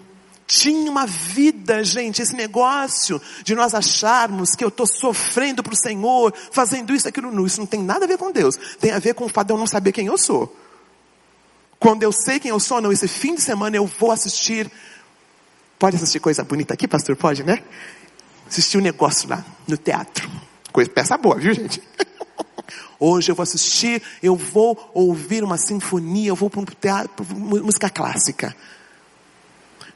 tinha 0.48 0.90
uma 0.90 1.06
vida, 1.06 1.84
gente, 1.84 2.22
esse 2.22 2.34
negócio 2.34 3.22
de 3.44 3.54
nós 3.54 3.76
acharmos 3.76 4.56
que 4.56 4.64
eu 4.64 4.70
estou 4.70 4.88
sofrendo 4.88 5.62
para 5.62 5.74
o 5.74 5.78
Senhor, 5.78 6.34
fazendo 6.54 6.96
isso, 6.96 7.06
aquilo, 7.06 7.30
não, 7.32 7.46
isso 7.46 7.60
não 7.60 7.68
tem 7.68 7.84
nada 7.84 8.06
a 8.06 8.08
ver 8.08 8.18
com 8.18 8.32
Deus, 8.32 8.56
tem 8.80 8.92
a 8.92 9.00
ver 9.00 9.14
com 9.14 9.26
o 9.26 9.30
fato 9.30 9.48
de 9.48 9.54
eu 9.54 9.58
não 9.58 9.68
saber 9.68 9.92
quem 9.92 10.08
eu 10.08 10.18
sou. 10.18 10.56
Quando 11.80 12.04
eu 12.04 12.12
sei 12.12 12.40
quem 12.40 12.50
eu 12.50 12.60
sou, 12.60 12.82
não, 12.82 12.92
esse 12.92 13.08
fim 13.08 13.36
de 13.36 13.42
semana 13.42 13.76
eu 13.76 13.86
vou 13.86 14.12
assistir, 14.12 14.72
pode 15.78 15.96
assistir 15.96 16.20
coisa 16.20 16.44
bonita 16.44 16.74
aqui, 16.74 16.88
pastor? 16.88 17.16
Pode, 17.16 17.44
né? 17.44 17.64
Assistir 18.48 18.78
um 18.78 18.82
negócio 18.82 19.30
lá, 19.30 19.46
no 19.68 19.78
teatro. 19.78 20.30
Coisa, 20.72 20.90
peça 20.90 21.18
boa, 21.18 21.38
viu 21.38 21.54
gente? 21.54 21.82
Hoje 23.00 23.32
eu 23.32 23.36
vou 23.36 23.44
assistir, 23.44 24.02
eu 24.24 24.36
vou 24.36 24.92
ouvir 24.94 25.44
uma 25.44 25.58
sinfonia, 25.58 26.30
eu 26.30 26.36
vou 26.36 26.50
para 26.50 26.62
um 26.62 26.66
teatro, 26.66 27.26
música 27.36 27.90
clássica. 27.90 28.56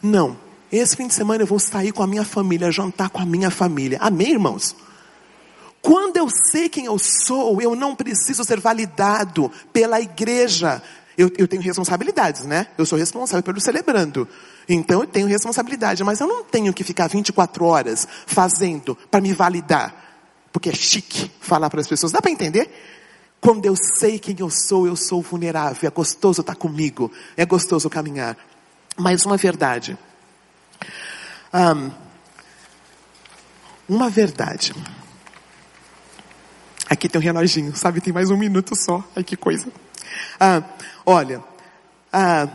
Não. 0.01 0.37
Esse 0.71 0.95
fim 0.95 1.07
de 1.07 1.13
semana 1.13 1.43
eu 1.43 1.47
vou 1.47 1.59
sair 1.59 1.91
com 1.91 2.01
a 2.01 2.07
minha 2.07 2.23
família, 2.23 2.71
jantar 2.71 3.09
com 3.09 3.19
a 3.19 3.25
minha 3.25 3.49
família. 3.49 3.97
Amém, 3.99 4.31
irmãos? 4.31 4.75
Quando 5.81 6.17
eu 6.17 6.29
sei 6.29 6.69
quem 6.69 6.85
eu 6.85 6.97
sou, 6.99 7.59
eu 7.61 7.75
não 7.75 7.95
preciso 7.95 8.43
ser 8.43 8.59
validado 8.59 9.51
pela 9.73 9.99
igreja. 9.99 10.81
Eu, 11.21 11.31
eu, 11.37 11.47
tenho 11.47 11.61
responsabilidades, 11.61 12.45
né? 12.45 12.65
Eu 12.75 12.83
sou 12.83 12.97
responsável 12.97 13.43
pelo 13.43 13.61
celebrando. 13.61 14.27
Então 14.67 15.01
eu 15.01 15.07
tenho 15.07 15.27
responsabilidade, 15.27 16.03
mas 16.03 16.19
eu 16.19 16.25
não 16.25 16.43
tenho 16.43 16.73
que 16.73 16.83
ficar 16.83 17.07
24 17.07 17.63
horas 17.63 18.07
fazendo 18.25 18.95
para 18.95 19.21
me 19.21 19.31
validar. 19.31 19.93
Porque 20.51 20.69
é 20.69 20.73
chique 20.73 21.29
falar 21.39 21.69
para 21.69 21.79
as 21.79 21.87
pessoas. 21.87 22.11
Dá 22.11 22.19
para 22.23 22.31
entender? 22.31 22.71
Quando 23.39 23.67
eu 23.67 23.75
sei 23.75 24.17
quem 24.17 24.35
eu 24.39 24.49
sou, 24.49 24.87
eu 24.87 24.95
sou 24.95 25.21
vulnerável. 25.21 25.87
É 25.87 25.91
gostoso 25.91 26.41
estar 26.41 26.55
comigo. 26.55 27.11
É 27.37 27.45
gostoso 27.45 27.87
caminhar. 27.87 28.35
Mais 28.97 29.23
uma 29.23 29.37
verdade. 29.37 29.95
Um, 31.53 31.91
uma 33.87 34.09
verdade. 34.09 34.73
Aqui 36.89 37.07
tem 37.07 37.21
um 37.21 37.23
reloginho, 37.23 37.75
sabe? 37.75 38.01
Tem 38.01 38.11
mais 38.11 38.31
um 38.31 38.37
minuto 38.37 38.75
só. 38.75 39.07
Ai, 39.15 39.23
que 39.23 39.37
coisa. 39.37 39.67
Ah, 40.39 40.63
olha, 41.05 41.43
ah, 42.11 42.47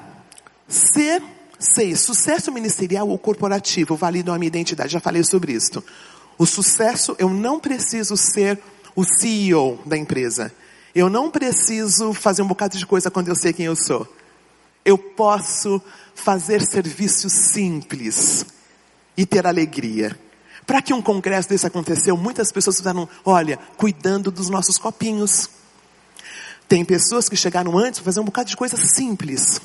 ser, 0.68 1.22
ser 1.58 1.96
sucesso 1.96 2.52
ministerial 2.52 3.08
ou 3.08 3.18
corporativo 3.18 3.96
validam 3.96 4.34
a 4.34 4.38
minha 4.38 4.48
identidade. 4.48 4.92
Já 4.92 5.00
falei 5.00 5.22
sobre 5.24 5.52
isso. 5.52 5.82
O 6.38 6.46
sucesso, 6.46 7.16
eu 7.18 7.30
não 7.30 7.58
preciso 7.58 8.16
ser 8.16 8.60
o 8.94 9.04
CEO 9.04 9.78
da 9.86 9.96
empresa. 9.96 10.52
Eu 10.94 11.10
não 11.10 11.30
preciso 11.30 12.12
fazer 12.12 12.42
um 12.42 12.46
bocado 12.46 12.76
de 12.76 12.86
coisa 12.86 13.10
quando 13.10 13.28
eu 13.28 13.36
sei 13.36 13.52
quem 13.52 13.66
eu 13.66 13.76
sou. 13.76 14.06
Eu 14.84 14.96
posso 14.96 15.80
fazer 16.14 16.62
serviço 16.62 17.28
simples 17.28 18.46
e 19.16 19.26
ter 19.26 19.46
alegria. 19.46 20.18
Para 20.66 20.82
que 20.82 20.92
um 20.92 21.02
congresso 21.02 21.48
desse 21.48 21.66
aconteceu, 21.66 22.16
muitas 22.16 22.50
pessoas 22.50 22.78
fizeram, 22.78 23.08
olha, 23.24 23.58
cuidando 23.76 24.30
dos 24.30 24.48
nossos 24.48 24.78
copinhos. 24.78 25.48
Tem 26.68 26.84
pessoas 26.84 27.28
que 27.28 27.36
chegaram 27.36 27.78
antes 27.78 28.00
para 28.00 28.06
fazer 28.06 28.20
um 28.20 28.24
bocado 28.24 28.50
de 28.50 28.56
coisa 28.56 28.76
simples. 28.76 29.60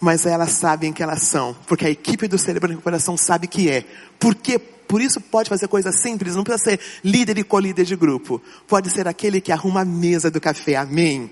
Mas 0.00 0.24
elas 0.24 0.52
sabem 0.52 0.92
que 0.92 1.02
elas 1.02 1.22
são, 1.22 1.54
porque 1.66 1.84
a 1.84 1.90
equipe 1.90 2.26
do 2.26 2.38
Cérebro 2.38 2.68
de 2.68 2.74
Recuperação 2.74 3.16
sabe 3.16 3.46
que 3.46 3.68
é. 3.68 3.84
Porque 4.18 4.58
por 4.58 5.00
isso 5.00 5.20
pode 5.20 5.48
fazer 5.48 5.68
coisas 5.68 6.00
simples, 6.00 6.34
não 6.34 6.42
precisa 6.42 6.70
ser 6.70 6.80
líder 7.04 7.38
e 7.38 7.44
colíder 7.44 7.84
de 7.84 7.94
grupo. 7.94 8.42
Pode 8.66 8.90
ser 8.90 9.06
aquele 9.06 9.40
que 9.40 9.52
arruma 9.52 9.82
a 9.82 9.84
mesa 9.84 10.30
do 10.30 10.40
café. 10.40 10.76
Amém. 10.76 11.30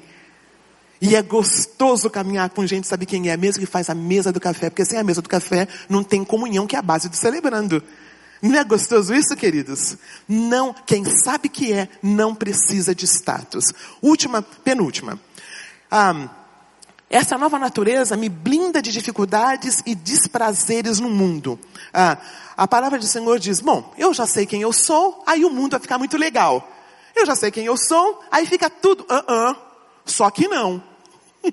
E 1.01 1.17
é 1.17 1.23
gostoso 1.23 2.11
caminhar 2.11 2.51
com 2.51 2.67
gente, 2.67 2.87
sabe 2.87 3.07
quem 3.07 3.31
é? 3.31 3.37
Mesmo 3.37 3.61
que 3.61 3.67
faz 3.67 3.89
a 3.89 3.95
mesa 3.95 4.33
do 4.33 4.41
café, 4.41 4.69
porque 4.69 4.85
sem 4.85 4.99
a 4.99 5.05
mesa 5.05 5.23
do 5.23 5.29
café 5.29 5.67
não 5.89 6.03
tem 6.03 6.25
comunhão, 6.25 6.67
que 6.67 6.77
é 6.77 6.79
a 6.79 6.83
base 6.83 7.09
do 7.09 7.17
celebrando. 7.17 7.83
Não 8.41 8.59
é 8.59 8.65
gostoso 8.65 9.15
isso, 9.15 9.35
queridos? 9.37 9.97
Não, 10.29 10.73
quem 10.73 11.05
sabe 11.05 11.49
que 11.49 11.73
é, 11.73 11.89
não 12.03 12.35
precisa 12.35 12.95
de 12.95 13.05
status. 13.07 13.65
Última, 14.01 14.43
penúltima. 14.43 15.19
Ah, 15.91 16.29
essa 17.11 17.39
nova 17.39 17.59
natureza 17.59 18.17
me 18.17 18.29
blinda 18.29 18.83
de 18.83 18.93
dificuldades 18.93 19.83
e 19.87 19.95
desprazeres 19.95 21.01
no 21.01 21.09
mundo. 21.09 21.59
Ah, 21.93 22.19
a 22.57 22.69
palavra 22.69 22.99
do 22.99 23.07
Senhor 23.07 23.39
diz: 23.39 23.61
Bom, 23.61 23.93
eu 23.97 24.13
já 24.13 24.27
sei 24.27 24.45
quem 24.45 24.61
eu 24.61 24.73
sou, 24.73 25.23
aí 25.27 25.45
o 25.45 25.51
mundo 25.51 25.73
vai 25.73 25.81
ficar 25.81 25.99
muito 25.99 26.17
legal. 26.17 26.71
Eu 27.17 27.25
já 27.27 27.35
sei 27.35 27.51
quem 27.51 27.65
eu 27.65 27.77
sou, 27.77 28.23
aí 28.31 28.47
fica 28.47 28.69
tudo, 28.69 29.05
uh 29.05 29.33
-uh, 29.33 29.57
só 30.05 30.31
que 30.31 30.47
não. 30.47 30.83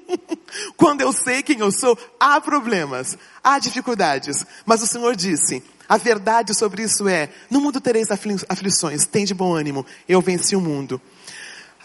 Quando 0.76 1.02
eu 1.02 1.14
sei 1.14 1.42
quem 1.42 1.60
eu 1.60 1.72
sou, 1.72 1.98
há 2.20 2.40
problemas, 2.42 3.18
há 3.44 3.58
dificuldades. 3.58 4.46
Mas 4.66 4.84
o 4.84 4.88
Senhor 4.88 5.16
disse: 5.16 5.64
a 5.88 5.98
verdade 5.98 6.54
sobre 6.54 6.84
isso 6.84 7.08
é: 7.08 7.30
no 7.50 7.62
mundo 7.62 7.80
tereis 7.80 8.08
aflições, 8.50 9.06
tem 9.06 9.26
de 9.26 9.34
bom 9.34 9.54
ânimo, 9.56 9.86
eu 10.08 10.22
venci 10.22 10.56
o 10.56 10.62
mundo. 10.62 11.02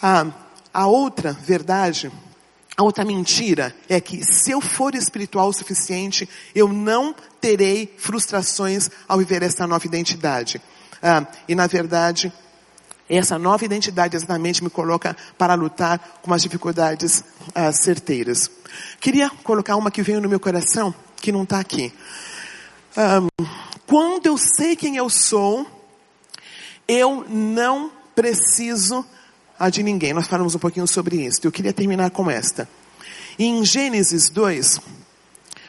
Ah, 0.02 0.26
a 0.72 0.86
outra 0.86 1.32
verdade, 1.32 2.10
a 2.76 2.82
outra 2.82 3.04
mentira 3.04 3.74
é 3.88 4.00
que 4.00 4.24
se 4.24 4.50
eu 4.50 4.60
for 4.60 4.94
espiritual 4.94 5.48
o 5.48 5.52
suficiente, 5.52 6.28
eu 6.54 6.68
não 6.68 7.14
terei 7.40 7.92
frustrações 7.98 8.88
ao 9.06 9.18
viver 9.18 9.42
essa 9.42 9.66
nova 9.66 9.86
identidade. 9.86 10.60
Ah, 11.02 11.26
e 11.48 11.54
na 11.54 11.66
verdade, 11.66 12.32
essa 13.08 13.38
nova 13.38 13.64
identidade 13.64 14.16
exatamente 14.16 14.62
me 14.62 14.70
coloca 14.70 15.16
para 15.36 15.54
lutar 15.54 15.98
com 16.22 16.32
as 16.32 16.42
dificuldades 16.42 17.24
ah, 17.54 17.72
certeiras. 17.72 18.50
Queria 19.00 19.28
colocar 19.42 19.76
uma 19.76 19.90
que 19.90 20.02
veio 20.02 20.20
no 20.20 20.28
meu 20.28 20.38
coração, 20.38 20.94
que 21.16 21.32
não 21.32 21.42
está 21.42 21.58
aqui. 21.58 21.92
Quando 23.90 24.26
eu 24.26 24.38
sei 24.38 24.76
quem 24.76 24.96
eu 24.96 25.10
sou, 25.10 25.66
eu 26.86 27.26
não 27.28 27.90
preciso 28.14 29.04
de 29.72 29.82
ninguém. 29.82 30.12
Nós 30.12 30.28
falamos 30.28 30.54
um 30.54 30.60
pouquinho 30.60 30.86
sobre 30.86 31.26
isso. 31.26 31.40
Eu 31.42 31.50
queria 31.50 31.72
terminar 31.72 32.12
com 32.12 32.30
esta. 32.30 32.68
Em 33.36 33.64
Gênesis 33.64 34.30
2, 34.30 34.78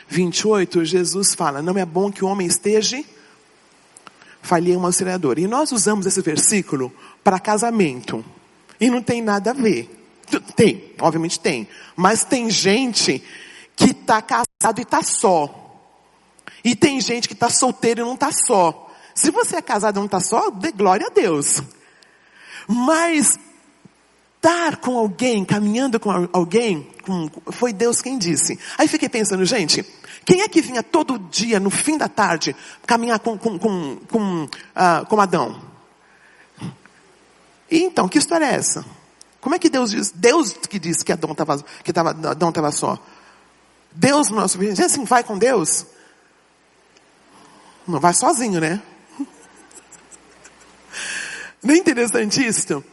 28, 0.08 0.86
Jesus 0.86 1.34
fala: 1.34 1.64
Não 1.64 1.76
é 1.76 1.84
bom 1.84 2.12
que 2.12 2.24
o 2.24 2.28
homem 2.28 2.46
esteja. 2.46 3.04
Falhei 4.44 4.78
um 4.78 4.86
auxiliador. 4.86 5.40
E 5.40 5.48
nós 5.48 5.72
usamos 5.72 6.06
esse 6.06 6.22
versículo 6.22 6.94
para 7.24 7.40
casamento. 7.40 8.24
E 8.80 8.88
não 8.88 9.02
tem 9.02 9.20
nada 9.20 9.50
a 9.50 9.54
ver. 9.54 9.90
Tem, 10.56 10.94
obviamente 11.00 11.40
tem. 11.40 11.68
Mas 11.96 12.24
tem 12.24 12.52
gente 12.52 13.24
que 13.76 13.90
está 13.90 14.22
casado 14.22 14.78
e 14.78 14.84
está 14.84 15.02
só. 15.02 15.61
E 16.64 16.76
tem 16.76 17.00
gente 17.02 17.28
que 17.28 17.34
está 17.34 17.50
solteiro 17.50 18.02
e 18.02 18.04
não 18.06 18.14
está 18.14 18.32
só. 18.32 18.90
Se 19.14 19.32
você 19.32 19.58
é 19.58 19.62
casado 19.62 19.96
e 19.96 20.00
não 20.00 20.06
está 20.06 20.20
só, 20.20 20.50
dê 20.50 20.72
glória 20.72 21.08
a 21.08 21.10
Deus. 21.10 21.62
Mas 22.68 23.40
estar 24.38 24.78
com 24.78 24.98
alguém, 24.98 25.46
caminhando 25.46 26.00
com 26.00 26.28
alguém, 26.34 26.88
com, 27.04 27.30
foi 27.52 27.72
Deus 27.72 28.02
quem 28.02 28.18
disse. 28.18 28.58
Aí 28.78 28.88
fiquei 28.88 29.08
pensando, 29.08 29.46
gente, 29.46 29.86
quem 30.26 30.42
é 30.42 30.48
que 30.48 30.62
vinha 30.62 30.82
todo 30.82 31.20
dia, 31.20 31.60
no 31.60 31.70
fim 31.70 31.98
da 31.98 32.08
tarde, 32.08 32.56
caminhar 32.88 33.20
com, 33.20 33.38
com, 33.38 33.60
com, 33.60 33.98
com, 34.10 34.44
uh, 34.44 35.06
com 35.08 35.22
Adão? 35.22 35.62
E 37.70 37.84
então, 37.84 38.10
que 38.10 38.18
história 38.18 38.46
é 38.46 38.56
essa? 38.56 38.84
Como 39.40 39.56
é 39.56 39.60
que 39.60 39.70
Deus 39.70 39.92
diz? 39.92 40.12
Deus 40.12 40.54
que 40.54 40.78
disse 40.78 41.06
que 41.06 41.12
Adão 41.12 41.32
estava 41.32 41.64
que 41.84 41.94
tava, 41.94 42.10
Adão 42.10 42.50
estava 42.50 42.72
só. 42.72 42.98
Deus, 43.92 44.30
nosso, 44.30 44.60
assim, 44.84 45.04
vai 45.06 45.24
com 45.24 45.38
Deus. 45.38 45.86
Não 47.88 48.00
vai 48.00 48.14
sozinho, 48.14 48.60
né? 48.60 48.82
Não 51.64 51.74
é 51.74 51.78
interessante 51.78 52.46
isso? 52.46 52.84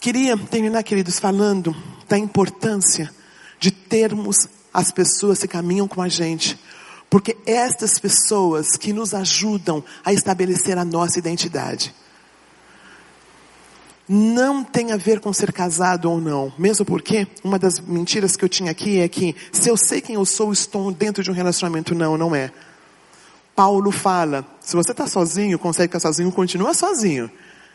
Queria 0.00 0.36
terminar, 0.36 0.82
queridos, 0.82 1.20
falando 1.20 1.74
da 2.08 2.18
importância 2.18 3.10
de 3.60 3.70
termos 3.70 4.48
as 4.74 4.90
pessoas 4.90 5.38
que 5.38 5.46
caminham 5.46 5.86
com 5.86 6.02
a 6.02 6.08
gente. 6.08 6.58
Porque 7.08 7.36
estas 7.46 7.98
pessoas 7.98 8.76
que 8.76 8.92
nos 8.92 9.14
ajudam 9.14 9.84
a 10.04 10.12
estabelecer 10.12 10.78
a 10.78 10.84
nossa 10.84 11.18
identidade. 11.18 11.94
Não 14.08 14.64
tem 14.64 14.90
a 14.92 14.96
ver 14.96 15.20
com 15.20 15.32
ser 15.32 15.52
casado 15.52 16.10
ou 16.10 16.20
não. 16.20 16.52
Mesmo 16.58 16.84
porque 16.84 17.28
uma 17.44 17.58
das 17.58 17.78
mentiras 17.78 18.34
que 18.34 18.44
eu 18.44 18.48
tinha 18.48 18.72
aqui 18.72 18.98
é 18.98 19.08
que 19.08 19.36
se 19.52 19.68
eu 19.68 19.76
sei 19.76 20.00
quem 20.00 20.16
eu 20.16 20.24
sou, 20.24 20.52
estou 20.52 20.90
dentro 20.90 21.22
de 21.22 21.30
um 21.30 21.34
relacionamento. 21.34 21.94
Não, 21.94 22.18
não 22.18 22.34
é. 22.34 22.50
Paulo 23.54 23.90
fala, 23.90 24.46
se 24.60 24.74
você 24.74 24.92
está 24.92 25.06
sozinho, 25.06 25.58
consegue 25.58 25.88
ficar 25.88 26.00
sozinho, 26.00 26.32
continua 26.32 26.72
sozinho. 26.72 27.30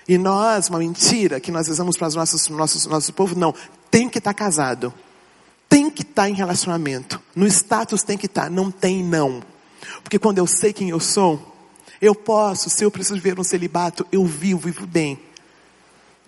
E 0.07 0.17
nós, 0.17 0.69
uma 0.69 0.79
mentira 0.79 1.39
que 1.39 1.51
nós 1.51 1.67
usamos 1.67 1.97
para 1.97 2.07
os 2.07 2.15
nossos, 2.15 2.49
nossos, 2.49 2.85
nosso 2.85 3.13
povo, 3.13 3.37
não, 3.37 3.53
tem 3.91 4.09
que 4.09 4.17
estar 4.17 4.33
tá 4.33 4.37
casado. 4.37 4.93
Tem 5.69 5.89
que 5.89 6.01
estar 6.01 6.23
tá 6.23 6.29
em 6.29 6.33
relacionamento. 6.33 7.21
No 7.35 7.45
status 7.45 8.03
tem 8.03 8.17
que 8.17 8.25
estar, 8.25 8.43
tá, 8.43 8.49
não 8.49 8.71
tem 8.71 9.03
não. 9.03 9.43
Porque 10.01 10.17
quando 10.17 10.39
eu 10.39 10.47
sei 10.47 10.73
quem 10.73 10.89
eu 10.89 10.99
sou, 10.99 11.55
eu 12.01 12.15
posso, 12.15 12.69
se 12.69 12.83
eu 12.83 12.89
preciso 12.89 13.15
viver 13.15 13.39
um 13.39 13.43
celibato, 13.43 14.07
eu 14.11 14.25
vivo, 14.25 14.61
vivo 14.61 14.87
bem. 14.87 15.19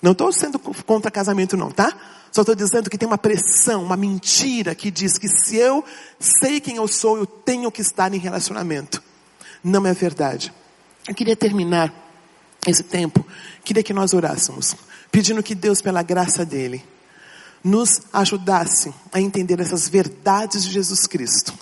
Não 0.02 0.12
estou 0.12 0.32
sendo 0.32 0.60
contra 0.60 1.10
casamento 1.10 1.58
não, 1.58 1.72
tá? 1.72 1.94
Só 2.32 2.42
estou 2.42 2.56
dizendo 2.56 2.90
que 2.90 2.98
tem 2.98 3.08
uma 3.08 3.18
pressão, 3.18 3.84
uma 3.84 3.98
mentira 3.98 4.76
que 4.76 4.92
diz 4.92 5.18
que 5.18 5.28
se 5.28 5.56
eu 5.56 5.84
sei 6.20 6.60
quem 6.60 6.76
eu 6.76 6.88
sou, 6.88 7.18
eu 7.18 7.26
tenho 7.26 7.72
que 7.72 7.82
estar 7.82 8.14
em 8.14 8.20
relacionamento 8.20 9.09
não 9.64 9.86
é 9.86 9.94
verdade. 9.94 10.54
Eu 11.08 11.16
queria 11.16 11.36
terminar 11.36 11.94
esse 12.68 12.84
tempo, 12.84 13.26
queria 13.64 13.84
que 13.84 13.94
nós 13.94 14.14
orássemos, 14.14 14.76
pedindo 15.12 15.42
que 15.42 15.56
Deus, 15.56 15.82
pela 15.82 16.04
graça 16.04 16.46
dEle, 16.46 16.84
nos 17.64 18.02
ajudasse 18.14 18.94
a 19.12 19.20
entender 19.20 19.60
essas 19.60 19.90
verdades 19.90 20.64
de 20.64 20.72
Jesus 20.72 21.08
Cristo. 21.08 21.54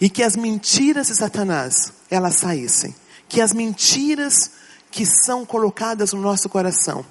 E 0.00 0.08
que 0.08 0.22
as 0.22 0.36
mentiras 0.36 1.06
de 1.06 1.14
Satanás, 1.14 1.92
elas 2.10 2.36
saíssem. 2.36 2.94
Que 3.28 3.40
as 3.40 3.52
mentiras 3.52 4.50
que 4.90 5.06
são 5.06 5.46
colocadas 5.46 6.12
no 6.12 6.20
nosso 6.20 6.48
coração, 6.48 7.04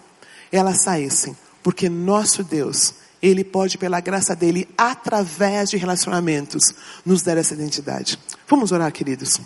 elas 0.51 0.83
saíssem. 0.83 1.35
Porque 1.63 1.87
nosso 1.87 2.43
Deus, 2.43 2.93
Ele 3.21 3.43
pode, 3.43 3.77
pela 3.77 4.01
graça 4.01 4.35
dEle, 4.35 4.67
através 4.77 5.69
de 5.69 5.77
relacionamentos, 5.77 6.73
nos 7.05 7.21
dar 7.21 7.37
essa 7.37 7.53
identidade. 7.53 8.19
Vamos 8.47 8.71
orar, 8.73 8.91
queridos. 8.91 9.39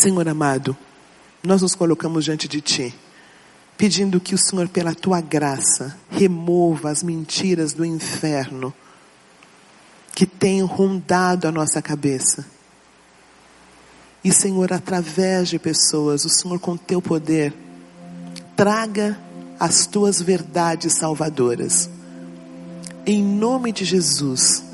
Senhor 0.00 0.26
amado, 0.26 0.74
nós 1.44 1.60
nos 1.60 1.74
colocamos 1.74 2.24
diante 2.24 2.48
de 2.48 2.62
Ti, 2.62 2.94
pedindo 3.76 4.18
que 4.18 4.34
o 4.34 4.38
Senhor, 4.38 4.66
pela 4.66 4.94
Tua 4.94 5.20
graça, 5.20 5.94
remova 6.10 6.88
as 6.88 7.02
mentiras 7.02 7.74
do 7.74 7.84
inferno 7.84 8.72
que 10.14 10.24
tem 10.24 10.62
rondado 10.62 11.46
a 11.46 11.52
nossa 11.52 11.82
cabeça. 11.82 12.46
E, 14.24 14.32
Senhor, 14.32 14.72
através 14.72 15.50
de 15.50 15.58
pessoas, 15.58 16.24
o 16.24 16.30
Senhor, 16.30 16.58
com 16.58 16.78
Teu 16.78 17.02
poder, 17.02 17.52
traga 18.56 19.18
as 19.58 19.86
Tuas 19.86 20.18
verdades 20.18 20.94
salvadoras. 20.94 21.90
Em 23.04 23.22
nome 23.22 23.70
de 23.70 23.84
Jesus, 23.84 24.64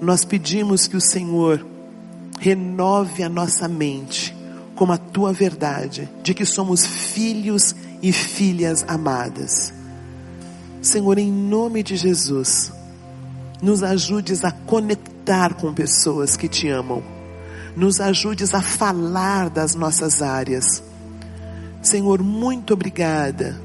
nós 0.00 0.24
pedimos 0.24 0.86
que 0.86 0.96
o 0.96 1.00
Senhor 1.00 1.66
renove 2.38 3.24
a 3.24 3.28
nossa 3.28 3.66
mente 3.66 4.35
como 4.76 4.92
a 4.92 4.98
tua 4.98 5.32
verdade, 5.32 6.08
de 6.22 6.34
que 6.34 6.44
somos 6.44 6.86
filhos 6.86 7.74
e 8.02 8.12
filhas 8.12 8.84
amadas. 8.86 9.72
Senhor, 10.82 11.18
em 11.18 11.32
nome 11.32 11.82
de 11.82 11.96
Jesus, 11.96 12.70
nos 13.60 13.82
ajudes 13.82 14.44
a 14.44 14.52
conectar 14.52 15.54
com 15.54 15.72
pessoas 15.72 16.36
que 16.36 16.46
te 16.46 16.68
amam, 16.68 17.02
nos 17.74 18.00
ajudes 18.00 18.54
a 18.54 18.60
falar 18.60 19.48
das 19.48 19.74
nossas 19.74 20.20
áreas. 20.20 20.82
Senhor, 21.82 22.22
muito 22.22 22.74
obrigada 22.74 23.58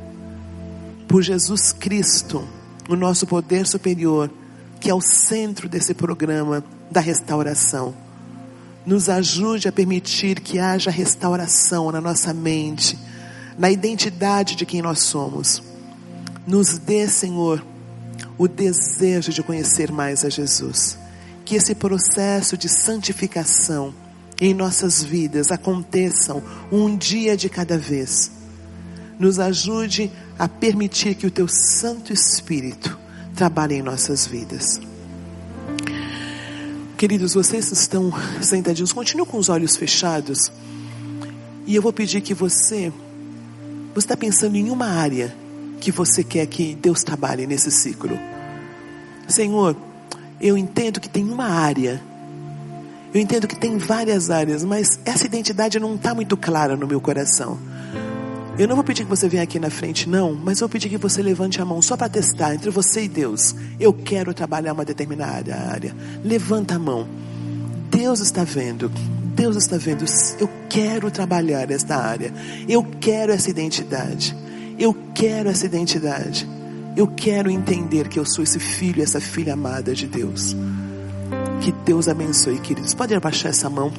por 1.08 1.22
Jesus 1.22 1.74
Cristo, 1.74 2.48
o 2.88 2.96
nosso 2.96 3.28
poder 3.28 3.68
superior, 3.68 4.32
que 4.80 4.90
é 4.90 4.94
o 4.94 5.02
centro 5.02 5.68
desse 5.68 5.94
programa 5.94 6.64
da 6.90 7.02
restauração 7.02 7.94
nos 8.86 9.10
ajude 9.10 9.68
a 9.68 9.72
permitir 9.72 10.40
que 10.40 10.60
haja 10.60 10.90
restauração 10.90 11.92
na 11.92 12.02
nossa 12.02 12.34
mente, 12.34 12.98
na 13.58 13.70
identidade 13.70 14.56
de 14.56 14.66
quem 14.66 14.82
nós 14.82 15.00
somos. 15.00 15.62
Nos 16.48 16.78
dê, 16.78 17.08
Senhor, 17.08 17.64
o 18.38 18.48
desejo 18.48 19.32
de 19.32 19.44
conhecer 19.44 19.92
mais 19.92 20.26
a 20.26 20.30
Jesus. 20.30 20.98
Que 21.46 21.56
esse 21.56 21.76
processo 21.76 22.58
de 22.58 22.68
santificação 22.68 23.94
em 24.40 24.54
nossas 24.54 25.04
vidas 25.04 25.52
aconteçam 25.52 26.42
um 26.72 26.98
dia 26.98 27.38
de 27.38 27.50
cada 27.50 27.78
vez. 27.78 28.32
Nos 29.20 29.40
ajude 29.40 30.12
a 30.40 30.48
permitir 30.48 31.14
que 31.14 31.28
o 31.28 31.32
Teu 31.32 31.48
Santo 31.48 32.12
Espírito 32.12 32.98
trabalhe 33.36 33.76
em 33.76 33.82
nossas 33.84 34.26
vidas. 34.26 34.80
Queridos, 37.02 37.34
vocês 37.34 37.72
estão 37.72 38.14
sentadinhos, 38.44 38.94
continuem 38.94 39.26
com 39.28 39.40
os 39.40 39.50
olhos 39.50 39.76
fechados. 39.76 40.52
E 41.66 41.74
eu 41.74 41.82
vou 41.82 41.92
pedir 41.92 42.22
que 42.22 42.32
você, 42.32 42.94
você 43.92 44.06
está 44.06 44.16
pensando 44.16 44.56
em 44.56 44.70
uma 44.70 44.86
área 44.86 45.36
que 45.80 45.92
você 45.92 46.24
quer 46.24 46.46
que 46.46 46.76
Deus 46.76 47.04
trabalhe 47.04 47.48
nesse 47.48 47.72
ciclo. 47.72 48.20
Senhor, 49.28 49.76
eu 50.40 50.56
entendo 50.56 51.00
que 51.00 51.10
tem 51.10 51.28
uma 51.28 51.46
área, 51.46 52.00
eu 53.12 53.20
entendo 53.20 53.48
que 53.48 53.56
tem 53.56 53.80
várias 53.80 54.30
áreas, 54.30 54.64
mas 54.64 55.00
essa 55.04 55.26
identidade 55.26 55.80
não 55.80 55.96
está 55.96 56.14
muito 56.14 56.38
clara 56.38 56.76
no 56.78 56.86
meu 56.86 57.02
coração. 57.02 57.58
Eu 58.62 58.68
não 58.68 58.76
vou 58.76 58.86
pedir 58.86 59.06
que 59.06 59.10
você 59.10 59.28
venha 59.28 59.42
aqui 59.42 59.60
na 59.60 59.72
frente, 59.72 60.08
não, 60.08 60.36
mas 60.36 60.60
vou 60.60 60.70
pedir 60.70 60.88
que 60.88 60.96
você 60.96 61.20
levante 61.24 61.60
a 61.60 61.66
mão 61.66 61.82
só 61.82 61.98
para 61.98 62.08
testar 62.08 62.54
entre 62.54 62.70
você 62.70 63.06
e 63.06 63.10
Deus. 63.10 63.56
Eu 63.80 63.92
quero 63.92 64.36
trabalhar 64.36 64.74
uma 64.74 64.86
determinada 64.86 65.56
área. 65.56 65.96
Levanta 66.24 66.76
a 66.76 66.80
mão. 66.80 67.08
Deus 67.90 68.20
está 68.20 68.44
vendo. 68.44 68.88
Deus 69.34 69.56
está 69.56 69.78
vendo. 69.78 70.06
Eu 70.40 70.48
quero 70.70 71.10
trabalhar 71.10 71.72
esta 71.72 71.96
área. 71.96 72.32
Eu 72.70 72.84
quero 72.84 73.32
essa 73.32 73.50
identidade. 73.50 74.38
Eu 74.78 74.96
quero 75.16 75.50
essa 75.50 75.66
identidade. 75.66 76.48
Eu 76.96 77.08
quero 77.08 77.50
entender 77.50 78.10
que 78.10 78.20
eu 78.20 78.26
sou 78.28 78.44
esse 78.44 78.60
filho, 78.60 79.02
essa 79.02 79.20
filha 79.20 79.54
amada 79.54 79.96
de 79.96 80.06
Deus. 80.06 80.56
Que 81.62 81.72
Deus 81.72 82.08
abençoe, 82.08 82.60
queridos. 82.60 82.94
Pode 82.94 83.16
abaixar 83.16 83.50
essa 83.50 83.72
mão. 83.72 83.92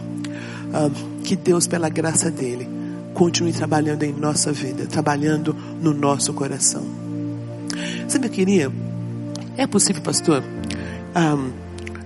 Ah, 0.73 0.89
que 1.25 1.35
Deus, 1.35 1.67
pela 1.67 1.89
graça 1.89 2.31
dele 2.31 2.82
continue 3.15 3.53
trabalhando 3.53 4.03
em 4.03 4.13
nossa 4.13 4.53
vida, 4.53 4.87
trabalhando 4.87 5.55
no 5.81 5.93
nosso 5.93 6.33
coração. 6.33 6.83
Sabe 8.09 8.27
eu 8.27 8.31
queria? 8.31 8.73
É 9.57 9.67
possível, 9.67 10.03
pastor? 10.03 10.43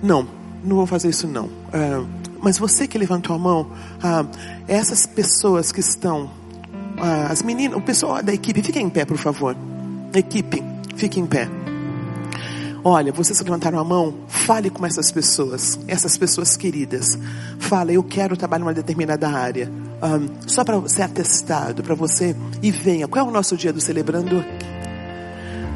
Não, 0.01 0.27
não 0.63 0.75
vou 0.77 0.85
fazer 0.85 1.09
isso 1.09 1.27
não. 1.27 1.49
Mas 2.41 2.57
você 2.57 2.87
que 2.87 2.97
levantou 2.97 3.35
a 3.35 3.39
mão, 3.39 3.67
um, 4.03 4.27
essas 4.67 5.05
pessoas 5.05 5.71
que 5.71 5.79
estão, 5.79 6.25
uh, 6.25 7.31
as 7.31 7.41
meninas, 7.41 7.77
o 7.77 7.81
pessoal 7.81 8.21
da 8.21 8.33
equipe, 8.33 8.61
fiquem 8.61 8.85
em 8.85 8.89
pé, 8.89 9.05
por 9.05 9.17
favor. 9.17 9.55
Equipe, 10.13 10.63
fiquem 10.95 11.23
em 11.23 11.25
pé. 11.25 11.49
Olha, 12.83 13.11
vocês 13.11 13.37
que 13.37 13.43
levantaram 13.43 13.79
a 13.79 13.83
mão, 13.83 14.13
fale 14.27 14.69
com 14.69 14.85
essas 14.85 15.11
pessoas, 15.11 15.79
essas 15.87 16.17
pessoas 16.17 16.55
queridas. 16.55 17.17
Fala, 17.59 17.91
eu 17.91 18.03
quero 18.03 18.37
trabalhar 18.37 18.63
em 18.63 18.67
uma 18.67 18.73
determinada 18.73 19.27
área. 19.27 19.69
Um, 20.01 20.47
só 20.47 20.63
para 20.63 20.87
ser 20.87 21.01
atestado, 21.03 21.81
para 21.81 21.95
você 21.95 22.35
e 22.61 22.71
venha. 22.71 23.07
Qual 23.07 23.25
é 23.25 23.27
o 23.27 23.31
nosso 23.31 23.57
dia 23.57 23.73
do 23.73 23.81
celebrando? 23.81 24.43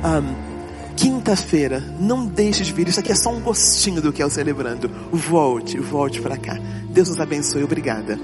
Um, 0.03 0.51
Quinta-feira, 0.95 1.79
não 1.99 2.27
deixe 2.27 2.63
de 2.63 2.71
vir. 2.71 2.87
Isso 2.87 2.99
aqui 2.99 3.11
é 3.11 3.15
só 3.15 3.31
um 3.31 3.39
gostinho 3.39 4.01
do 4.01 4.13
que 4.13 4.21
é 4.21 4.25
o 4.25 4.29
celebrando. 4.29 4.87
Volte, 5.11 5.79
volte 5.79 6.21
para 6.21 6.37
cá. 6.37 6.59
Deus 6.89 7.09
nos 7.09 7.19
abençoe. 7.19 7.63
Obrigada. 7.63 8.19